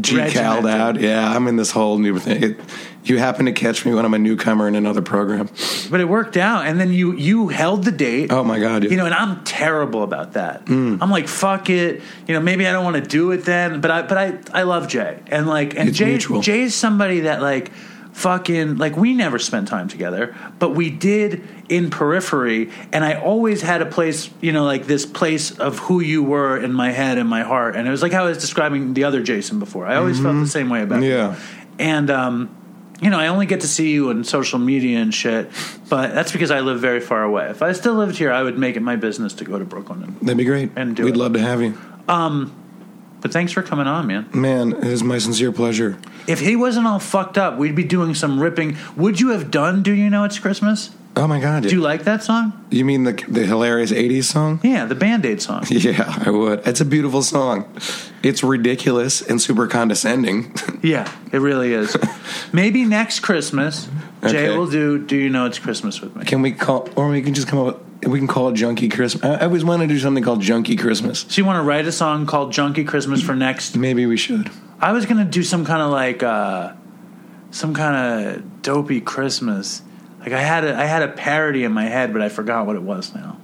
[0.00, 1.00] G called out.
[1.00, 2.42] Yeah, I'm in this whole new thing.
[2.42, 2.60] It,
[3.04, 5.48] you happen to catch me when I'm a newcomer in another program.
[5.90, 6.66] but it worked out.
[6.66, 8.32] And then you you held the date.
[8.32, 8.84] Oh my god!
[8.84, 10.64] You know, and I'm terrible about that.
[10.66, 10.98] Mm.
[11.00, 12.02] I'm like, fuck it.
[12.26, 14.62] You know, maybe I don't want to do it then, but I but I I
[14.62, 15.20] love Jay.
[15.28, 16.40] And like and It's Jay mutual.
[16.42, 17.70] Jay's somebody that like
[18.16, 23.60] fucking like we never spent time together, but we did in periphery and I always
[23.60, 27.18] had a place, you know, like this place of who you were in my head
[27.18, 27.76] and my heart.
[27.76, 29.86] And it was like how I was describing the other Jason before.
[29.86, 31.02] I always felt the same way about.
[31.02, 31.10] Mm-hmm.
[31.10, 31.38] Yeah.
[31.78, 32.56] And um
[33.02, 35.50] you know, I only get to see you on social media and shit,
[35.90, 37.50] but that's because I live very far away.
[37.50, 40.02] If I still lived here, I would make it my business to go to Brooklyn.
[40.02, 40.70] And, That'd be great.
[40.74, 41.18] And do We'd it.
[41.18, 41.78] love to have you,
[43.26, 44.28] but thanks for coming on, man.
[44.32, 44.70] man.
[44.72, 45.98] It is my sincere pleasure.
[46.28, 48.76] If he wasn't all fucked up, we'd be doing some ripping.
[48.96, 50.90] Would you have done Do You Know It's Christmas?
[51.16, 51.64] Oh my god!
[51.64, 52.52] Do you like that song?
[52.70, 54.60] You mean the the hilarious '80s song?
[54.62, 55.64] Yeah, the Band Aid song.
[55.70, 56.64] Yeah, I would.
[56.68, 57.64] It's a beautiful song.
[58.22, 60.54] It's ridiculous and super condescending.
[60.82, 61.96] Yeah, it really is.
[62.52, 63.88] Maybe next Christmas,
[64.24, 66.24] Jay will do Do You Know It's Christmas with me.
[66.24, 68.88] can we call, or we can just come up with, we can call it Junkie
[68.88, 69.24] Christmas.
[69.24, 71.20] I, always wanted to do something called Junkie Christmas.
[71.28, 73.76] So you want to write a song called Junkie Christmas for next?
[73.76, 74.50] Maybe we should.
[74.80, 76.74] I was gonna do some kind of like uh,
[77.50, 79.82] some kind of dopey Christmas.
[80.20, 82.76] Like I had a I had a parody in my head, but I forgot what
[82.76, 83.38] it was now.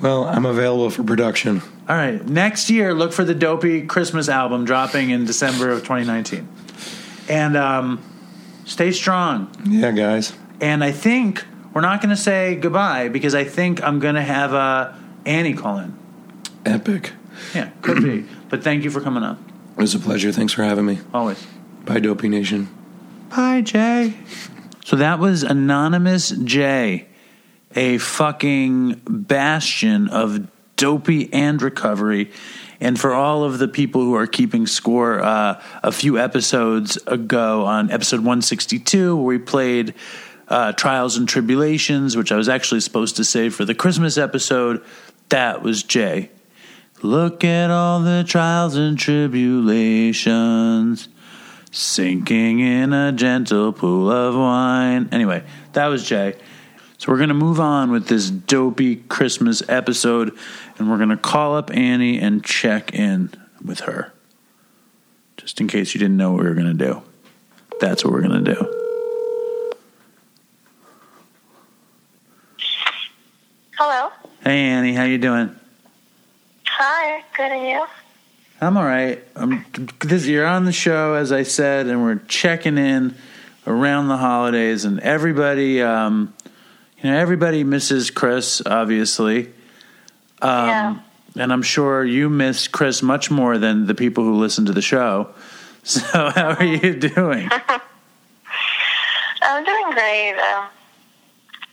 [0.00, 1.60] Well, I'm available for production.
[1.86, 6.48] All right, next year look for the dopey Christmas album dropping in December of 2019,
[7.28, 8.02] and um,
[8.64, 9.50] stay strong.
[9.66, 10.32] Yeah, guys.
[10.62, 14.22] And I think we're not going to say goodbye because I think I'm going to
[14.22, 14.92] have uh,
[15.24, 15.96] Annie call in.
[16.64, 17.12] Epic.
[17.54, 18.26] Yeah, could be.
[18.48, 19.38] But thank you for coming up.
[19.76, 20.32] It was a pleasure.
[20.32, 20.98] Thanks for having me.
[21.14, 21.46] Always.
[21.84, 22.68] Bye, Dopey Nation.
[23.30, 24.14] Bye, Jay.
[24.84, 27.06] So that was Anonymous Jay,
[27.76, 32.32] a fucking bastion of dopey and recovery.
[32.80, 37.64] And for all of the people who are keeping score, uh, a few episodes ago
[37.66, 39.94] on episode 162, where we played
[40.50, 44.84] uh, Trials and Tribulations, which I was actually supposed to save for the Christmas episode,
[45.28, 46.30] that was Jay.
[47.02, 51.08] Look at all the trials and tribulations
[51.70, 55.08] sinking in a gentle pool of wine.
[55.12, 56.36] Anyway, that was Jay.
[56.98, 60.36] So we're going to move on with this dopey Christmas episode
[60.76, 63.30] and we're going to call up Annie and check in
[63.64, 64.12] with her.
[65.38, 67.02] Just in case you didn't know what we were going to do.
[67.80, 68.89] That's what we're going to do.
[73.82, 74.10] Hello.
[74.44, 75.56] Hey Annie, how you doing?
[76.66, 77.24] Hi.
[77.34, 77.86] Good and you?
[78.60, 79.24] I'm all right.
[79.34, 79.64] I'm
[80.00, 83.14] this you're on the show as I said and we're checking in
[83.66, 86.34] around the holidays and everybody um
[87.02, 89.46] you know everybody misses Chris obviously.
[90.42, 90.96] Um Yeah.
[91.38, 94.82] and I'm sure you miss Chris much more than the people who listen to the
[94.82, 95.30] show.
[95.82, 97.48] So how are you doing?
[99.40, 100.32] I'm doing great.
[100.32, 100.66] Um,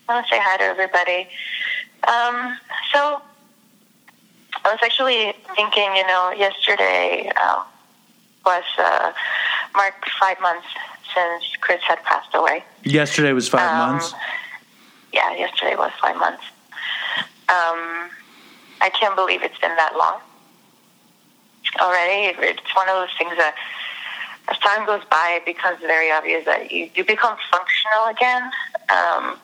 [0.08, 1.28] I want to say hi to everybody.
[2.08, 2.58] Um,
[2.94, 3.22] so
[4.64, 7.64] I was actually thinking, you know, yesterday uh,
[8.46, 9.12] was uh,
[9.76, 10.68] marked five months
[11.14, 12.64] since Chris had passed away.
[12.84, 14.14] Yesterday was 5 Um, months.
[15.14, 16.44] Yeah, yesterday was five months.
[17.50, 18.10] Um,
[18.82, 20.20] I can't believe it's been that long
[21.80, 22.36] already.
[22.40, 23.56] It's one of those things that,
[24.50, 28.52] as time goes by, it becomes very obvious that you, you become functional again.
[28.90, 29.38] Um,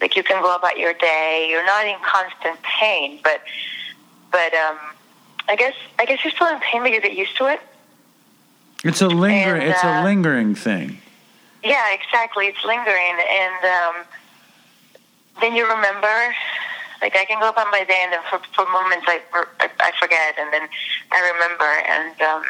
[0.00, 1.46] like you can go about your day.
[1.48, 3.40] You're not in constant pain, but
[4.30, 4.78] but um,
[5.48, 7.60] I guess I guess you're still in pain, but you get used to it.
[8.84, 10.98] It's a lingering and, it's a uh, lingering thing.
[11.62, 12.46] Yeah, exactly.
[12.46, 14.04] It's lingering, and um,
[15.40, 16.34] then you remember.
[17.02, 19.20] Like I can go about my day, and then for, for moments I,
[19.60, 20.68] I I forget, and then
[21.12, 22.42] I remember, and um,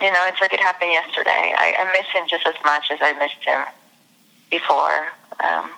[0.00, 1.52] you know, it's like it happened yesterday.
[1.58, 3.66] I, I miss him just as much as I missed him
[4.50, 5.08] before.
[5.42, 5.70] Um,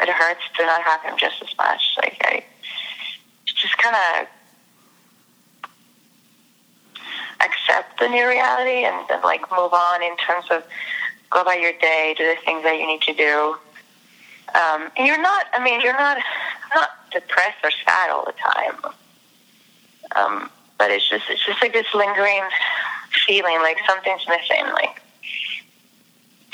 [0.00, 1.80] it hurts to not have him just as much.
[1.96, 2.44] Like I
[3.44, 4.28] just kind of
[7.40, 10.64] accept the new reality and then like move on in terms of
[11.30, 13.56] go about your day, do the things that you need to do.
[14.54, 16.18] Um, and you're not, I mean, you're not,
[16.74, 18.92] not depressed or sad all the time.
[20.14, 22.42] Um, but it's just, it's just like this lingering
[23.26, 24.64] feeling like something's missing.
[24.74, 25.00] Like,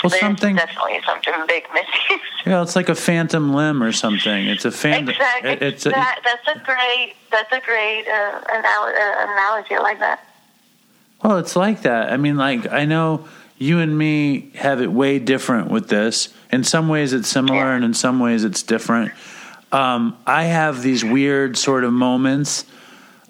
[0.03, 0.55] Well, there's something.
[0.57, 2.21] definitely something big missing.
[2.47, 4.47] Yeah, it's like a phantom limb or something.
[4.47, 5.09] It's a phantom.
[5.11, 5.51] exactly.
[5.51, 9.77] it- It's a, that's a great, that's a great uh, anal- uh, analogy.
[9.79, 10.25] Like that.
[11.23, 12.13] Well, it's like that.
[12.13, 13.27] I mean, like I know
[13.59, 16.29] you and me have it way different with this.
[16.53, 17.75] In some ways, it's similar, Yeah.
[17.75, 19.11] and in some ways, it's different.
[19.73, 22.65] Um, I have these weird sort of moments,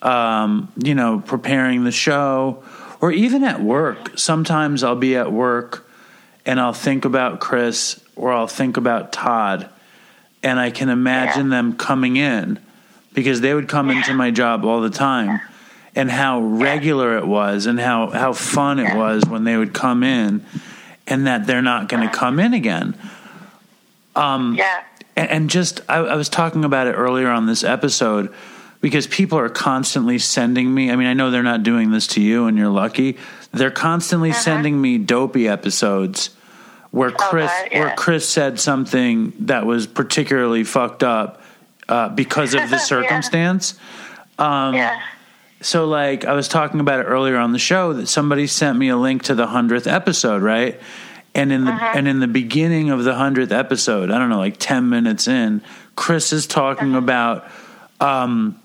[0.03, 2.63] um, you know, preparing the show,
[3.01, 4.19] or even at work.
[4.19, 5.88] Sometimes I'll be at work
[6.49, 9.69] and I'll think about Chris or I'll think about Todd,
[10.43, 11.59] and I can imagine Yeah.
[11.59, 12.59] them coming in
[13.13, 15.41] because they would come into my job all the time
[15.95, 20.03] and how regular it was and how, how fun it was when they would come
[20.03, 20.45] in
[21.07, 22.97] and that they're not going to come in again.
[24.17, 24.85] Um, yeah.
[25.17, 28.33] And, and just, I, I was talking about it earlier on this episode
[28.81, 30.91] because people are constantly sending me.
[30.91, 33.19] I mean, I know they're not doing this to you and you're lucky.
[33.53, 34.41] They're constantly uh-huh.
[34.41, 36.31] sending me dopey episodes
[36.91, 37.81] where Chris, God, yeah.
[37.81, 41.43] where Chris said something that was particularly fucked up
[41.89, 43.79] uh, because of the circumstance.
[44.39, 45.01] Um, yeah.
[45.61, 48.89] So, like, I was talking about it earlier on the show that somebody sent me
[48.89, 50.81] a link to the hundredth episode, right?
[51.35, 54.57] And in the and in the beginning of the hundredth episode, I don't know, like
[54.59, 55.63] ten minutes in,
[55.95, 57.49] Chris is talking about
[58.01, 58.61] um,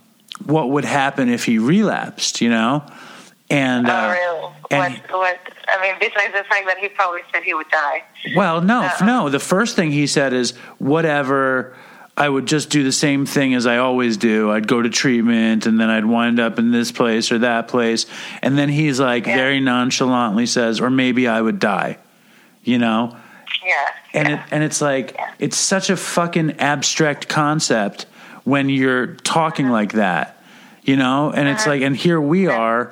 [0.45, 2.84] what would happen if he relapsed, you know,
[3.50, 4.54] and Oh, uh, really?
[4.72, 8.04] and what, what, I mean, besides the fact that he probably said he would die.
[8.36, 9.06] Well, no, Uh-uh.
[9.06, 9.30] no.
[9.30, 11.76] The first thing he said is, whatever.
[12.16, 14.52] I would just do the same thing as I always do.
[14.52, 18.06] I'd go to treatment and then I'd wind up in this place or that place.
[18.44, 19.36] And then he's like, Yeah.
[19.36, 21.98] very nonchalantly says, or maybe I would die,
[22.64, 23.18] you know?
[23.66, 23.74] Yeah.
[24.14, 24.36] And, yeah.
[24.45, 25.32] it, and it's like, Yeah.
[25.40, 28.06] it's such a fucking abstract concept
[28.44, 29.74] when you're talking Uh-huh.
[29.74, 30.40] like that,
[30.84, 31.32] you know?
[31.32, 32.91] And it's like, and here we are.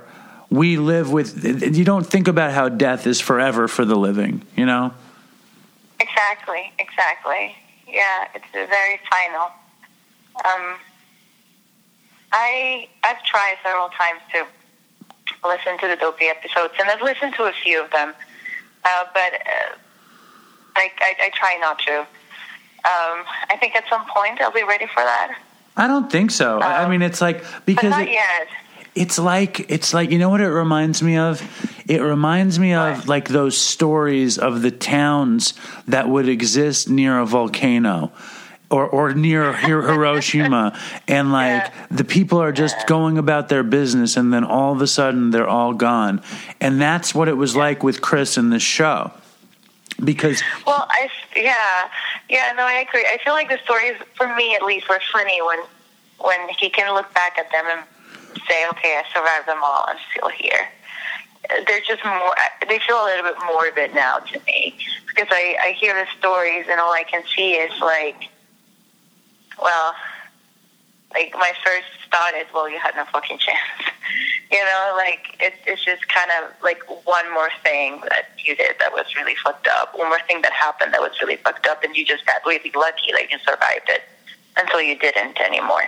[0.52, 1.44] We live with,
[1.76, 4.94] you don't think about how death is forever for the living, you know?
[6.00, 7.56] Exactly, exactly.
[7.88, 9.52] Yeah, it's very final.
[10.46, 10.76] Um,
[12.32, 14.46] I I've tried several times to
[15.46, 18.14] listen to the Dopey episodes, and I've listened to a few of them,
[18.86, 19.76] uh, but uh,
[20.76, 22.00] I, I I try not to.
[22.00, 25.38] Um, I think at some point I'll be ready for that,
[25.78, 26.60] I don't think so.
[26.60, 28.48] I I mean, it's like but because not it, yet.
[28.96, 31.42] It's like it's like you know what it reminds me of.
[31.88, 35.54] It reminds me of like those stories of the towns
[35.88, 38.12] that would exist near a volcano.
[38.70, 41.88] Or, or near Hiroshima, and like Yeah.
[41.92, 45.46] the people are just going about their business, and then all of a sudden they're
[45.46, 46.22] all gone,
[46.62, 49.12] and that's what it was like with Chris in this show,
[50.02, 51.90] because Well, I yeah,
[52.30, 52.54] yeah.
[52.56, 53.06] No, I agree.
[53.06, 55.60] I feel like the stories, for me at least, were funny when
[56.20, 57.82] when he can look back at them and
[58.48, 59.86] say, "Okay, I survived them all.
[59.88, 60.70] I'm still here."
[61.68, 62.36] They're just more.
[62.68, 64.78] They feel a little bit morbid now to me
[65.08, 68.30] because I I hear the stories and all I can see is like,
[69.62, 69.94] well,
[71.14, 73.92] like my first thought is, well, you had no fucking chance.
[74.52, 78.76] you know, like it, it's just kind of like one more thing that you did
[78.80, 79.98] that was really fucked up.
[79.98, 82.72] One more thing that happened that was really fucked up, and you just got really
[82.76, 84.04] lucky that you survived it
[84.58, 85.84] until you didn't anymore.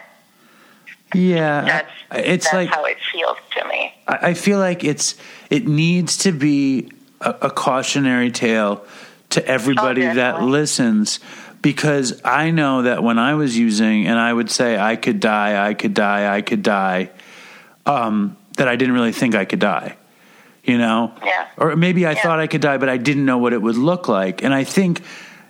[1.14, 1.92] Yeah, That's
[2.28, 3.94] it's that's like how it feels to me.
[4.08, 5.16] I feel like it's
[5.50, 6.92] it needs to be
[7.22, 8.86] a, a cautionary tale
[9.32, 11.20] to everybody Oh, that listens
[11.62, 15.66] because I know that when I was using and I would say I could die,
[15.68, 17.10] I could die, I could die,
[17.86, 19.96] um, that I didn't really think I could die.
[20.64, 21.48] You know, Yeah.
[21.58, 22.22] or maybe I Yeah.
[22.22, 24.44] thought I could die, but I didn't know what it would look like.
[24.44, 25.02] And I think,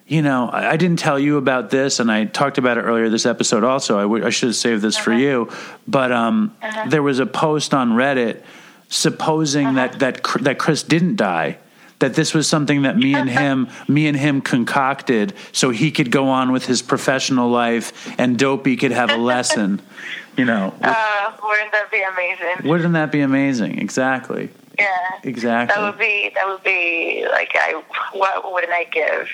[0.07, 3.09] you know, I, I didn't tell you about this, and I talked about it earlier
[3.09, 3.63] this episode.
[3.63, 5.03] Also, I, w- I should have saved this Uh-huh.
[5.05, 5.49] for you,
[5.87, 6.55] but um,
[6.89, 8.41] there was a post on Reddit
[8.89, 9.75] supposing Uh-huh.
[9.75, 11.57] that that that Chris didn't die.
[11.99, 16.11] That this was something that me and him, me and him concocted, so he could
[16.11, 19.81] go on with his professional life, and Dopey could have a lesson.
[20.35, 22.67] You know, Uh, wouldn't that be amazing?
[22.67, 23.77] wouldn't that be amazing?
[23.77, 24.49] Exactly,
[24.79, 24.87] Yeah.
[25.21, 25.75] exactly.
[25.75, 29.29] That would be that would be like I what wouldn't I give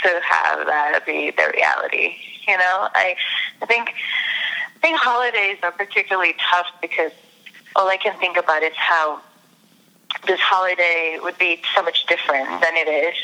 [0.00, 2.16] to have that be the reality?
[2.46, 3.16] You know, I
[3.62, 3.94] I think
[4.76, 7.12] I think holidays are particularly tough because
[7.76, 9.20] all I can think about is how
[10.26, 13.14] this holiday would be so much different than it is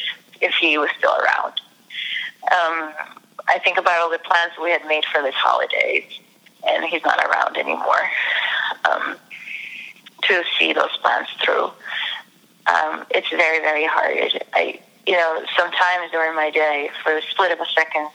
[0.41, 1.61] if he was still around.
[2.45, 2.93] Um,
[3.49, 6.07] I think about all the plans we had made for this holiday,
[6.69, 8.11] and he's not around anymore.
[8.91, 9.17] Um,
[10.25, 11.71] to see those plans through.
[12.67, 14.43] Um, it's very, very hard.
[14.55, 18.09] I you know, sometimes during my day, for a split of a second,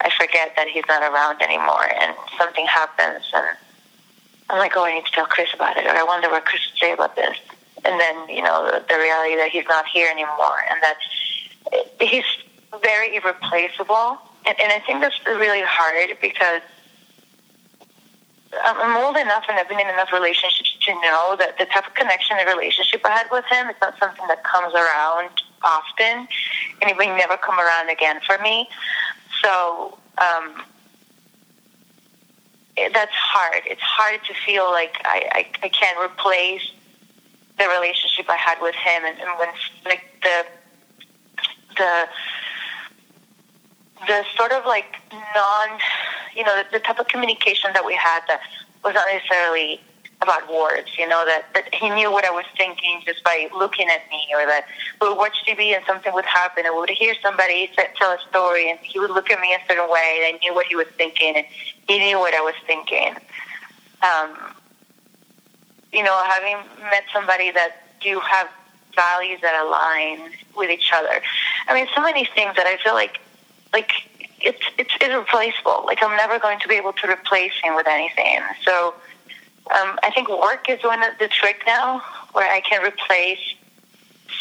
[0.00, 3.56] I forget that he's not around anymore, and something happens, and
[4.50, 6.60] I'm like, oh, I need to tell Chris about it, or I wonder what Chris
[6.70, 7.36] would say about this.
[7.84, 10.98] And then, you know, the, the reality that he's not here anymore, and that
[12.00, 12.24] he's
[12.82, 14.18] very irreplaceable.
[14.44, 16.62] And, and I think that's really hard because
[18.64, 21.86] I'm I'm old enough and I've been in enough relationships to know that the type
[21.86, 25.30] of connection and relationship I had with him is not something that comes around
[25.64, 26.28] often,
[26.80, 28.68] and it would never come around again for me.
[29.42, 30.62] So um,
[32.76, 33.62] it, that's hard.
[33.66, 36.70] It's hard to feel like I, I, I can't replace
[37.58, 39.48] the relationship I had with him, and, and when
[39.84, 40.46] like the
[41.76, 42.08] the
[44.06, 45.78] the sort of like non,
[46.34, 48.40] you know, the, the type of communication that we had that
[48.84, 49.80] was not necessarily
[50.22, 53.88] about words, you know, that, that he knew what I was thinking just by looking
[53.88, 54.66] at me, or that
[55.00, 58.18] we would watch TV and something would happen, and we would hear somebody tell a
[58.28, 60.76] story, and he would look at me a certain way, and I knew what he
[60.76, 61.46] was thinking, and
[61.88, 63.14] he knew what I was thinking.
[64.02, 64.54] Um,
[65.92, 68.48] you know, having met somebody that do have
[68.94, 71.22] values that align with each other.
[71.68, 73.20] I mean, so many things that I feel like,
[73.72, 73.90] like
[74.40, 75.84] it's it's irreplaceable.
[75.86, 78.40] Like I'm never going to be able to replace him with anything.
[78.64, 78.94] So
[79.70, 82.02] um, I think work is one of the trick now,
[82.32, 83.38] where I can replace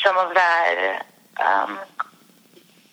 [0.04, 1.06] some of that
[1.44, 1.78] um,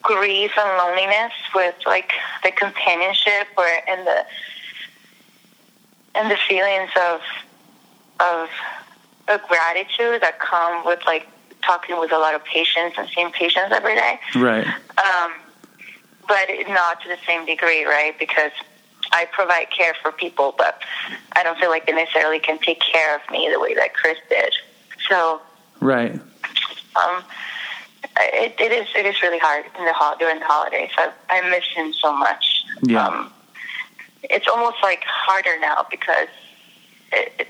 [0.02, 2.12] grief and loneliness with like
[2.44, 4.24] the companionship, or and the
[6.14, 7.20] and the feelings of
[8.20, 8.48] of
[9.28, 11.26] of gratitude that come with like
[11.62, 14.20] talking with a lot of patients and seeing patients every day.
[14.36, 14.66] Right.
[14.66, 15.32] Um,
[16.28, 18.16] but not to the same degree, right?
[18.18, 18.52] Because
[19.12, 20.82] I provide care for people, but
[21.34, 24.18] I don't feel like they necessarily can take care of me the way that Chris
[24.28, 24.52] did.
[25.08, 25.40] So,
[25.80, 26.12] Right.
[26.96, 27.24] um,
[28.18, 30.90] it, it is it is really hard in the ho- during the holidays.
[30.96, 32.64] I, I miss him so much.
[32.82, 33.06] Yeah.
[33.06, 33.32] Um,
[34.24, 36.28] it's almost like harder now because
[37.12, 37.48] it, it,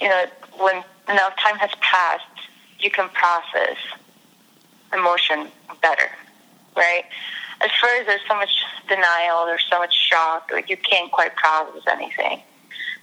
[0.00, 0.24] you know
[0.58, 0.76] when
[1.08, 2.24] enough time has passed,
[2.78, 3.76] you can process
[4.92, 5.48] emotion
[5.82, 6.10] better,
[6.76, 7.04] right?
[7.60, 11.82] At first, there's so much denial, there's so much shock, like you can't quite process
[11.90, 12.40] anything.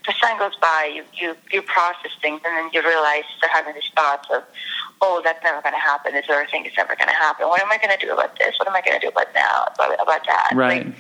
[0.08, 3.52] The time goes by, you, you, you process things, and then you realize you start
[3.52, 4.44] having these thoughts of,
[5.02, 6.14] oh, that's never going to happen.
[6.14, 7.48] This other thing is never going to happen.
[7.48, 8.56] What am I going to do about this?
[8.60, 9.66] What am I going to do about now?
[9.74, 10.52] About, about that?
[10.54, 10.86] Right.
[10.86, 10.96] Like,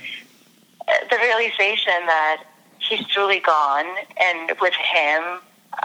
[0.87, 2.43] uh, the realization that
[2.79, 3.85] he's truly gone,
[4.17, 5.39] and with him,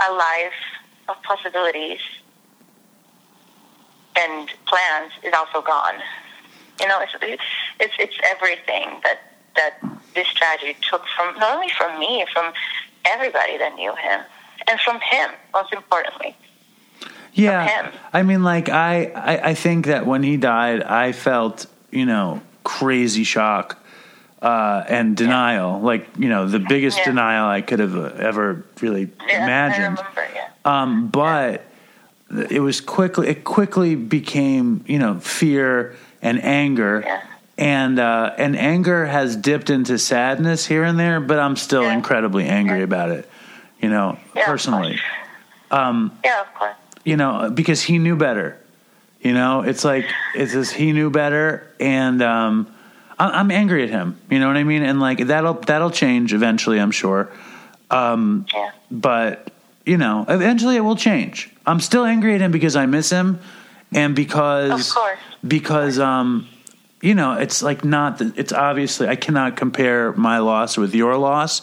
[0.09, 0.60] a life
[1.09, 2.01] of possibilities
[4.16, 5.94] and plans is also gone.
[6.81, 7.12] You know, it's
[7.78, 9.20] it's it's everything that
[9.57, 9.74] that
[10.15, 12.52] this tragedy took from not only from me, from
[13.05, 14.20] everybody that knew him,
[14.69, 16.36] and from him, most importantly.
[17.32, 17.90] Yeah.
[18.12, 22.43] I mean, like, I, I, I think that when he died, I felt, you know,
[22.65, 23.78] crazy shock
[24.43, 25.81] uh, and denial.
[25.81, 27.05] Like, you know, the biggest Yeah.
[27.07, 29.98] denial I could have uh, ever really Yeah, imagined.
[29.98, 30.28] Remember.
[30.35, 30.48] Yeah.
[30.65, 31.65] Um, but
[32.51, 37.22] it was quickly it quickly became you know fear and anger Yeah.
[37.59, 41.94] and uh, and anger has dipped into sadness here and there but i'm still Yeah.
[41.94, 42.84] incredibly angry Yeah.
[42.84, 43.28] about it
[43.80, 44.98] you know personally
[45.70, 46.74] Yeah, of course.
[47.05, 48.59] you know because he knew better
[49.20, 52.66] you know it's like it's just he knew better and um
[53.18, 56.78] i'm angry at him you know what i mean and like that'll that'll change eventually
[56.80, 57.28] i'm sure
[57.90, 58.70] Yeah.
[58.90, 59.47] but
[59.86, 61.51] you know, eventually it will change.
[61.66, 63.40] I'm still angry at him because I miss him,
[63.92, 65.18] and because Of course.
[65.46, 66.48] because um,
[67.00, 68.18] you know, it's like not.
[68.18, 71.62] The, it's obviously I cannot compare my loss with your loss,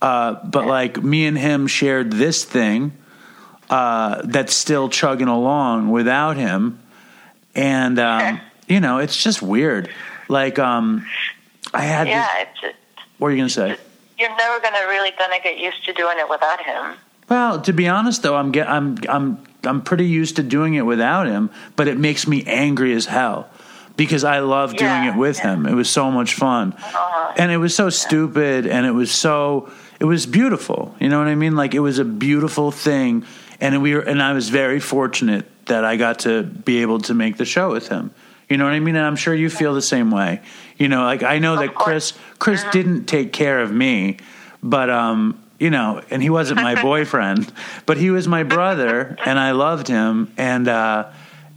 [0.00, 2.92] uh, but like me and him shared this thing
[3.70, 6.78] uh, that's still chugging along without him,
[7.54, 9.90] and um, you know, it's just weird.
[10.28, 11.06] Like um,
[11.74, 12.06] I had.
[12.06, 12.76] This, Yeah, it's,
[13.18, 13.76] what are you gonna say?
[14.18, 16.94] you're never gonna really gonna get used to doing it without him.
[17.28, 20.82] Well, to be honest, though, I'm get, I'm I'm I'm pretty used to doing it
[20.82, 23.50] without him, but it makes me angry as hell
[23.96, 25.54] because I love doing it with yeah.
[25.54, 25.66] him.
[25.66, 26.74] It was so much fun,
[27.36, 29.70] and it was so stupid, and it was so
[30.00, 30.94] it was beautiful.
[31.00, 31.56] You know what I mean?
[31.56, 33.24] Like it was a beautiful thing,
[33.60, 37.14] and we were, and I was very fortunate that I got to be able to
[37.14, 38.12] make the show with him.
[38.48, 38.96] You know what I mean?
[38.96, 40.40] And I'm sure you feel the same way.
[40.78, 42.12] You know, like I know that course.
[42.38, 44.18] Chris Chris didn't take care of me,
[44.62, 47.52] but um, you know, and he wasn't my boyfriend,
[47.86, 51.10] but he was my brother, and I loved him, and uh,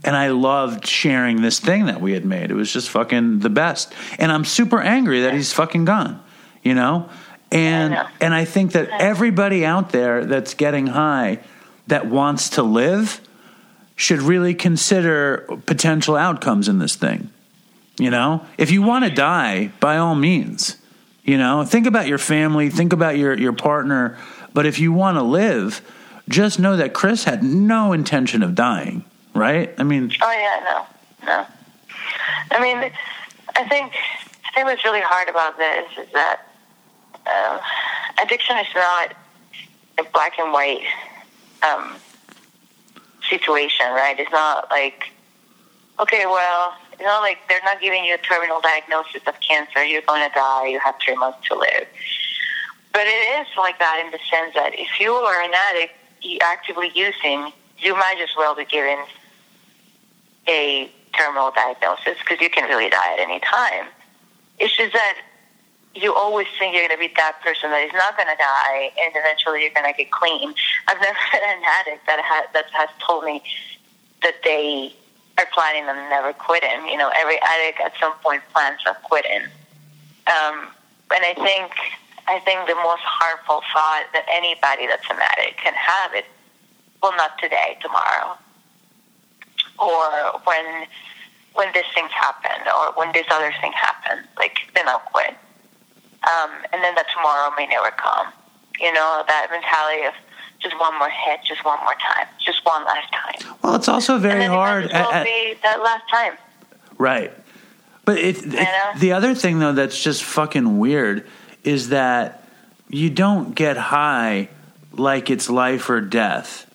[0.04, 2.50] and I loved sharing this thing that we had made.
[2.50, 6.22] It was just fucking the best, and I'm super angry that he's fucking gone.
[6.62, 7.08] You know,
[7.50, 8.08] and I know.
[8.20, 11.40] and I think that everybody out there that's getting high
[11.86, 13.20] that wants to live
[13.94, 17.30] should really consider potential outcomes in this thing.
[17.98, 20.76] You know, if you want to die, by all means,
[21.24, 24.18] you know, think about your family, think about your, your partner.
[24.52, 25.80] But if you want to live,
[26.28, 29.04] just know that Chris had no intention of dying,
[29.34, 29.72] right?
[29.78, 30.86] I mean, Oh yeah,
[31.24, 31.46] no, no.
[32.50, 32.92] I mean,
[33.56, 33.92] I think
[34.44, 36.42] I think what's really hard about this is that
[37.26, 37.60] um,
[38.22, 39.14] addiction is not
[39.98, 40.84] a black and white
[41.62, 41.94] um,
[43.28, 44.18] situation, right?
[44.18, 45.10] It's not like
[45.98, 49.84] okay, well, it's know, like they're not giving you a terminal diagnosis of cancer.
[49.84, 50.68] You're going to die.
[50.68, 51.88] You have three months to live.
[52.92, 55.94] But it is like that in the sense that if you are an addict,
[56.42, 58.98] actively using, you might as well be given
[60.46, 60.88] a
[61.18, 63.86] terminal diagnosis because you can really die at any time.
[64.60, 65.18] It's just that
[65.96, 68.92] you always think you're going to be that person that is not going to die,
[69.00, 70.54] and eventually you're going to get clean.
[70.86, 73.42] I've never had an addict that ha- that has told me
[74.22, 74.94] that they
[75.38, 76.86] are planning on never quitting.
[76.88, 79.42] You know, every addict at some point plans on quitting.
[80.26, 80.68] Um,
[81.12, 81.72] and I think
[82.28, 86.24] I think the most harmful thought that anybody that's an addict can have is,
[87.02, 88.38] well, not today, tomorrow,
[89.78, 90.86] or when
[91.54, 95.34] when this thing's happened, or when this other thing happened, like then I'll quit.
[96.22, 98.28] Um, and then that tomorrow may never come.
[98.78, 100.14] You know, that mentality of
[100.62, 103.54] just one more hit, just one more time, just one last time.
[103.62, 104.84] well, it's also very hard.
[104.86, 106.32] it at- at- be that last time.
[106.98, 107.32] Right.
[108.04, 111.26] But it, it- the other thing though that's just fucking weird
[111.64, 112.44] is that
[112.88, 114.48] you don't get high
[114.92, 116.66] like it's life or death.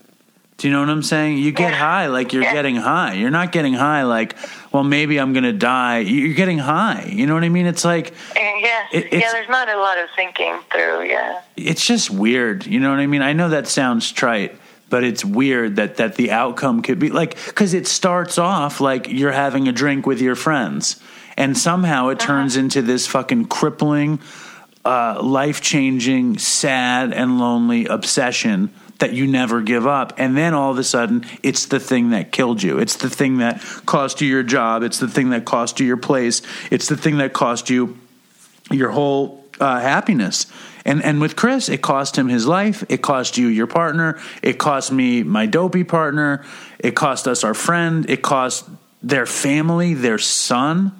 [0.57, 1.37] Do you know what I'm saying?
[1.37, 1.77] You get Yeah.
[1.77, 2.53] high like you're Yeah.
[2.53, 3.13] getting high.
[3.13, 4.35] You're not getting high like,
[4.77, 5.99] well, maybe I'm going to die.
[6.01, 7.09] You're getting high.
[7.11, 7.65] You know what I mean?
[7.65, 9.31] It's like yeah, It- yeah.
[9.31, 11.07] There's not a lot of thinking through.
[11.09, 11.41] Yeah.
[11.55, 12.67] it's just weird.
[12.67, 13.23] You know what I mean?
[13.23, 14.55] I know that sounds trite,
[14.91, 19.07] but it's weird that that the outcome could be like because it starts off like
[19.09, 21.01] you're having a drink with your friends,
[21.35, 24.19] and somehow it turns into this fucking crippling,
[24.85, 30.13] uh, life changing, sad and lonely obsession that you never give up.
[30.17, 32.79] And then all of a sudden, it's the thing that killed you.
[32.79, 34.83] It's the thing that cost you your job.
[34.83, 36.41] It's the thing that cost you your place.
[36.71, 37.97] It's the thing that cost you
[38.71, 40.47] your whole uh, happiness.
[40.85, 42.83] And and with Chris, it cost him his life.
[42.89, 44.19] It cost you your partner.
[44.41, 46.45] It cost me my dopey partner.
[46.79, 48.09] It cost us our friend.
[48.09, 48.65] It cost
[49.03, 50.93] their family, their son.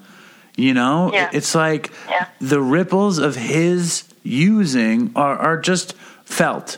[0.57, 1.29] You know, Yeah.
[1.31, 2.25] it's like Yeah.
[2.41, 5.93] the ripples of his using are, are just
[6.25, 6.77] felt.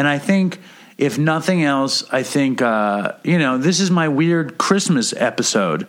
[0.00, 0.58] And I think,
[0.96, 5.86] if nothing else, I think uh, you know this is my weird Christmas episode,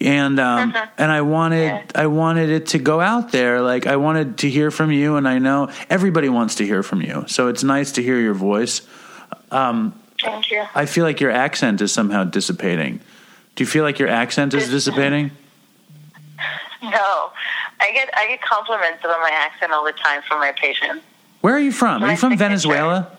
[0.00, 1.82] and um, and I wanted Yeah.
[1.96, 3.60] I wanted it to go out there.
[3.60, 7.02] Like I wanted to hear from you, and I know everybody wants to hear from
[7.02, 7.24] you.
[7.26, 8.82] So it's nice to hear your voice.
[9.50, 10.64] Thank you.
[10.72, 13.00] I feel like your accent is somehow dissipating.
[13.56, 15.32] Do you feel like your accent is dissipating?
[16.80, 17.32] No,
[17.80, 21.02] I get I get compliments about my accent all the time from my patients.
[21.40, 22.04] Where are you from?
[22.04, 22.38] Are you from.
[22.38, 23.17] Venezuela?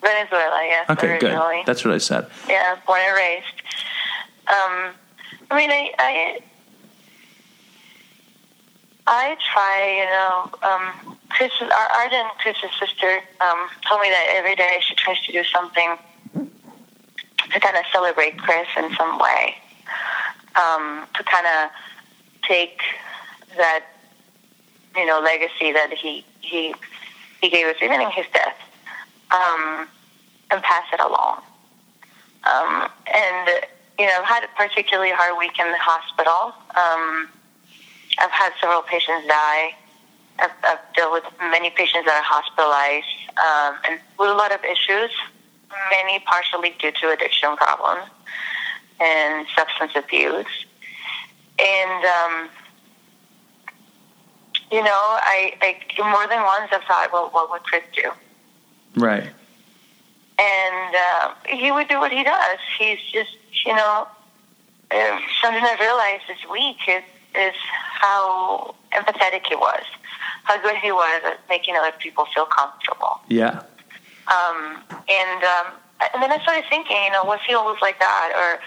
[0.00, 0.90] Venezuela, yes.
[0.90, 1.30] Okay, good.
[1.30, 1.62] originally.
[1.66, 2.26] That's what I said.
[2.48, 3.62] Yeah, born and raised.
[4.48, 4.94] Um,
[5.50, 6.40] I mean, I, I,
[9.06, 14.56] I try, you know, um, Chris, our Arden, Chris's sister, um, told me that every
[14.56, 15.96] day she tries to do something
[16.34, 19.56] to kind of celebrate Chris in some way,
[20.56, 21.70] um, to kind of
[22.46, 22.80] take
[23.56, 23.84] that,
[24.96, 26.74] you know, legacy that he he
[27.40, 28.56] he gave us, even in his death,
[29.30, 29.88] um,
[30.50, 31.42] and pass it along.
[32.44, 33.66] Um, and
[33.98, 36.54] you know, I've had a particularly hard week in the hospital.
[36.72, 37.28] Um,
[38.18, 39.76] I've had several patients die.
[40.38, 44.64] I've, I've dealt with many patients that are hospitalized um, and with a lot of
[44.64, 45.10] issues,
[45.90, 48.08] many partially due to addiction problems
[49.00, 50.46] and substance abuse.
[51.58, 52.48] And, um,
[54.72, 58.10] you know, I, I more than once I've thought, well, what would Chris do?
[58.96, 59.28] Right.
[60.38, 62.58] and uh, he would do what he does.
[62.78, 64.06] He's just, you know,
[64.90, 67.02] uh, something I realized this week is
[67.36, 67.54] is
[68.00, 69.84] how empathetic he was,
[70.44, 73.20] how good he was at making other people feel comfortable.
[73.28, 73.62] Yeah.
[74.26, 75.66] Um, and um,
[76.12, 78.60] and then I started thinking, you know, was he always like that, or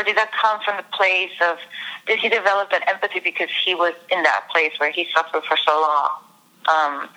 [0.00, 1.58] or did that come from the place of
[2.06, 5.56] did he develop that empathy because he was in that place where he suffered for
[5.58, 6.10] so long,
[6.68, 7.08] um,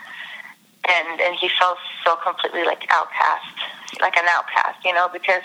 [0.92, 3.56] and and he felt so completely like outcast,
[4.02, 5.44] like an outcast, you know, because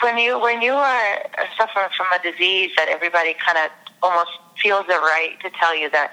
[0.00, 1.18] when you when you are
[1.56, 3.70] suffering from a disease that everybody kind of
[4.02, 4.30] almost
[4.60, 6.12] feels the right to tell you that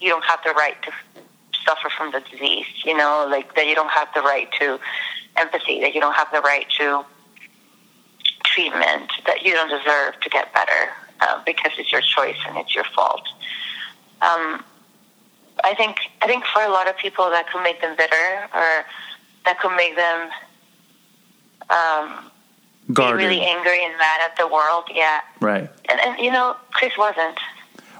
[0.00, 0.92] you don't have the right to
[1.64, 4.78] suffer from the disease, you know, like that you don't have the right to
[5.36, 7.04] empathy, that you don't have the right to
[8.44, 10.90] treatment that you don't deserve to get better
[11.20, 13.26] uh, because it's your choice and it's your fault.
[14.22, 14.64] Um,
[15.64, 18.84] I think I think for a lot of people that could make them bitter or
[19.44, 20.28] that could make them
[21.70, 22.24] um,
[22.86, 23.18] be Guarded.
[23.24, 24.84] really angry and mad at the world.
[24.94, 25.68] Yeah, Right.
[25.88, 27.38] and and you know Chris wasn't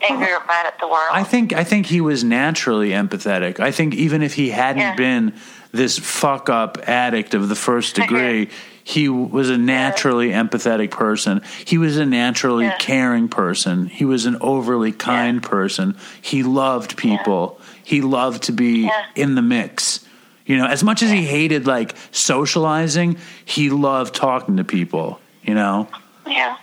[0.08, 1.10] angry or mad at the world.
[1.12, 3.60] I think I think he was naturally empathetic.
[3.60, 4.94] I think even if he hadn't Yeah.
[4.96, 5.34] been
[5.72, 8.48] this fuck up addict of the first degree,
[8.90, 11.42] he was a naturally empathetic person.
[11.64, 12.76] He was a naturally Yeah.
[12.78, 13.86] caring person.
[13.86, 15.96] He was an overly kind person.
[16.20, 17.60] He loved people.
[17.84, 20.04] He loved to be in the mix.
[20.44, 25.54] You know, as much as he hated like socializing, he loved talking to people, you
[25.54, 25.86] know?
[26.26, 26.56] yeah,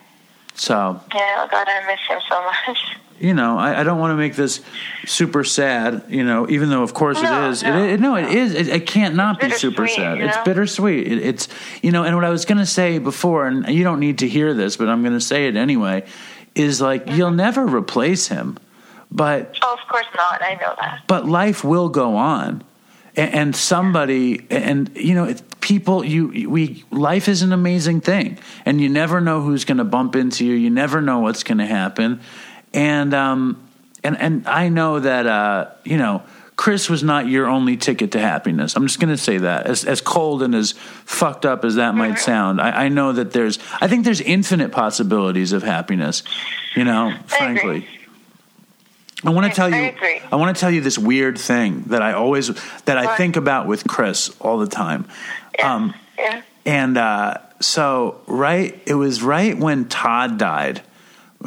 [0.56, 1.36] So yeah.
[1.38, 2.80] Oh God, I miss him so much.
[3.20, 4.62] you know, I, I don't want to make this
[5.06, 7.64] super sad, you know, even though of course No, it is.
[7.64, 8.54] no, it, it, no, it is.
[8.54, 10.20] It, it can't not be super sad.
[10.20, 11.08] you It's bittersweet.
[11.08, 11.48] It, it's,
[11.82, 14.28] you know, and what I was going to say before, and you don't need to
[14.28, 16.06] hear this, but I'm going to say it anyway,
[16.56, 17.18] is like mm-hmm.
[17.18, 18.58] you'll never replace him,
[19.12, 20.42] but Oh, of course not.
[20.42, 21.04] I know that.
[21.08, 22.64] but life will go on
[23.18, 28.38] and, and somebody and you know it, people you we life is an amazing thing
[28.66, 31.58] and you never know who's going to bump into you you never know what's going
[31.58, 32.22] to happen
[32.78, 33.62] and um
[34.04, 36.24] and and i know that uh you know
[36.56, 38.76] Chris was not your only ticket to happiness.
[38.76, 39.68] I'm just going to say that.
[39.68, 40.72] As as cold and as
[41.06, 43.60] fucked up as that might sound, I, I know that there's.
[43.80, 46.24] I think there's infinite possibilities of happiness.
[46.76, 47.88] You know, frankly.
[49.24, 49.84] I want to tell you.
[49.84, 50.20] agree.
[50.32, 52.48] I want to tell you this weird thing that I always
[52.86, 55.06] that I think about with Chris all the time.
[55.62, 56.42] Um, Yeah.
[56.66, 60.82] and uh, so, right, it was right when Todd died,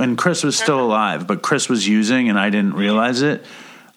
[0.00, 3.44] when Chris was still alive, but Chris was using, and I didn't realize it.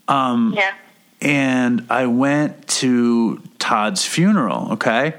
[0.10, 0.74] Yeah.
[1.22, 4.74] And I went to Todd's funeral.
[4.74, 5.14] Okay.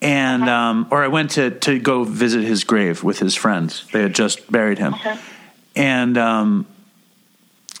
[0.00, 3.84] And um, or I went to to go visit his grave with his friends.
[3.92, 4.94] They had just buried him,
[5.74, 6.66] and um,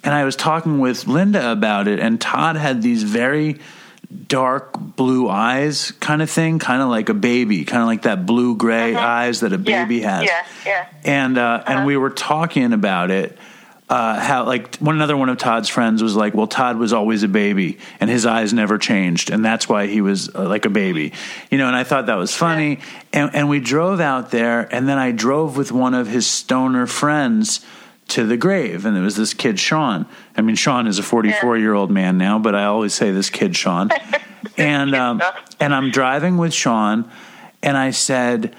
[0.02, 3.60] and I was talking with Linda about it, and Todd had these very
[4.28, 8.26] dark blue eyes, kind of thing, kind of like a baby, kind of like that
[8.26, 9.84] blue gray eyes that a Yeah.
[9.84, 10.24] baby has.
[10.24, 10.46] Yeah.
[10.64, 10.86] Yeah.
[11.04, 13.36] And uh, and we were talking about it.
[13.88, 17.22] Uh, how like one another one of Todd's friends was like, well, Todd was always
[17.22, 20.68] a baby, and his eyes never changed, and that's why he was uh, like a
[20.70, 21.12] baby,
[21.52, 21.68] you know.
[21.68, 22.80] And I thought that was funny,
[23.12, 26.88] and and we drove out there, and then I drove with one of his stoner
[26.88, 27.64] friends
[28.08, 30.06] to the grave, and it was this kid Sean.
[30.36, 33.30] I mean, Sean is a forty-four year old man now, but I always say this
[33.30, 33.90] kid Sean,
[34.56, 35.22] and um,
[35.58, 37.10] and I'm driving with Sean,
[37.62, 38.54] and I said,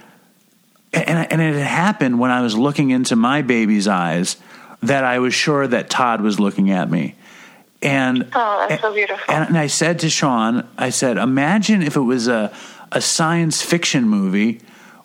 [0.94, 4.38] and and it had happened when I was looking into my baby's eyes
[4.84, 7.16] that I was sure that Todd was looking at me.
[7.82, 9.34] And Oh, that's so beautiful.
[9.34, 12.52] and, and I said to Sean, I said, imagine if it was a
[12.92, 14.62] a science fiction movie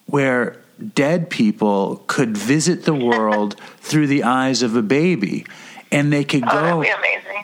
[0.07, 0.57] where
[0.95, 5.45] dead people could visit the world through the eyes of a baby
[5.93, 6.85] and they could Oh, go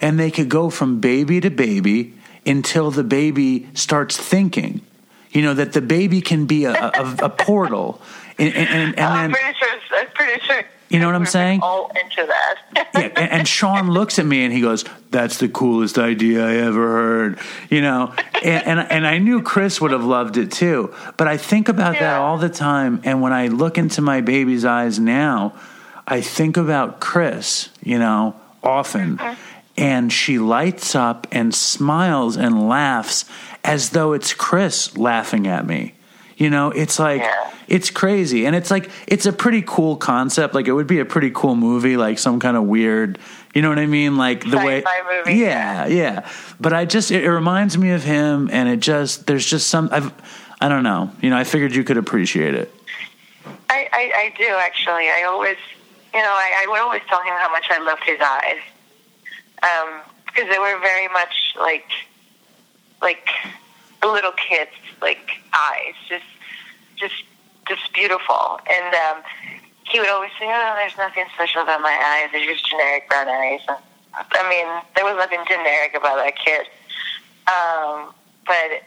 [0.00, 2.14] and they could go from baby to baby
[2.46, 4.80] until the baby starts thinking.
[5.30, 8.00] You know that the baby can be a, a, a portal,
[8.38, 9.98] and, and, and, and oh, I'm then pretty sure.
[9.98, 10.64] I'm pretty sure.
[10.88, 11.60] You know what I'm saying?
[11.62, 12.88] All into that.
[12.94, 16.56] yeah, and, and Sean looks at me and he goes, "That's the coolest idea I
[16.56, 17.38] ever heard."
[17.68, 20.94] You know, and and, and I knew Chris would have loved it too.
[21.16, 24.64] But I think about that all the time, and when I look into my baby's
[24.64, 25.54] eyes now,
[26.06, 27.68] I think about Chris.
[27.82, 29.18] You know, often.
[29.18, 29.40] Mm-hmm.
[29.76, 33.24] And she lights up and smiles and laughs
[33.62, 35.94] as though it's Chris laughing at me.
[36.38, 37.50] You know, it's like Yeah.
[37.66, 38.46] it's crazy.
[38.46, 40.54] And it's like it's a pretty cool concept.
[40.54, 43.18] Like it would be a pretty cool movie like some kind of weird
[43.54, 44.16] you know what i mean?
[44.16, 46.28] Like the way Sci-fi movie, yeah yeah.
[46.60, 49.88] But i just it, it reminds me of him and it just there's just some
[49.90, 50.12] i've
[50.60, 51.10] i don't know.
[51.20, 52.72] You know i figured you could appreciate it.
[53.70, 55.08] I, I, I do actually.
[55.10, 55.56] I always,
[56.14, 58.60] you know, I, I would always tell him how much I loved his eyes,
[59.62, 61.88] um, because they were very much like,
[63.02, 63.28] like
[64.02, 64.70] little kids,
[65.00, 66.24] like eyes, just,
[66.96, 67.24] just,
[67.68, 68.60] just beautiful.
[68.70, 69.22] And um,
[69.84, 72.30] he would always say, "Oh, there's nothing special about my eyes.
[72.32, 73.78] They're just generic brown eyes." And,
[74.14, 74.66] I mean,
[74.96, 76.66] there was nothing generic about that kid.
[77.46, 78.12] Um,
[78.46, 78.82] but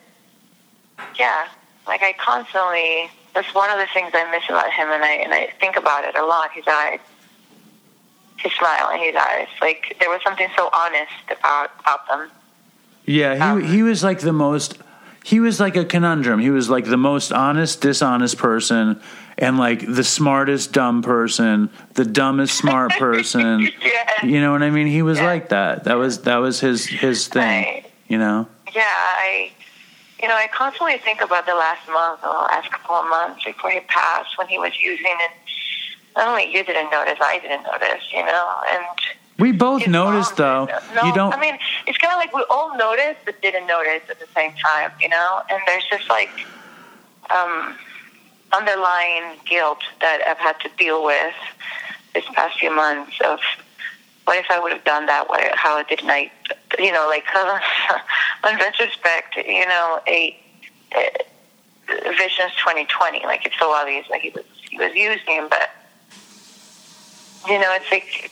[1.18, 1.48] yeah,
[1.88, 3.10] like I constantly.
[3.34, 6.04] That's one of the things I miss about him, and I and I think about
[6.04, 6.52] it a lot.
[6.52, 7.00] His eyes,
[8.38, 9.48] his smile, and his eyes.
[9.62, 12.30] Like there was something so honest about about them.
[13.06, 14.78] yeah he Um, he was like the most
[15.23, 16.39] he was like a conundrum.
[16.39, 18.99] He was like the most honest dishonest person
[19.38, 23.69] and like the smartest dumb person the dumbest smart person.
[24.23, 24.88] You know what i mean?
[24.88, 25.84] He was like that.
[25.85, 27.85] That was that was his his thing Right.
[28.07, 28.48] you know?
[28.73, 29.52] Yeah, I.
[30.22, 33.43] you know, I constantly think about the last month or the last couple of months
[33.43, 35.31] before he passed when he was using it.
[36.15, 38.85] Not only you didn't notice, I didn't notice, you know, and
[39.41, 40.65] We both noticed, though.
[40.93, 41.34] No, you don't.
[41.34, 41.57] I mean,
[41.88, 45.09] it's kind of like we all noticed but didn't notice at the same time, you
[45.09, 45.41] know.
[45.49, 46.30] And there's just like
[47.31, 47.76] um,
[48.53, 51.34] underlying guilt that I've had to deal with
[52.13, 53.39] this past few months of
[54.26, 55.27] what if I would have done that?
[55.27, 56.31] What, how didn't I?
[56.77, 57.26] You know, like
[58.47, 60.38] in retrospect, you know, a,
[60.95, 63.23] a Vision's 2020.
[63.26, 65.72] Like it's so obvious that he was he was using, but
[67.47, 68.30] you know, it's like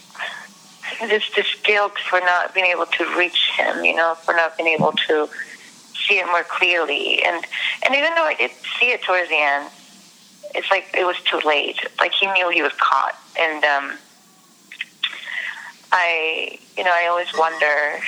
[1.01, 3.83] this this guilt for not being able to reach him.
[3.83, 5.29] You know, for not being able to
[6.07, 7.45] see it more clearly, and
[7.85, 9.69] and even though I did see it towards the end,
[10.55, 11.79] it's like it was too late.
[11.99, 13.97] Like he knew he was caught, and um,
[15.91, 17.99] I, you know, I always wonder,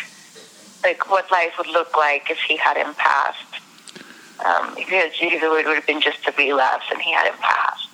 [0.84, 3.40] like, what life would look like if he hadn't passed.
[4.46, 7.90] Um, either it would have been just a relapse, and he hadn't passed.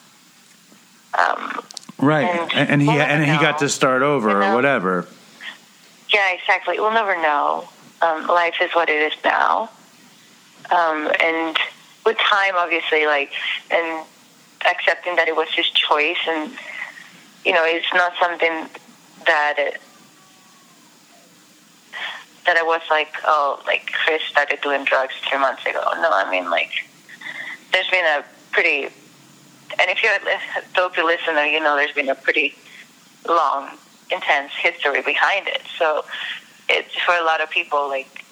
[1.18, 1.64] Um,
[2.00, 5.08] right, and and, he we'll and he got to start over You or whatever.
[6.14, 6.80] Yeah, exactly.
[6.80, 7.68] We'll never know.
[8.02, 9.70] Um, life is what it is now,
[10.70, 11.58] um, and
[12.06, 13.32] with time, obviously, like
[13.72, 14.06] and
[14.66, 16.52] accepting that it was his choice, and
[17.46, 18.70] you know, it's not something
[19.26, 19.82] that It,
[22.46, 25.84] that I was like, oh, like Chris started doing drugs three months ago.
[25.98, 26.72] No, I mean, like,
[27.74, 28.88] there's been a pretty,
[29.80, 32.56] and if you're a dopey listener, you know, there's been a pretty
[33.28, 33.70] long,
[34.12, 35.62] intense history behind it.
[35.78, 36.06] So
[36.70, 38.24] it's for a lot of people, like,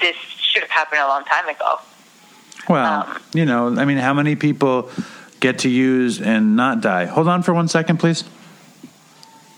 [0.00, 1.80] this should have happened a long time ago.
[2.68, 4.90] Well, Um, you know, I mean, how many people
[5.40, 7.04] get to use and not die?
[7.06, 8.24] Hold on for one second, please.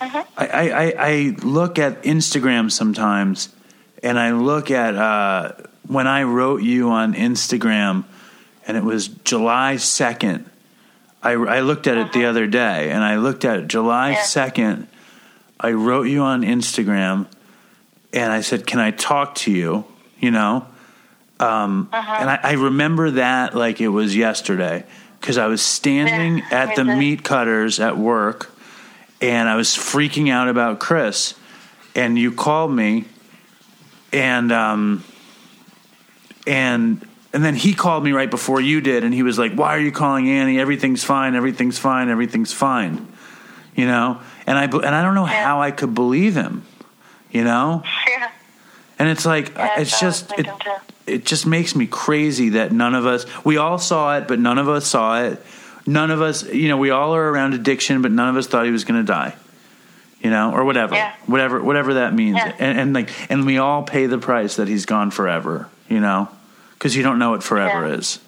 [0.00, 3.48] I, I, I, I look at Instagram sometimes,
[4.02, 5.52] and I look at uh,
[5.86, 8.04] when I wrote you on Instagram,
[8.66, 10.44] and it was July 2nd.
[11.22, 14.22] I, I looked at it the other day, and I looked at it July Yeah.
[14.22, 14.86] 2nd.
[15.60, 17.26] I wrote you on Instagram,
[18.12, 19.84] and I said, Can I talk to you?
[20.20, 20.66] You know?
[21.40, 24.84] Um, And I, I remember that like it was yesterday
[25.20, 28.50] because I was standing Yeah, at the meat cutters at work
[29.20, 31.34] and I was freaking out about Chris.
[31.94, 33.06] And you called me,
[34.12, 35.04] and um,
[36.46, 39.76] and and then he called me right before you did, and he was like, "Why
[39.76, 40.58] are you calling Annie?
[40.58, 41.34] Everything's fine.
[41.34, 42.08] Everything's fine.
[42.08, 43.06] Everything's fine."
[43.74, 45.44] You know, and I and I don't know Yeah.
[45.44, 46.62] how I could believe him.
[47.30, 48.28] You know, Yeah.
[48.98, 50.48] and it's like Yeah, it's just it,
[51.06, 54.56] it just makes me crazy that none of us we all saw it but none
[54.58, 55.44] of us saw it
[55.86, 58.64] none of us you know we all are around addiction but none of us thought
[58.64, 59.34] he was going to die
[60.22, 61.12] you know or whatever Yeah.
[61.26, 64.86] whatever whatever that means and, and like and we all pay the price that he's
[64.86, 66.28] gone forever you know
[66.78, 67.94] because you don't know what forever Yeah.
[67.94, 68.18] is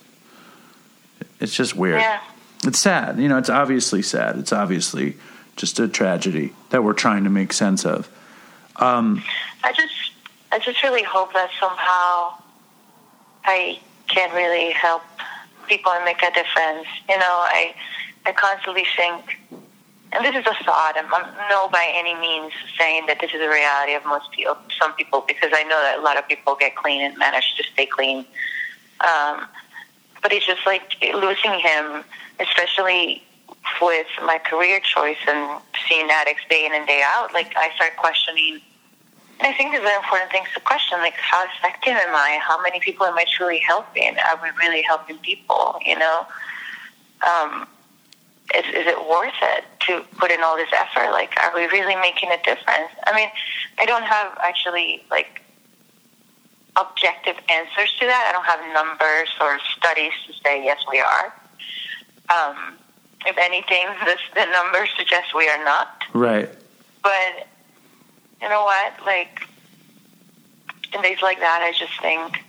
[1.38, 2.20] it's just weird Yeah.
[2.64, 5.16] it's sad you know it's obviously sad it's obviously
[5.56, 8.08] just a tragedy that we're trying to make sense of
[8.76, 9.22] um,
[9.62, 9.92] I just,
[10.52, 12.32] I just really hope that somehow
[13.44, 13.78] I
[14.08, 15.02] can really help
[15.68, 16.86] people and make a difference.
[17.06, 17.74] You know, I,
[18.24, 19.38] I constantly think,
[20.12, 20.94] and this is a thought.
[20.96, 24.56] I'm, I'm no by any means saying that this is the reality of most people,
[24.78, 27.64] some people, because I know that a lot of people get clean and manage to
[27.72, 28.24] stay clean.
[29.00, 29.46] Um,
[30.22, 32.04] but it's just like losing him,
[32.38, 33.22] especially
[33.80, 37.32] with my career choice and seeing addicts day in and day out.
[37.32, 38.60] Like I start questioning
[39.40, 42.38] and I think these are important things to question, like how effective am I?
[42.42, 44.18] How many people am I truly helping?
[44.18, 45.78] Are we really helping people?
[45.84, 46.26] You know,
[47.26, 47.66] um,
[48.54, 51.10] is, is it worth it to put in all this effort?
[51.10, 52.90] Like, are we really making a difference?
[53.04, 53.28] I mean,
[53.78, 55.42] I don't have actually like
[56.76, 58.26] objective answers to that.
[58.28, 61.34] I don't have numbers or studies to say yes, we are.
[62.30, 62.76] Um,
[63.26, 66.02] if anything, this, the numbers suggest we are not.
[66.14, 66.48] right
[67.02, 67.48] But
[68.40, 68.92] you know what?
[69.04, 69.46] Like
[70.94, 72.44] in days like that, I just think,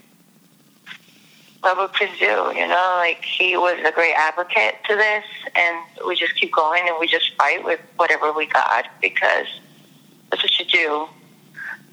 [1.61, 2.25] Chris do?
[2.25, 5.23] You know, like he was a great advocate to this,
[5.55, 5.77] and
[6.07, 9.45] we just keep going and we just fight with whatever we got because
[10.29, 11.07] that's what you do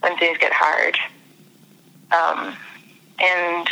[0.00, 0.96] when things get hard.
[2.10, 2.56] Um,
[3.20, 3.68] and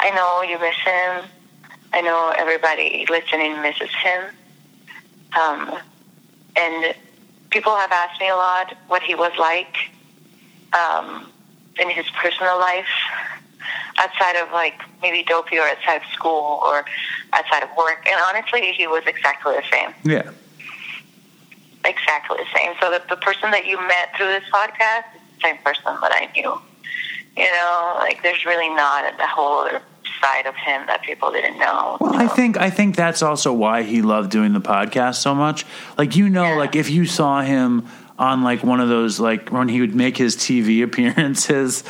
[0.00, 1.30] I know you miss him.
[1.92, 4.24] I know everybody listening misses him.
[5.38, 5.78] Um,
[6.56, 6.94] and
[7.50, 9.76] people have asked me a lot what he was like
[10.74, 11.30] um,
[11.78, 12.86] in his personal life
[13.98, 16.84] outside of like maybe dopey or outside of school or
[17.32, 18.06] outside of work.
[18.06, 19.94] And honestly, he was exactly the same.
[20.04, 20.30] yeah
[21.84, 22.74] Exactly the same.
[22.80, 26.12] So the, the person that you met through this podcast is the same person that
[26.12, 26.60] I knew.
[27.36, 29.82] You know, like there's really not a whole other
[30.20, 31.96] side of him that people didn't know.
[32.00, 35.64] Well, I think I think that's also why he loved doing the podcast so much.
[35.98, 36.56] Like you know, Yeah.
[36.56, 40.16] like if you saw him on like one of those like when he would make
[40.16, 41.82] his TV appearances,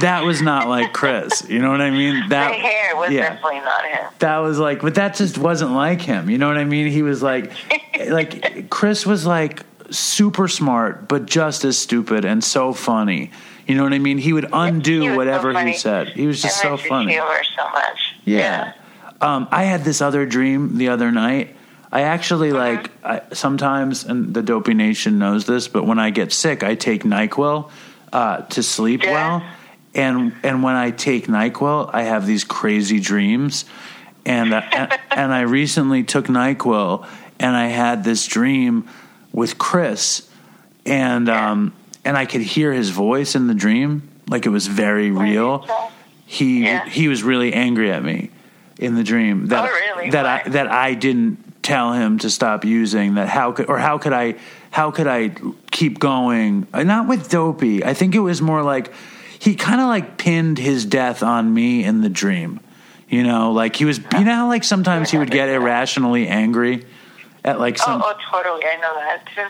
[0.00, 1.44] that was not like Chris.
[1.48, 2.28] You know what I mean?
[2.28, 3.30] That the hair was yeah.
[3.30, 4.04] definitely not him.
[4.18, 7.02] that was like but that just wasn't like him you know what i mean he
[7.02, 7.52] was like
[8.08, 13.30] like chris was like super smart but just as stupid and so funny
[13.66, 16.26] you know what i mean he would undo He was so whatever he said he
[16.26, 18.14] was just so funny humor so much.
[18.24, 18.72] yeah.
[19.20, 21.56] Um, I had this other dream the other night.
[21.90, 22.58] I actually Uh-huh.
[22.58, 26.76] like I, sometimes, and the Dopey Nation knows this, but when I get sick, I
[26.76, 27.68] take Nyquil
[28.12, 29.12] uh, to sleep Yeah.
[29.12, 29.42] well.
[29.94, 33.64] And and when I take Nyquil, I have these crazy dreams.
[34.26, 37.06] And uh, and, and I recently took Nyquil,
[37.40, 38.88] and I had this dream
[39.32, 40.28] with Chris,
[40.84, 41.72] and um,
[42.04, 45.66] and I could hear his voice in the dream, like it was very real.
[46.26, 46.86] he Yeah.
[46.88, 48.30] he was really angry at me
[48.78, 50.10] in the dream that Oh, really?
[50.10, 53.98] that I that I didn't tell him to stop using that how could or how
[53.98, 54.34] could I
[54.70, 55.30] how could I
[55.70, 56.66] keep going?
[56.74, 57.82] Not with dopey.
[57.84, 58.92] I think it was more like
[59.38, 62.60] he kind of like pinned his death on me in the dream
[63.08, 66.84] you know like he was you know how like sometimes he would get irrationally angry
[67.44, 68.64] at like oh, some Oh, oh, totally.
[68.64, 69.46] I know that too.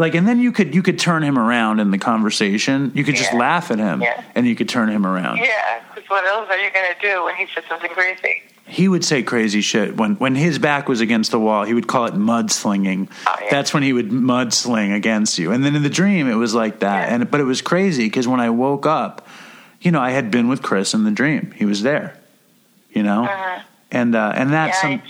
[0.00, 3.16] like and then you could you could turn him around in the conversation you could
[3.16, 3.38] just Yeah.
[3.38, 4.22] laugh at him Yeah.
[4.34, 7.24] and you could turn him around Yeah, because what else are you going to do
[7.24, 8.42] when he says something crazy?
[8.68, 11.62] he would say crazy shit when when his back was against the wall.
[11.62, 13.08] He would call it mudslinging.
[13.26, 13.46] Oh, yeah.
[13.48, 15.52] That's when he would mudsling against you.
[15.52, 17.08] And then in the dream, it was like that.
[17.10, 19.25] And but it was crazy because when I woke up,
[19.86, 21.52] you know, I had been with Chris in the dream.
[21.54, 22.18] He was there.
[22.90, 23.62] You know, Mhm.
[23.92, 25.02] and uh, and that's Yeah, some.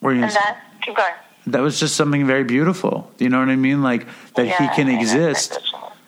[0.00, 1.12] Were you And that, keep going.
[1.48, 3.10] that was just something very beautiful.
[3.18, 3.82] You know what I mean?
[3.82, 5.58] Like that he can I exist.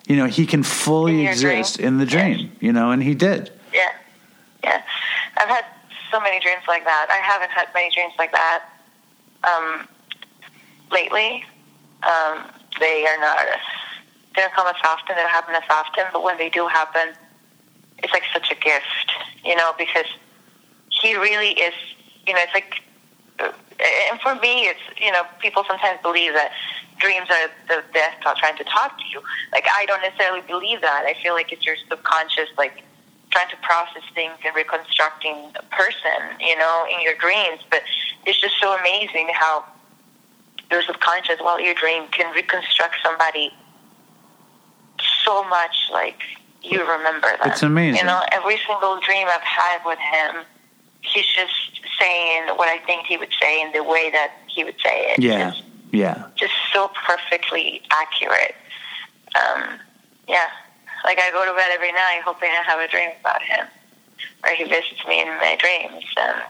[0.07, 1.59] You know, he can fully In your dream.
[1.59, 2.13] exist in the Yes.
[2.13, 2.53] dream.
[2.61, 3.51] You know, and he did.
[3.75, 3.93] Yeah,
[4.65, 4.81] yeah.
[5.37, 5.65] I've had
[6.11, 7.07] so many dreams like that.
[7.11, 8.63] I haven't had many dreams like that
[9.45, 9.87] um,
[10.91, 11.45] lately.
[12.05, 12.39] Um,
[12.81, 13.39] they are not.
[14.43, 15.17] Don't come as often.
[15.17, 16.05] They don't happen as often.
[16.13, 17.15] But when they do happen,
[18.03, 19.13] it's like such a gift,
[19.45, 20.07] you know, because
[20.91, 21.75] he really is.
[22.27, 22.83] You know, it's like.
[23.41, 23.53] uh,
[24.11, 26.53] And for me, it's you know, people sometimes believe that
[26.99, 29.23] dreams are the death trying to talk to you.
[29.53, 31.05] Like I don't necessarily believe that.
[31.07, 32.83] I feel like it's your subconscious, like
[33.31, 37.61] trying to process things and reconstructing a person, you know, in your dreams.
[37.71, 37.83] But
[38.27, 39.65] it's just so amazing how
[40.71, 43.53] your subconscious, while your dream, can reconstruct somebody
[45.29, 46.21] so much like
[46.63, 47.51] you remember them.
[47.51, 48.01] It's amazing.
[48.01, 50.45] You know, every single dream I've had with him,
[51.03, 51.55] he's just
[52.01, 55.19] saying what I think he would say in the way that he would say it.
[55.21, 56.27] Yeah, It's yeah.
[56.37, 58.55] just so perfectly accurate.
[59.37, 59.79] Um,
[60.27, 60.49] yeah,
[61.05, 63.67] like I go to bed every night hoping I have a dream about him,
[64.45, 66.43] or he visits me in my dreams, and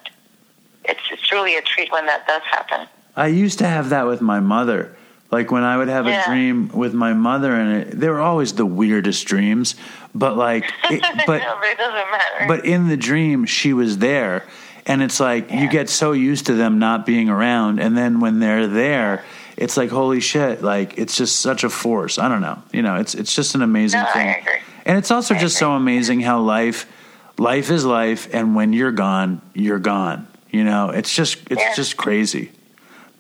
[0.85, 2.87] it's it's really a treat when that does happen.
[3.17, 4.97] I used to have that with my mother.
[5.31, 6.23] Like when I would have Yeah.
[6.23, 9.75] a dream with my mother, and it, they were always the weirdest dreams.
[10.15, 12.45] But like, it, but no, but it doesn't matter.
[12.49, 14.45] but in the dream, she was there,
[14.87, 18.41] and it's like you get so used to them not being around, and then when
[18.41, 19.23] they're there,
[19.59, 20.63] it's like holy shit!
[20.63, 22.19] Like it's just such a force.
[22.19, 22.63] I don't know.
[22.73, 24.61] You know, it's it's just an amazing No, thing, agree.
[24.87, 26.87] and it's also I just so amazing how life
[27.37, 30.27] life is life, and when you're gone, you're gone.
[30.51, 31.75] You know, it's just it's Yeah.
[31.75, 32.51] just crazy.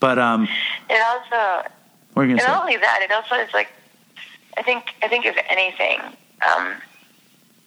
[0.01, 0.48] But um,
[0.89, 1.68] it also
[2.19, 3.70] what And gonna not only that, it also is like
[4.57, 6.01] I think I think if anything,
[6.43, 6.74] um,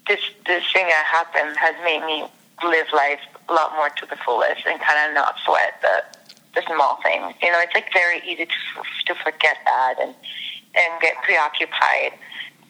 [0.07, 2.27] this this thing that happened has made me
[2.63, 6.03] live life a lot more to the fullest and kind of not sweat the
[6.53, 7.33] the small things.
[7.41, 10.13] You know, it's like very easy to to forget that and
[10.75, 12.11] and get preoccupied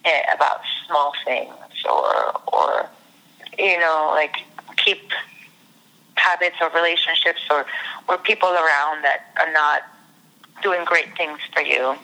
[0.05, 1.55] eh, about small things
[1.89, 2.89] or or
[3.57, 4.37] you know like
[4.77, 5.01] keep
[6.13, 7.65] habits or relationships or
[8.07, 9.81] or people around that are not
[10.61, 11.95] doing great things for you.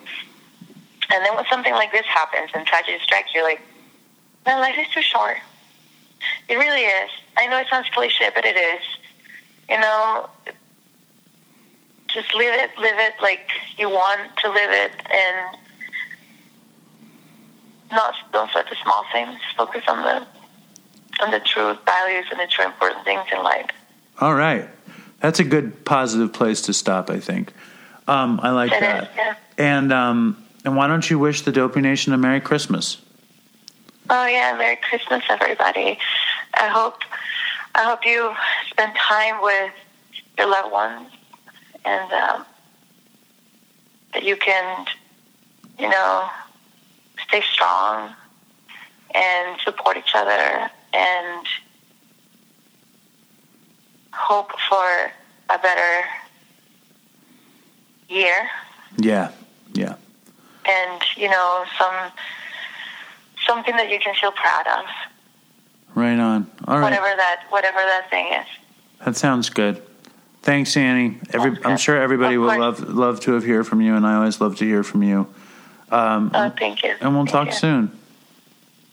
[1.10, 3.60] And then when something like this happens and tragedy strikes, you're like,
[4.44, 5.38] my life is too short.
[6.48, 7.10] It really is.
[7.36, 8.82] I know it sounds cliche, but it is.
[9.68, 10.28] You know,
[12.08, 15.58] just live it, live it like you want to live it, and
[17.90, 19.38] not don't sweat the small things.
[19.56, 20.26] Focus on the
[21.22, 23.70] on the true values and the true important things in life.
[24.20, 24.68] All right,
[25.20, 27.10] that's a good positive place to stop.
[27.10, 27.52] I think.
[28.08, 29.02] Um, I like It that.
[29.04, 29.34] is, yeah.
[29.58, 32.96] And um, and why don't you wish the Dopey Nation a Merry Christmas?
[34.10, 35.98] Oh yeah, Merry Christmas, everybody.
[36.54, 37.02] I hope
[37.74, 38.32] I hope you
[38.70, 39.72] spend time with
[40.38, 41.10] your loved ones,
[41.84, 42.44] and um,
[44.14, 44.86] that you can,
[45.78, 46.30] you know,
[47.26, 48.14] stay strong
[49.14, 51.46] and support each other and
[54.12, 55.12] hope for
[55.50, 56.06] a better
[58.08, 58.48] year
[58.96, 59.30] Yeah.
[59.72, 59.94] Yeah.
[60.68, 61.94] and you know some
[63.46, 64.84] something that you can feel proud of
[65.94, 66.50] Right on.
[66.66, 66.84] All right.
[66.84, 68.46] whatever that whatever that thing is
[69.04, 69.82] That sounds good.
[70.42, 71.18] Thanks, Annie.
[71.32, 72.80] Every, I'm sure everybody Of will course.
[72.80, 75.26] love love to have hear from you, and I always love to hear from you.
[75.90, 77.52] Um, oh thank you and we'll Thank talk you.
[77.52, 77.98] soon.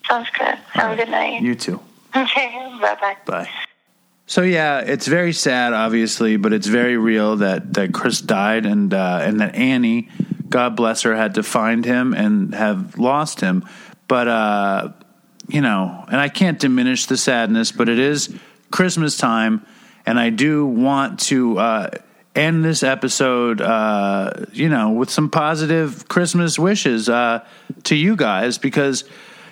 [0.08, 1.80] sounds good have a good night You too.
[2.16, 2.50] okay
[2.82, 3.50] bye bye Bye.
[4.28, 8.94] So yeah, it's very sad, obviously, but it's very real that that Chris died, and
[8.94, 10.10] uh, and that Annie,
[10.50, 13.68] God bless her, had to find him and have lost him.
[14.08, 14.90] But uh,
[15.48, 18.36] you know, and I can't diminish the sadness, but it is
[18.72, 19.64] Christmas time,
[20.08, 21.90] and I do want to uh,
[22.36, 27.46] end this episode, uh, you know, with some positive Christmas wishes uh,
[27.84, 29.04] to you guys because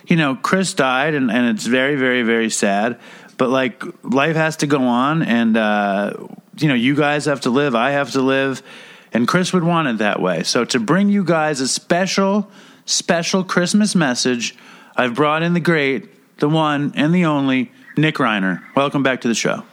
[0.07, 2.99] you know Chris died, and, and it's very, very, very sad.
[3.43, 6.13] But like life has to go on, and uh,
[6.57, 7.75] you know, you guys have to live.
[7.75, 8.63] I have to live,
[9.11, 10.43] and Chris would want it that way.
[10.43, 12.49] So to bring you guys a special,
[12.85, 14.55] special Christmas message,
[14.95, 18.63] I've brought in the great, the one and the only Nick Reiner.
[18.77, 19.65] Welcome back to the show.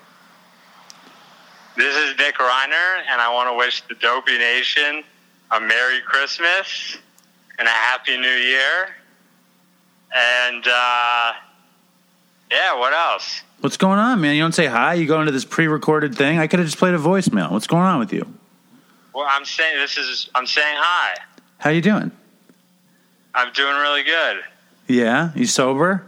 [1.77, 5.05] This is Nick Reiner, and I want to wish the Dopey Nation
[5.53, 6.99] a Merry Christmas
[7.57, 8.89] and a Happy New Year.
[10.13, 11.33] And, uh,
[12.51, 13.43] yeah, what else?
[13.61, 14.37] What's going on, man?
[14.37, 14.95] You don't say hi.
[14.95, 16.39] You go into this pre-recorded thing.
[16.39, 17.51] I could have just played a voicemail.
[17.53, 18.27] What's going on with you?
[19.15, 21.19] Well, I'm saying this is, I'm saying hi.
[21.59, 22.11] How you doing?
[23.35, 24.39] I'm doing really good.
[24.89, 26.05] Yeah, you sober?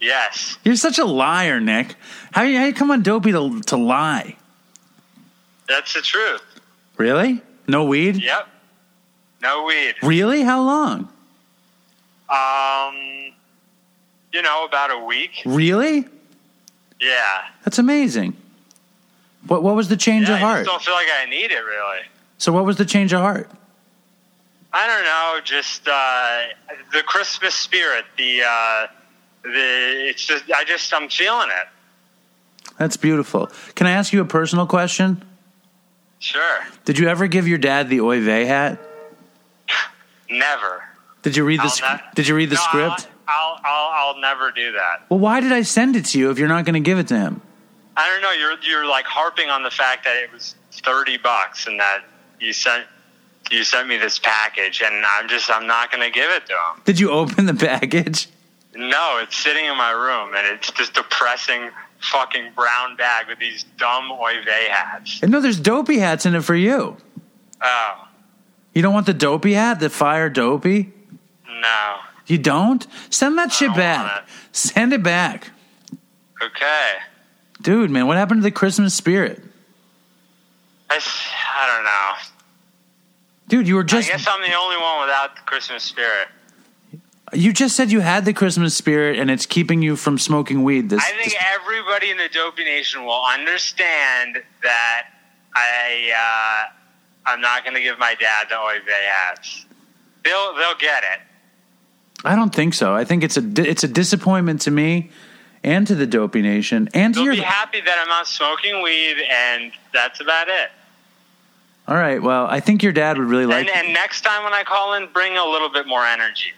[0.00, 0.56] Yes.
[0.64, 1.96] You're such a liar, Nick.
[2.30, 4.36] How you, how you come on dopey to to lie?
[5.68, 6.42] That's the truth.
[6.96, 7.42] Really?
[7.66, 8.16] No weed?
[8.16, 8.48] Yep.
[9.42, 9.94] No weed.
[10.02, 10.42] Really?
[10.42, 11.08] How long?
[12.28, 13.32] Um,
[14.32, 15.42] you know, about a week.
[15.44, 16.06] Really?
[17.02, 17.42] Yeah.
[17.64, 18.36] That's amazing.
[19.48, 20.64] What what was the change yeah of I heart?
[20.64, 22.02] just don't feel like I need it, really.
[22.38, 23.50] So what was the change of heart?
[24.72, 26.42] I don't know, just uh,
[26.92, 28.04] the Christmas spirit.
[28.16, 28.86] The uh,
[29.42, 31.68] the it's just I just I'm feeling it.
[32.78, 33.50] That's beautiful.
[33.74, 35.22] Can I ask you a personal question?
[36.20, 36.60] Sure.
[36.84, 38.78] Did you ever give your dad the Oy vey hat?
[40.30, 40.84] Never.
[41.22, 43.08] Did you read the sc- Did you read the No, script?
[43.28, 45.04] I'll, I'll I'll never do that.
[45.08, 47.08] Well, why did I send it to you if you're not going to give it
[47.08, 47.40] to him?
[47.96, 48.32] I don't know.
[48.32, 52.02] You're you're like harping on the fact that it was thirty bucks and that
[52.40, 52.86] you sent
[53.50, 56.52] you sent me this package and I'm just I'm not going to give it to
[56.52, 56.82] him.
[56.84, 58.28] Did you open the package?
[58.74, 61.68] No, it's sitting in my room and it's just depressing
[62.00, 65.20] fucking brown bag with these dumb Oy vey hats.
[65.22, 66.96] And no, there's dopey hats in it for you.
[67.62, 68.08] Oh
[68.74, 70.92] You don't want the dopey hat, the fire dopey?
[71.46, 71.96] no.
[72.26, 72.86] You don't?
[73.10, 74.26] Send that shit back.
[74.52, 75.50] Send it back.
[76.42, 76.92] Okay.
[77.60, 79.40] Dude, man, what happened to the Christmas spirit?
[80.90, 80.96] I,
[81.56, 82.12] I don't know.
[83.48, 86.28] Dude, you were just I guess I'm the only one without the Christmas spirit.
[87.32, 90.90] you just said you had the Christmas spirit and it's keeping you from smoking weed
[90.90, 95.06] this, I think this- everybody in the Dopey Nation will understand that
[95.54, 99.66] I uh, I'm not going to give my dad the Oy vey hats.
[100.24, 101.20] They'll they'll get it.
[102.24, 102.94] I don't think so.
[102.94, 105.10] I think it's a it's a disappointment to me
[105.64, 109.16] and to the dopey nation and to your be happy that I'm not smoking weed,
[109.28, 110.70] and that's about it.
[111.88, 114.52] All right, well, I think your dad would really like and, and next time when
[114.52, 116.52] I call in, bring a little bit more energy.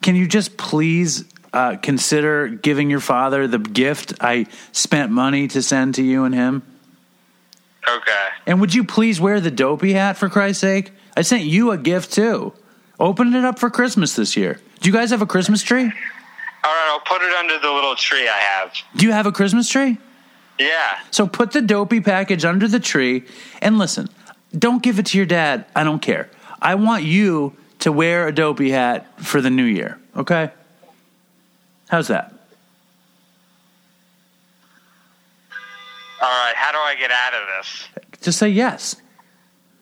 [0.00, 5.62] Can you just please uh, consider giving your father the gift I spent money to
[5.62, 6.62] send to you and him?
[7.86, 8.28] Okay.
[8.46, 10.92] And would you please wear the dopey hat for Christ's sake?
[11.16, 12.52] I sent you a gift too.
[13.00, 14.60] Open it up for Christmas this year.
[14.80, 15.84] Do you guys have a Christmas tree?
[15.84, 18.74] All right, I'll put it under the little tree I have.
[18.94, 19.96] Do you have a Christmas tree?
[20.58, 20.98] Yeah.
[21.10, 23.24] So put the dopey package under the tree
[23.62, 24.08] and listen,
[24.56, 25.64] don't give it to your dad.
[25.74, 26.28] I don't care.
[26.60, 30.50] I want you to wear a dopey hat for the new year, okay?
[31.88, 32.34] How's that?
[36.22, 36.54] All right.
[36.54, 37.88] How do I get out of this?
[38.20, 38.96] Just say yes.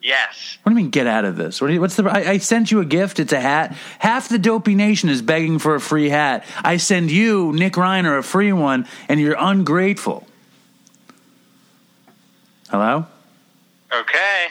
[0.01, 0.57] Yes.
[0.63, 1.59] What do you mean get out of this?
[1.59, 2.03] What do you, what's the?
[2.03, 3.19] I, I sent you a gift.
[3.19, 3.75] It's a hat.
[3.99, 6.45] Half the dopey nation is begging for a free hat.
[6.63, 10.25] I send you Nick Reiner a free one, and you're ungrateful.
[12.69, 13.07] Hello.
[13.93, 14.47] Okay.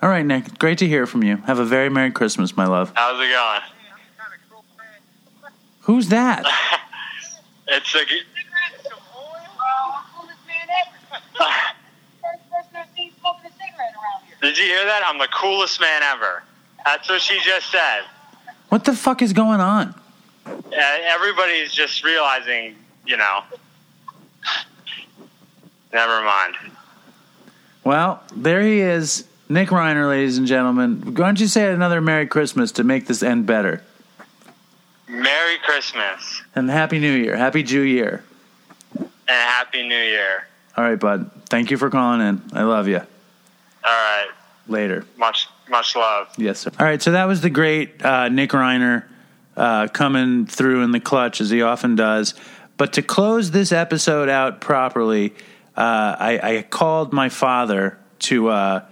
[0.00, 0.58] All right, Nick.
[0.58, 1.36] Great to hear from you.
[1.38, 2.92] Have a very merry Christmas, my love.
[2.94, 3.60] How's it going?
[5.80, 6.44] Who's that?
[7.66, 8.00] It's a.
[14.44, 15.02] Did you hear that?
[15.06, 16.42] I'm the coolest man ever.
[16.84, 18.02] That's what she just said.
[18.68, 19.94] What the fuck is going on?
[20.46, 22.74] uh, everybody's just realizing,
[23.06, 23.40] you know.
[25.92, 26.56] Never mind.
[27.84, 31.00] Well, there he is, Nick Reiner, ladies and gentlemen.
[31.04, 33.82] Why don't you say another Merry Christmas to make this end better?
[35.08, 37.36] Merry Christmas And Happy New Year.
[37.36, 38.24] Happy Jew Year.
[38.98, 40.46] and Happy New Year.
[40.76, 41.30] All right, bud.
[41.48, 42.42] Thank you for calling in.
[42.52, 43.00] I love you.
[43.84, 44.28] All right.
[44.66, 45.04] Later.
[45.16, 46.28] Much much love.
[46.36, 46.70] Yes, sir.
[46.78, 49.04] All right, so that was the great uh, Nick Reiner
[49.56, 52.34] uh, coming through in the clutch, as he often does.
[52.76, 55.30] But to close this episode out properly,
[55.76, 58.84] uh, I, I called my father to uh,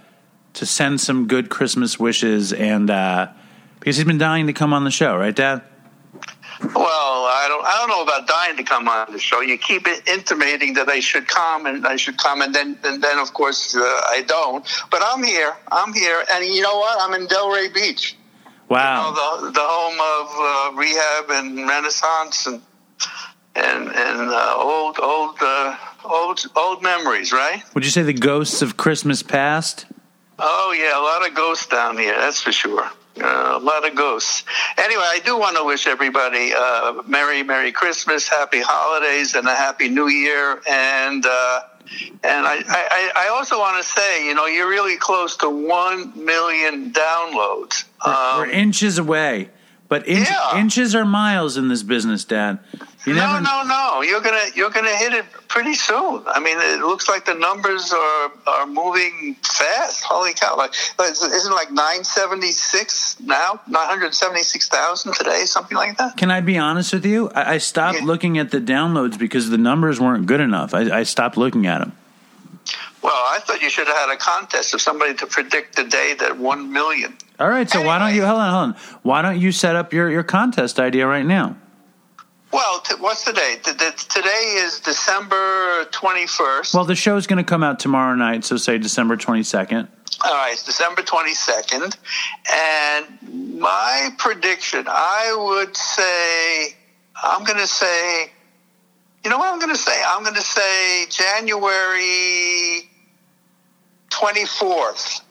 [0.53, 3.27] to send some good Christmas wishes, and uh,
[3.79, 5.63] because he's been dying to come on the show, right, Dad?
[6.61, 7.65] Well, I don't.
[7.65, 9.41] I don't know about dying to come on the show.
[9.41, 13.17] You keep intimating that I should come and I should come, and then and then
[13.17, 14.65] of course uh, I don't.
[14.91, 15.55] But I'm here.
[15.71, 16.97] I'm here, and you know what?
[17.01, 18.15] I'm in Delray Beach.
[18.69, 19.09] Wow.
[19.09, 22.61] You know, the the home of uh, rehab and Renaissance and
[23.55, 27.63] and and uh, old old uh, old old memories, right?
[27.73, 29.85] Would you say the ghosts of Christmas past?
[30.39, 32.15] Oh yeah, a lot of ghosts down here.
[32.17, 32.89] That's for sure.
[33.21, 34.43] Uh, a lot of ghosts.
[34.77, 39.53] Anyway, I do want to wish everybody uh, Merry Merry Christmas, Happy Holidays, and a
[39.53, 40.59] Happy New Year.
[40.67, 41.61] And uh,
[42.23, 46.11] and I, I, I also want to say, you know, you're really close to one
[46.25, 47.83] million downloads.
[48.05, 49.49] We're Um, inches away,
[49.89, 50.57] but inch, Yeah.
[50.59, 52.59] inches are miles in this business, Dad.
[53.05, 53.41] You no, never.
[53.41, 54.01] no, no.
[54.01, 56.23] You're gonna you're gonna hit it pretty soon.
[56.25, 60.03] I mean, it looks like the numbers are are moving fast.
[60.05, 60.55] Holy cow!
[60.55, 63.59] Like, isn't it like nine seventy six now?
[63.67, 66.15] Nine hundred seventy six thousand today, something like that.
[66.15, 67.29] Can I be honest with you?
[67.35, 68.05] I, I stopped Yeah.
[68.05, 70.73] looking at the downloads because the numbers weren't good enough.
[70.73, 71.91] I, I stopped looking at them.
[73.03, 76.15] Well, I thought you should have had a contest of somebody to predict the day
[76.19, 77.17] that one million.
[77.39, 78.99] All right, so why don't you hold on, hold on?
[79.01, 81.57] Why don't you set up your, your contest idea right now?
[82.53, 83.63] Well, t- what's the date?
[83.63, 86.73] Today is December twenty first.
[86.73, 89.89] Well, the show's going to come out tomorrow night, so say December twenty second.
[90.23, 91.97] All right, it's December 22nd.
[92.53, 96.75] And my prediction, I would say,
[97.21, 98.31] I'm going to say,
[99.23, 100.01] you know what I'm going to say?
[100.05, 102.89] I'm going to say January
[104.13, 105.21] 24th.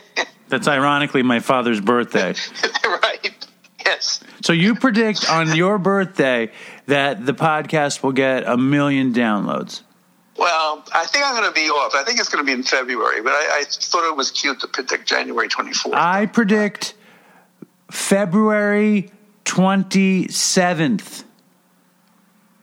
[0.48, 2.34] That's ironically my father's birthday.
[2.84, 3.46] right.
[3.84, 4.22] Yes.
[4.42, 6.50] So you predict on your birthday
[6.86, 9.82] that the podcast will get a million downloads.
[10.36, 11.94] Well, I think I'm going to be off.
[11.94, 14.60] I think it's going to be in February, but I, I thought it was cute
[14.60, 15.94] to predict January 24th.
[15.94, 16.94] I predict
[17.90, 19.10] February
[19.44, 21.24] twenty seventh.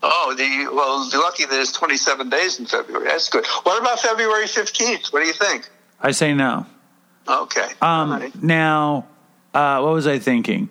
[0.04, 3.08] Oh, the well, lucky that it's 27 days in February.
[3.08, 3.46] That's good.
[3.64, 5.12] What about February 15th?
[5.12, 5.70] What do you think?
[6.02, 6.66] I say no.
[7.28, 7.68] Okay.
[7.82, 8.44] Um, right.
[8.44, 9.08] Now,
[9.54, 10.70] uh, what was I thinking?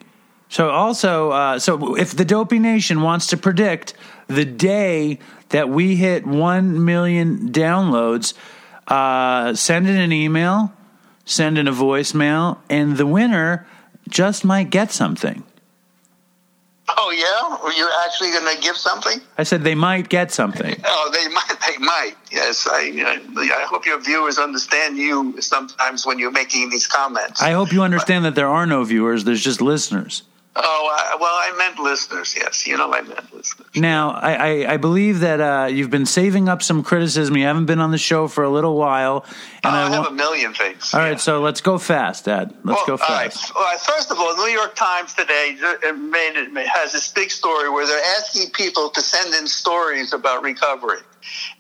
[0.49, 3.95] So also, uh, so if the Dopey Nation wants to predict
[4.29, 5.19] the day
[5.51, 8.35] that we hit one million downloads,
[8.87, 10.73] uh, send in an email,
[11.25, 13.67] send in a voicemail, and the winner
[14.09, 15.45] just might get something.
[16.97, 19.21] Oh yeah, you're actually going to give something?
[19.37, 20.75] I said they might get something.
[20.85, 21.57] Oh, they might.
[21.67, 22.15] They might.
[22.31, 22.93] Yes, I.
[23.05, 27.43] I I hope your viewers understand you sometimes when you're making these comments.
[27.43, 29.25] I hope you understand that there are no viewers.
[29.25, 30.23] There's just listeners.
[30.59, 32.35] Oh, I, well, I meant listeners.
[32.37, 33.69] Yes, you know, I meant listeners.
[33.75, 37.37] Now, I, I, I believe that uh, you've been saving up some criticism.
[37.37, 39.25] You haven't been on the show for a little while,
[39.65, 40.93] and Oh, I, I have a million things.
[40.93, 41.09] All yeah.
[41.11, 42.55] right, so let's go fast, Dad.
[42.65, 43.33] Let's go Well, right.
[43.33, 43.53] fast.
[43.57, 47.09] All right, First of all, the New York Times today uh, made it, has this
[47.13, 51.01] big story where they're asking people to send in stories about recovery,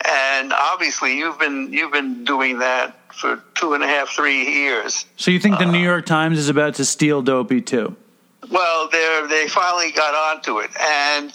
[0.04, 5.04] and obviously you've been you've been doing that for two and a half, three years.
[5.16, 7.96] So you think the uh, New York Times is about to steal Dopey too?
[8.50, 11.32] Well, they they finally got onto it, and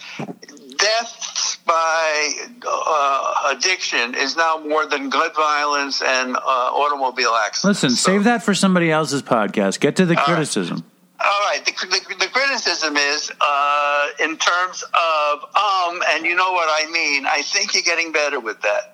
[0.77, 2.31] deaths by
[2.67, 7.83] uh, addiction is now more than gun violence and uh, automobile accidents.
[7.83, 9.79] Listen, So- save that for somebody else's podcast.
[9.79, 10.25] Get to the right.
[10.25, 10.83] criticism.
[11.23, 11.63] All right.
[11.65, 16.89] The, the, the criticism is uh, in terms of um, and you know what I
[16.91, 17.25] mean.
[17.25, 18.92] I think you're getting better with that.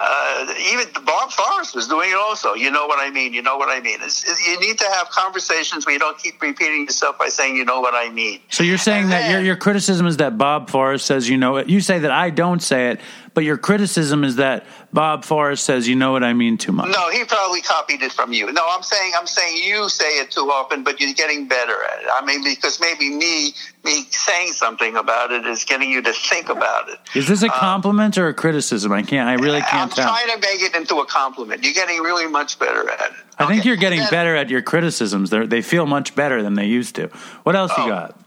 [0.00, 2.54] Uh, even Bob Forrest was doing it also.
[2.54, 3.32] You know what I mean.
[3.32, 3.98] You know what I mean.
[4.02, 7.56] It's, it, you need to have conversations where you don't keep repeating yourself by saying
[7.56, 8.40] you know what I mean.
[8.50, 11.56] So you're saying And that your your criticism is that Bob Forrest says you know
[11.56, 11.68] it.
[11.68, 13.00] You say that I don't say it,
[13.34, 16.88] but your criticism is that Bob Forrest says you know what I mean too much.
[16.88, 18.52] No, he probably copied it from you.
[18.52, 22.02] No, I'm saying I'm saying you say it too often, but you're getting better at
[22.02, 22.06] it.
[22.12, 23.54] I mean, because maybe me
[23.84, 26.98] me saying something about it is getting you to think about it.
[27.16, 28.92] Is this a uh, compliment or a criticism?
[28.92, 29.28] I can't.
[29.28, 30.06] I really can't I'm tell.
[30.06, 31.64] trying to make it into a compliment.
[31.64, 33.16] You're getting really much better at it.
[33.36, 35.30] I think you're getting Then- better at your criticisms.
[35.30, 37.08] They they feel much better than they used to.
[37.42, 37.88] What else you Oh.
[37.88, 38.20] got?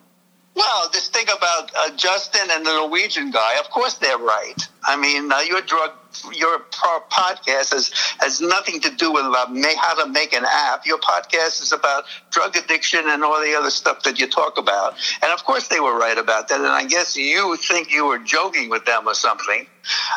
[0.58, 4.56] Well, this thing about uh, Justin and the Norwegian guy, of course they're right.
[4.84, 5.92] I mean, uh, your drug,
[6.34, 10.84] your podcast has has nothing to do with about how to make an app.
[10.88, 14.96] Your podcast is about drug addiction and all the other stuff that you talk about.
[15.22, 16.60] And of course they were right about that.
[16.60, 19.68] And I guess you think you were joking with them or something.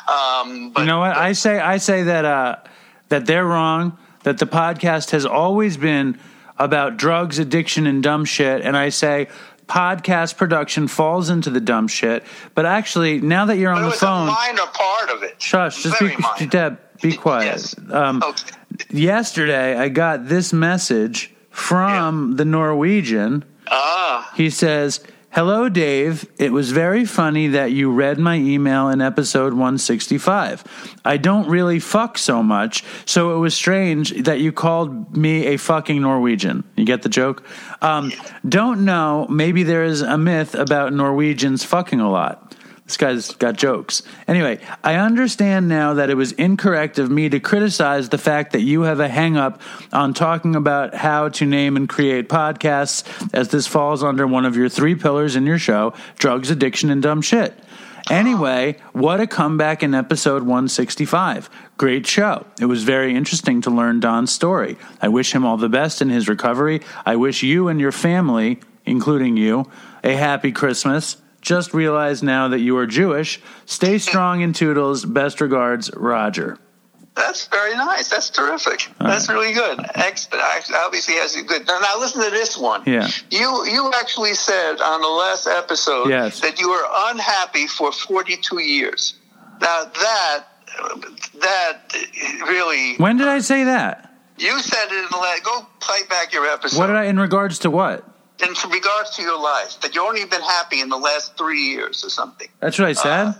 [0.09, 1.19] Um, but You know what?
[1.19, 2.57] I say I say that uh,
[3.11, 3.99] that they're wrong.
[4.23, 6.19] That the podcast has always been
[6.61, 8.61] about drugs, addiction, and dumb shit.
[8.61, 9.29] And I say
[9.71, 12.25] podcast production falls into the dumb shit.
[12.55, 15.41] But actually, now that you're on the phone, a minor part of it.
[15.41, 16.47] shush, just Very be minor.
[16.47, 17.45] Deb, be quiet.
[17.47, 17.75] Yes.
[17.91, 18.53] Um, Okay.
[18.91, 23.45] yesterday, I got this message from the Norwegian.
[23.71, 25.01] Ah, He says,
[25.32, 26.28] Hello, Dave.
[26.39, 30.65] It was very funny that you read my email in episode 165.
[31.05, 35.57] I don't really fuck so much, so it was strange that you called me a
[35.57, 36.65] fucking Norwegian.
[36.74, 37.44] You get the joke?
[37.81, 38.11] Um,
[38.48, 39.28] don't know.
[39.31, 42.57] Maybe there is a myth about Norwegians fucking a lot.
[42.91, 44.03] This guy's got jokes.
[44.27, 48.62] Anyway, I understand now that it was incorrect of me to criticize the fact that
[48.62, 49.62] you have a hang up
[49.93, 54.57] on talking about how to name and create podcasts, as this falls under one of
[54.57, 57.57] your three pillars in your show drugs, addiction, and dumb shit.
[58.11, 61.49] Anyway, what a comeback in episode 165.
[61.77, 62.45] Great show.
[62.61, 64.79] It was very interesting to learn Don's story.
[65.01, 66.81] I wish him all the best in his recovery.
[67.07, 69.71] I wish you and your family, including you,
[70.03, 71.19] a happy Christmas.
[71.41, 73.41] Just realized now that you are Jewish.
[73.67, 75.05] Stay strong in Toodles.
[75.05, 76.59] Best regards, Roger.
[77.17, 78.09] that's very nice.
[78.11, 78.89] That's terrific.
[79.01, 79.81] That's really good.
[79.95, 80.43] Excellent.
[80.75, 81.67] Obviously, has a good.
[81.67, 82.83] Now, now listen to this one.
[82.87, 83.09] Yeah.
[83.31, 86.41] You you actually said on the last episode Yes.
[86.41, 89.15] that you were unhappy for 42 years.
[89.61, 90.45] Now that
[91.41, 91.95] that
[92.49, 94.12] really When did I say that?
[94.39, 95.43] you said it in the last.
[95.45, 96.79] Go play back your episode.
[96.79, 98.05] What did I, in regards to what?
[98.43, 102.05] In regards to your life, that you only been happy in the last three years
[102.05, 102.49] or something.
[102.61, 103.35] That's what I said?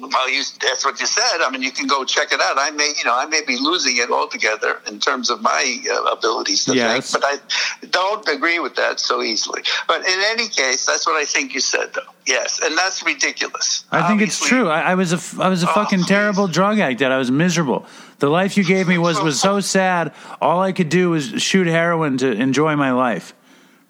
[0.00, 1.42] Well, you, that's what you said.
[1.42, 2.56] I mean, you can go check it out.
[2.58, 6.04] I may, you know, I may be losing it altogether in terms of my uh,
[6.04, 7.10] abilities to Yes.
[7.12, 9.62] think, but I don't agree with that so easily.
[9.86, 12.00] But in any case, that's what I think you said, though.
[12.26, 13.84] Yes, and that's ridiculous.
[13.92, 14.70] I think it's true.
[14.70, 16.08] I, I was a, I was a Oh, fucking please.
[16.08, 17.02] terrible drug addict.
[17.02, 17.84] I was miserable.
[18.18, 20.14] The life you gave me was was so sad.
[20.40, 23.34] All I could do was shoot heroin to enjoy my life.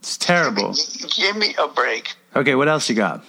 [0.02, 0.74] It's terrible.
[1.16, 2.14] Give me a break.
[2.34, 3.24] Okay, what else you got?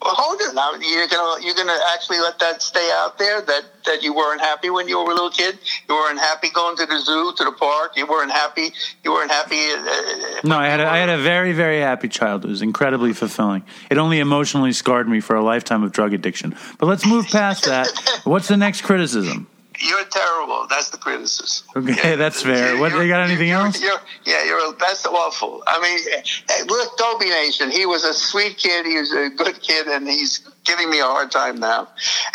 [0.00, 0.72] Well, hold it now.
[0.74, 4.70] You're gonna you're gonna actually let that stay out there that that you weren't happy
[4.70, 5.58] when you were a little kid.
[5.88, 7.96] You weren't happy going to the zoo, to the park.
[7.96, 8.72] You weren't happy.
[9.02, 9.56] You weren't happy.
[9.56, 12.50] Uh, No, I had a, I had a very very happy childhood.
[12.50, 13.64] It was incredibly fulfilling.
[13.90, 16.54] It only emotionally scarred me for a lifetime of drug addiction.
[16.78, 17.88] But let's move past that.
[18.24, 19.48] What's the next criticism?
[19.80, 20.66] You're terrible.
[20.68, 21.66] That's the criticism.
[21.76, 22.76] Okay, that's fair.
[22.78, 23.80] What- do you got anything you're- else?
[23.80, 24.72] You're, yeah, you're.
[24.74, 25.62] That's awful.
[25.66, 27.70] I mean, look, Dopey Nation.
[27.70, 28.86] He was a sweet kid.
[28.86, 31.88] He was a good kid, and he's giving me a hard time now.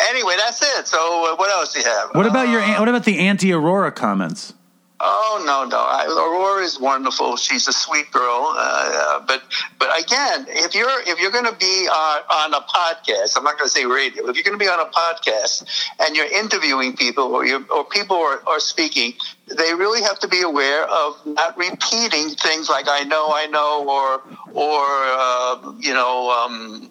[0.08, 0.86] Anyway, that's it.
[0.86, 0.98] So,
[1.32, 2.10] uh, what else do you have?
[2.12, 4.52] What about your Uh, what about the anti Aurora comments?
[5.00, 5.76] Oh no, no.
[5.78, 7.36] I, Aurora is wonderful.
[7.36, 8.52] She's a sweet girl.
[8.56, 9.42] Uh, uh, but
[9.78, 13.56] but again, if you're if you're going to be on, on a podcast, I'm not
[13.58, 14.26] going to say radio.
[14.28, 15.64] If you're going to be on a podcast
[16.00, 19.14] and you're interviewing people or you or people are, are speaking,
[19.46, 23.88] they really have to be aware of not repeating things like "I know, I know"
[23.88, 24.22] or
[24.52, 26.30] or uh, you know.
[26.30, 26.90] Um,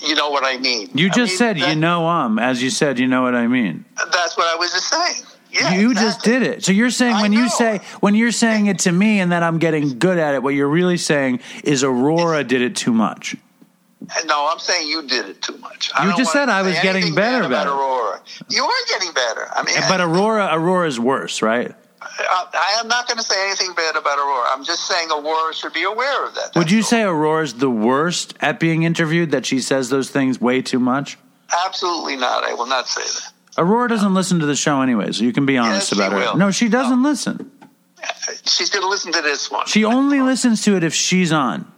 [0.00, 0.90] you know what I mean.
[0.94, 3.34] You I just mean, said that- you know um as you said you know what
[3.34, 3.84] I mean.
[3.96, 5.24] That's what I was just saying.
[5.50, 6.64] Yeah, you just did it.
[6.64, 9.42] So you're saying I when you say when you're saying it to me and that
[9.42, 13.36] I'm getting good at it, what you're really saying is Aurora did it too much.
[14.26, 15.90] No, I'm saying you did it too much.
[15.94, 17.66] I You just said I was getting better about about.
[17.66, 18.20] Aurora.
[18.48, 19.48] You are getting better.
[19.52, 21.74] I mean, But Aurora Aurora's worse, right?
[22.00, 24.48] I, I am not going to say anything bad about Aurora.
[24.50, 26.54] I'm just saying Aurora should be aware of that.
[26.56, 26.84] Would you all.
[26.84, 31.18] say Aurora's the worst at being interviewed that she says those things way too much?
[31.66, 32.44] Absolutely not.
[32.44, 33.32] I will not say that.
[33.58, 36.18] Aurora doesn't listen to the show anyway, so you can be honest Yes, about her.
[36.18, 36.36] will.
[36.36, 37.50] No, she doesn't listen.
[38.46, 39.66] She's going to listen to this one.
[39.66, 41.70] She only listens to it if she's on.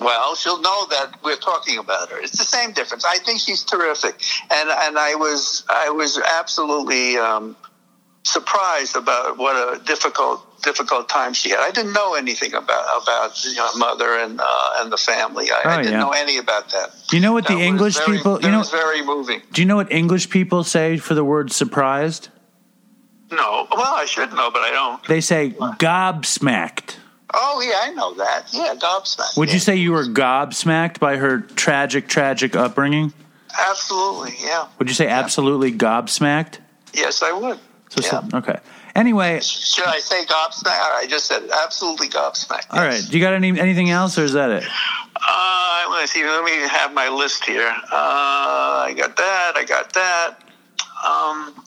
[0.00, 2.18] Well, she'll know that we're talking about her.
[2.20, 3.04] It's the same difference.
[3.04, 7.56] I think she's terrific, and and I was I was absolutely um,
[8.22, 11.60] surprised about what a difficult difficult time she had.
[11.60, 15.50] I didn't know anything about about you know, mother and uh, and the family.
[15.50, 15.98] I, I Oh, didn't yeah.
[16.00, 16.90] know any about that.
[17.12, 19.42] You know what That the English very- people, you know, was very moving.
[19.52, 22.28] do you know what English people say for the word surprised?
[23.30, 25.04] No, well, I should know, but I don't.
[25.08, 26.96] They say gobsmacked.
[27.34, 28.46] Oh yeah, I know that.
[28.52, 29.36] Yeah, gobsmacked.
[29.36, 29.54] Would yeah.
[29.54, 33.12] you say you were gobsmacked by her tragic, tragic upbringing?
[33.58, 34.34] absolutely?
[34.42, 34.68] Yeah.
[34.78, 36.58] Would you say absolutely gobsmacked?
[36.92, 37.58] Yes, I would.
[37.88, 38.28] So, yeah.
[38.28, 38.58] so- okay.
[38.96, 40.94] Anyway, Should I say gobsmacked?
[41.02, 42.66] I just said absolutely gobsmacked.
[42.70, 42.94] all right.
[42.94, 43.08] yes.
[43.08, 44.64] Do you got any anything else, or is that it?
[45.16, 46.24] Uh, let me see.
[46.24, 47.68] Let me have my list here.
[47.68, 49.52] Uh, I got that.
[49.56, 50.36] I got that.
[51.06, 51.62] Um,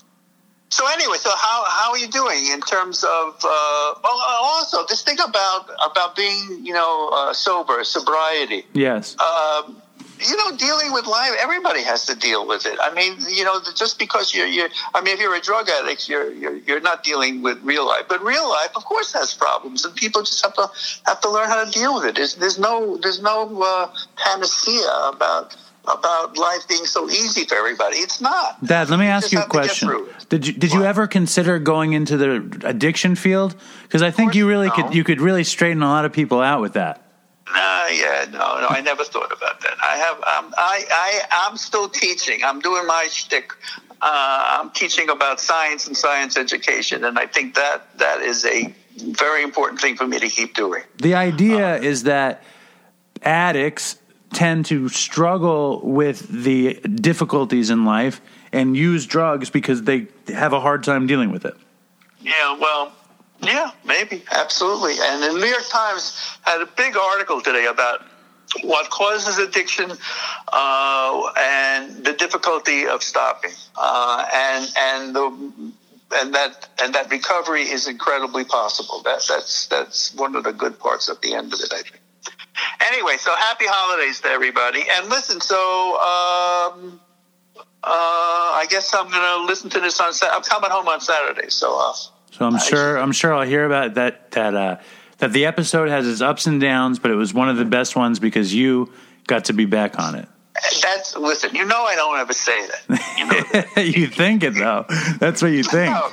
[0.69, 3.35] so anyway, so how, how are you doing in terms of?
[3.43, 8.65] Uh, well, also this thing about about being you know uh, sober, sobriety.
[8.73, 9.15] Yes.
[9.19, 9.81] Um,
[10.19, 12.77] you know, dealing with life, everybody has to deal with it.
[12.81, 16.09] I mean, you know, just because you're, you're I mean, if you're a drug addict,
[16.09, 18.03] you're, you're, you're not dealing with real life.
[18.07, 20.69] But real life, of course, has problems, and people just have to
[21.05, 22.15] have to learn how to deal with it.
[22.15, 25.55] There's, there's no, there's no uh, panacea about
[25.87, 27.97] about life being so easy for everybody.
[27.97, 28.63] It's not.
[28.63, 30.27] Dad, let me ask just you a have to get question.
[30.29, 33.55] Did you did you ever consider going into the addiction field?
[33.83, 34.73] Because I think you really no.
[34.73, 37.08] could you could really straighten a lot of people out with that.
[37.53, 39.75] Nah, yeah, no, no, I never thought about that.
[39.83, 42.43] I have, um, I, I, I'm still teaching.
[42.43, 43.53] I'm doing my shtick.
[44.01, 48.73] Uh, I'm teaching about science and science education, and I think that that is a
[48.97, 50.83] very important thing for me to keep doing.
[50.97, 52.43] The idea is that
[53.23, 53.97] addicts
[54.31, 58.21] tend to struggle with the difficulties in life
[58.51, 61.55] and use drugs because they have a hard time dealing with it.
[62.21, 62.91] Yeah, well,
[63.41, 64.95] yeah, maybe, absolutely.
[65.01, 68.01] And the New York Times had a big article today about
[68.63, 69.91] what causes addiction
[70.51, 75.71] uh, and the difficulty of stopping, uh, and and the
[76.13, 79.01] and that and that recovery is incredibly possible.
[79.03, 82.01] That that's that's one of the good parts at the end of it, I think.
[82.81, 85.41] Anyway, so happy holidays to everybody, and listen.
[85.41, 85.95] So.
[85.99, 86.99] Um,
[87.81, 90.11] uh, I guess I'm gonna listen to this on.
[90.33, 91.93] I'm coming home on Saturday, so uh,
[92.31, 94.77] So I'm sure I'm sure I'll hear about that that uh,
[95.17, 97.95] that the episode has its ups and downs, but it was one of the best
[97.95, 98.91] ones because you
[99.27, 100.27] got to be back on it.
[100.81, 101.55] That's listen.
[101.55, 103.65] You know I don't ever say that.
[103.75, 103.81] You know.
[104.01, 104.85] you think it though.
[105.19, 105.91] That's what you think.
[105.91, 106.09] no,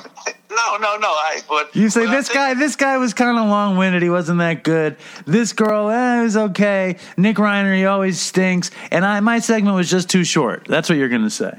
[0.57, 1.07] no, no, no.
[1.07, 1.41] I.
[1.47, 4.01] But You say but this guy, this guy was kind of long winded.
[4.01, 4.97] He wasn't that good.
[5.25, 6.97] This girl, eh, it was okay.
[7.15, 8.71] Nick Reiner, he always stinks.
[8.91, 10.65] And I, my segment was just too short.
[10.67, 11.51] That's what you're going to say.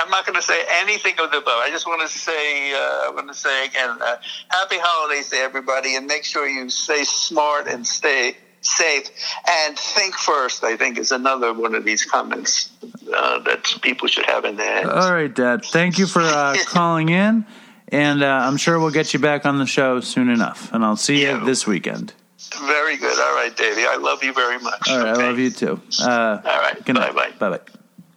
[0.00, 1.60] I'm not going to say anything of the above.
[1.60, 4.16] I just want to say, uh, I want to say again, uh,
[4.48, 9.10] happy holidays to everybody, and make sure you stay smart and stay safe
[9.48, 10.64] and think first.
[10.64, 12.70] I think is another one of these comments
[13.14, 14.88] uh, that people should have in their heads.
[14.88, 15.64] All right, Dad.
[15.64, 17.46] Thank you for uh, calling in.
[17.94, 20.72] And uh, I'm sure we'll get you back on the show soon enough.
[20.72, 21.44] And I'll see you Yeah.
[21.44, 22.12] this weekend.
[22.66, 23.16] Very good.
[23.18, 23.82] All right, Davey.
[23.86, 24.88] I love you very much.
[24.90, 25.08] All right.
[25.14, 25.22] Okay?
[25.22, 25.80] I love you too.
[26.00, 26.84] Uh, All right.
[26.84, 27.14] good night.
[27.14, 27.32] Bye-bye.
[27.38, 27.60] Bye bye.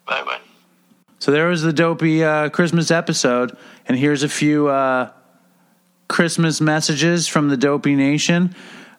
[0.07, 0.39] Bye bye.
[1.19, 3.55] So there was the dopey uh, Christmas episode,
[3.87, 5.11] and here's a few uh,
[6.07, 8.55] Christmas messages from the Dopey Nation.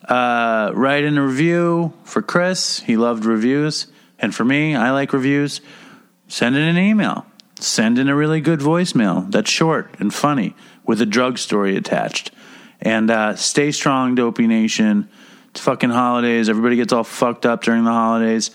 [0.08, 2.80] Uh, write in a review for Chris.
[2.80, 3.86] He loved reviews,
[4.18, 5.60] and for me, I like reviews.
[6.28, 7.26] Send in an email.
[7.60, 10.54] Send in a really good voicemail that's short and funny
[10.84, 12.30] with a drug story attached.
[12.80, 15.08] And uh, stay strong, Dopey Nation.
[15.50, 16.48] It's fucking holidays.
[16.48, 18.50] Everybody gets all fucked up during the holidays.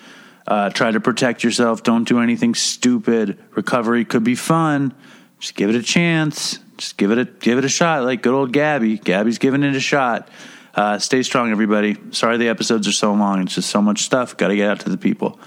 [0.47, 1.83] Uh, try to protect yourself.
[1.83, 3.37] Don't do anything stupid.
[3.51, 4.93] Recovery could be fun.
[5.39, 6.59] Just give it a chance.
[6.77, 8.03] Just give it a give it a shot.
[8.03, 8.97] Like good old Gabby.
[8.97, 10.29] Gabby's giving it a shot.
[10.73, 11.97] Uh, stay strong, everybody.
[12.11, 13.41] Sorry the episodes are so long.
[13.41, 14.35] It's just so much stuff.
[14.37, 15.39] Got to get out to the people.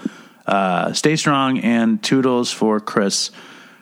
[0.47, 3.31] Uh, stay strong and toodles for Chris,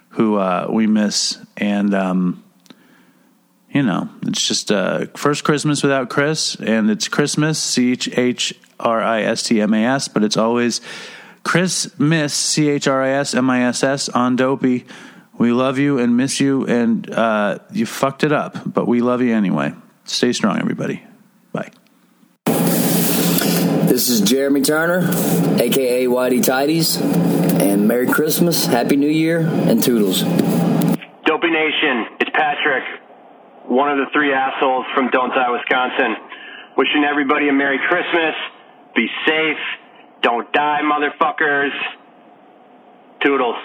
[0.10, 1.38] who uh, we miss.
[1.56, 2.44] And um,
[3.70, 8.54] you know, it's just uh, first Christmas without Chris, and it's Christmas, C H H
[8.80, 10.82] R I S T M A S, but it's always
[11.44, 14.86] Chris Miss, C H R I S M I S S on Dopey.
[15.38, 19.22] We love you and miss you, and uh, you fucked it up, but we love
[19.22, 19.74] you anyway.
[20.06, 21.04] Stay strong, everybody.
[23.96, 25.08] This is Jeremy Turner,
[25.56, 30.22] aka Whitey Tidies, and Merry Christmas, Happy New Year, and Toodles.
[30.22, 32.84] Dopey Nation, it's Patrick,
[33.70, 36.18] one of the three assholes from Don't Die, Wisconsin.
[36.76, 38.36] Wishing everybody a Merry Christmas.
[38.98, 39.64] Be safe.
[40.22, 41.72] Don't die, motherfuckers.
[43.22, 43.56] Toodles.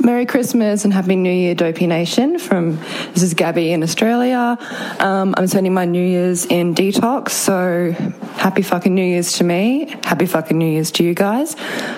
[0.00, 2.38] Merry Christmas and Happy New Year, Dopey Nation.
[2.38, 2.76] From
[3.12, 4.56] this is Gabby in Australia.
[4.98, 7.92] Um, I'm spending my New Year's in detox, so
[8.36, 9.94] happy fucking New Year's to me.
[10.04, 11.56] Happy fucking New Year's to you guys.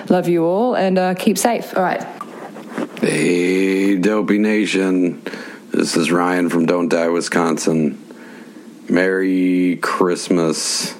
[0.09, 1.75] Love you all and uh, keep safe.
[1.75, 2.03] All right.
[2.99, 5.21] Hey, Dopey Nation.
[5.71, 8.01] This is Ryan from Don't Die, Wisconsin.
[8.89, 10.93] Merry Christmas,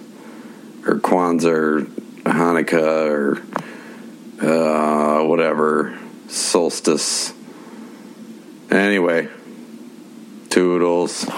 [0.85, 1.81] or Kwanzaa, or
[2.23, 3.35] Hanukkah, or
[4.41, 5.97] uh, whatever,
[6.27, 7.33] solstice.
[8.69, 9.29] Anyway,
[10.49, 11.29] toodles.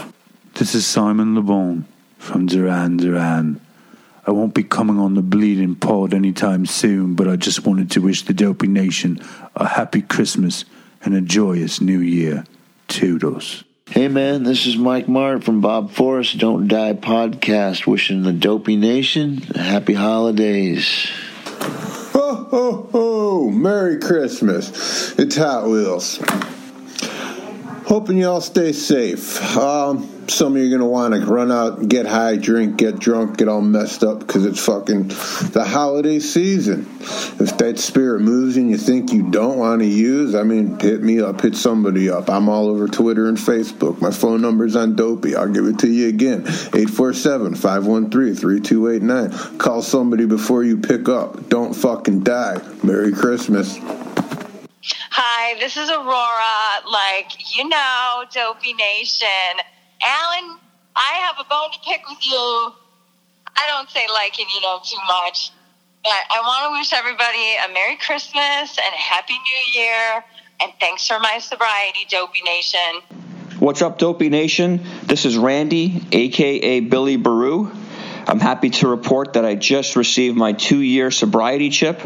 [0.56, 1.84] This is Simon LeBon
[2.18, 3.62] from Duran Duran.
[4.26, 8.02] I won't be coming on the bleeding pod anytime soon, but I just wanted to
[8.02, 9.20] wish the Dopey Nation
[9.56, 10.66] a happy Christmas
[11.02, 12.44] and a joyous new year.
[12.88, 13.64] Toodles.
[13.90, 18.76] Hey man, this is Mike Mart from Bob Forrest Don't Die podcast, wishing the Dopey
[18.76, 21.08] Nation happy holidays.
[22.50, 23.50] Ho, ho!
[23.50, 25.18] Merry Christmas.
[25.20, 26.20] It's Hot Wheels.
[27.88, 29.56] Hoping y'all stay safe.
[29.56, 33.00] Um, some of you are going to want to run out get high, drink, get
[33.00, 36.86] drunk, get all messed up because it's fucking the holiday season.
[37.40, 41.02] If that spirit moves and you think you don't want to use, I mean, hit
[41.02, 42.30] me up, hit somebody up.
[42.30, 44.02] I'm all over Twitter and Facebook.
[44.02, 45.38] My phone number's on Dopey.
[45.38, 49.58] I'll give it to you again 847 513 3289.
[49.60, 51.48] Call somebody before you pick up.
[51.48, 52.62] Don't fucking die.
[52.84, 53.80] Merry Christmas.
[55.50, 56.92] Hi, this is Aurora.
[56.92, 59.28] Like, you know, Dopey Nation.
[60.04, 60.60] Alan,
[60.94, 62.74] I have a bone to pick with you.
[63.56, 65.52] I don't say liking, you know, too much.
[66.04, 70.26] But I want to wish everybody a Merry Christmas and a Happy New Year.
[70.60, 73.22] And thanks for my sobriety, Dopey Nation.
[73.60, 74.84] What's up, Dopey Nation?
[75.06, 77.72] This is Randy, aka Billy Baru.
[78.28, 82.02] I'm happy to report that I just received my two year sobriety chip.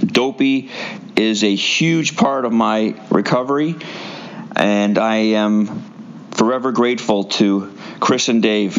[0.00, 0.70] Dopey
[1.20, 3.76] is a huge part of my recovery,
[4.56, 8.78] and I am forever grateful to Chris and Dave.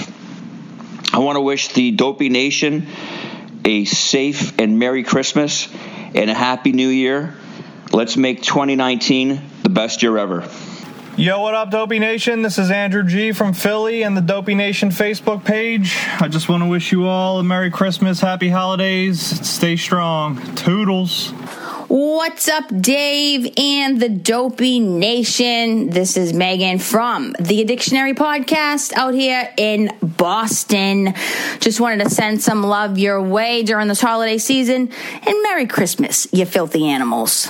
[1.14, 2.88] I want to wish the Dopey Nation
[3.64, 5.68] a safe and Merry Christmas
[6.16, 7.36] and a Happy New Year.
[7.92, 10.48] Let's make 2019 the best year ever.
[11.22, 12.42] Yo, what up, Dopey Nation?
[12.42, 15.96] This is Andrew G from Philly and the Dopey Nation Facebook page.
[16.20, 20.42] I just want to wish you all a Merry Christmas, Happy Holidays, stay strong.
[20.56, 21.30] Toodles.
[21.90, 25.92] What's up, Dave and the Dopey Nation?
[25.92, 31.14] This is Megan from the Dictionary Podcast out here in Boston.
[31.60, 34.90] Just wanted to send some love your way during this holiday season
[35.22, 37.48] and Merry Christmas, you filthy animals.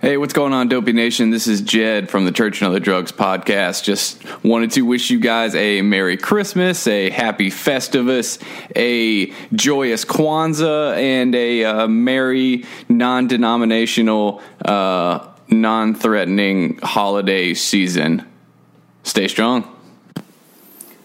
[0.00, 1.28] Hey, what's going on, Dopey Nation?
[1.28, 3.84] This is Jed from the Church and Other Drugs podcast.
[3.84, 8.42] Just wanted to wish you guys a Merry Christmas, a Happy Festivus,
[8.74, 18.26] a joyous Kwanzaa, and a uh, Merry non denominational, uh, non threatening holiday season.
[19.02, 19.70] Stay strong.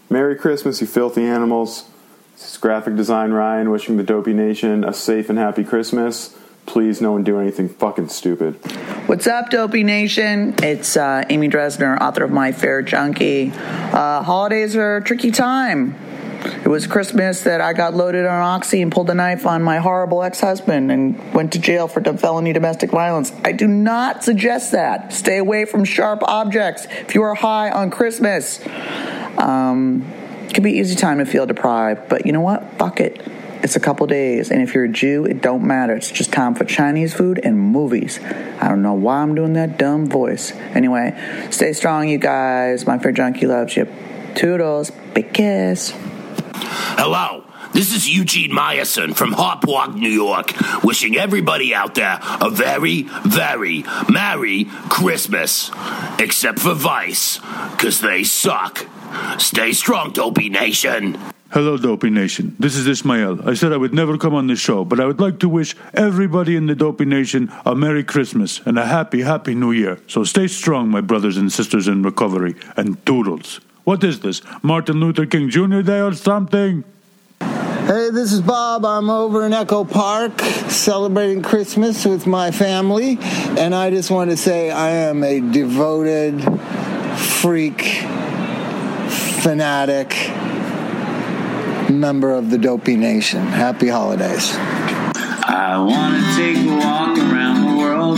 [0.10, 1.84] Merry Christmas, you filthy animals.
[2.38, 6.34] This is graphic design Ryan wishing the Dopey Nation a safe and happy Christmas.
[6.66, 8.56] Please, no one do anything fucking stupid.
[9.08, 10.56] What's up, Dopey Nation?
[10.64, 13.52] It's uh, Amy Dresner, author of My Fair Junkie.
[13.52, 15.96] Uh, holidays are a tricky time.
[16.46, 19.78] It was Christmas that I got loaded on Oxy and pulled a knife on my
[19.78, 23.32] horrible ex husband and went to jail for felony domestic violence.
[23.44, 25.12] I do not suggest that.
[25.12, 28.60] Stay away from sharp objects if you are high on Christmas.
[29.38, 30.06] Um,
[30.48, 32.78] it can be easy time to feel deprived, but you know what?
[32.78, 33.22] Fuck it.
[33.66, 35.96] It's a couple days, and if you're a Jew, it don't matter.
[35.96, 38.20] It's just time for Chinese food and movies.
[38.62, 40.52] I don't know why I'm doing that dumb voice.
[40.52, 41.18] Anyway,
[41.50, 42.86] stay strong, you guys.
[42.86, 43.88] My fair junkie loves you.
[44.36, 44.92] Toodles.
[45.16, 45.92] Big kiss.
[45.98, 47.45] Hello.
[47.76, 53.84] This is Eugene Meyerson from Hauppauge, New York, wishing everybody out there a very, very
[54.08, 55.72] Merry Christmas.
[56.18, 57.40] Except for Vice,
[57.72, 58.88] because they suck.
[59.40, 61.20] Stay strong, Dopey Nation.
[61.50, 62.56] Hello, Dopey Nation.
[62.58, 63.46] This is Ismael.
[63.46, 65.76] I said I would never come on the show, but I would like to wish
[65.94, 70.00] everybody in the Dopey Nation a Merry Christmas and a happy, happy New Year.
[70.08, 73.60] So stay strong, my brothers and sisters in recovery, and doodles.
[73.84, 75.82] What is this, Martin Luther King Jr.
[75.82, 76.86] Day or something?
[77.88, 78.84] Hey, this is Bob.
[78.84, 83.20] I'm over in Echo Park celebrating Christmas with my family,
[83.58, 86.44] and I just want to say I am a devoted
[87.18, 87.82] freak,
[89.42, 90.16] fanatic
[91.90, 93.46] member of the Dopey Nation.
[93.46, 94.56] Happy holidays.
[95.48, 98.18] I wanna take a walk around the world.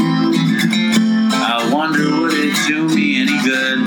[1.33, 3.86] I wonder would it do me any good?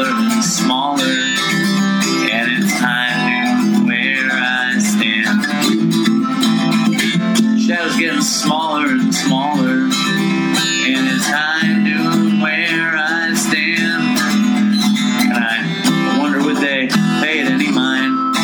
[0.00, 1.02] smaller and smaller,
[2.32, 5.44] and it's hiding where I stand.
[7.60, 9.88] Shadows getting smaller and smaller,
[10.88, 14.18] and it's hiding where I stand.
[15.34, 16.88] And I wonder would they
[17.20, 18.36] pay it any mind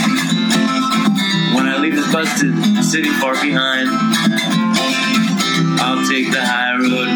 [1.55, 3.89] when I leave this busted city far behind.
[5.81, 7.16] I'll take the high road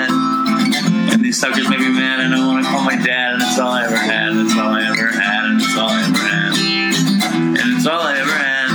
[1.31, 3.85] These suckers make me mad, and I wanna call my dad, and it's all I
[3.85, 6.51] ever had, and it's all I ever had, and it's all I ever had.
[7.55, 8.67] And it's all I ever had.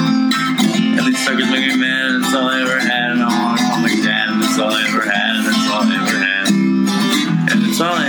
[0.96, 3.60] And these suckers make me mad, and it's all I ever had, and I wanna
[3.60, 6.48] call my dad, and it's all I ever had, and it's all I ever had.
[7.52, 8.08] And it's all I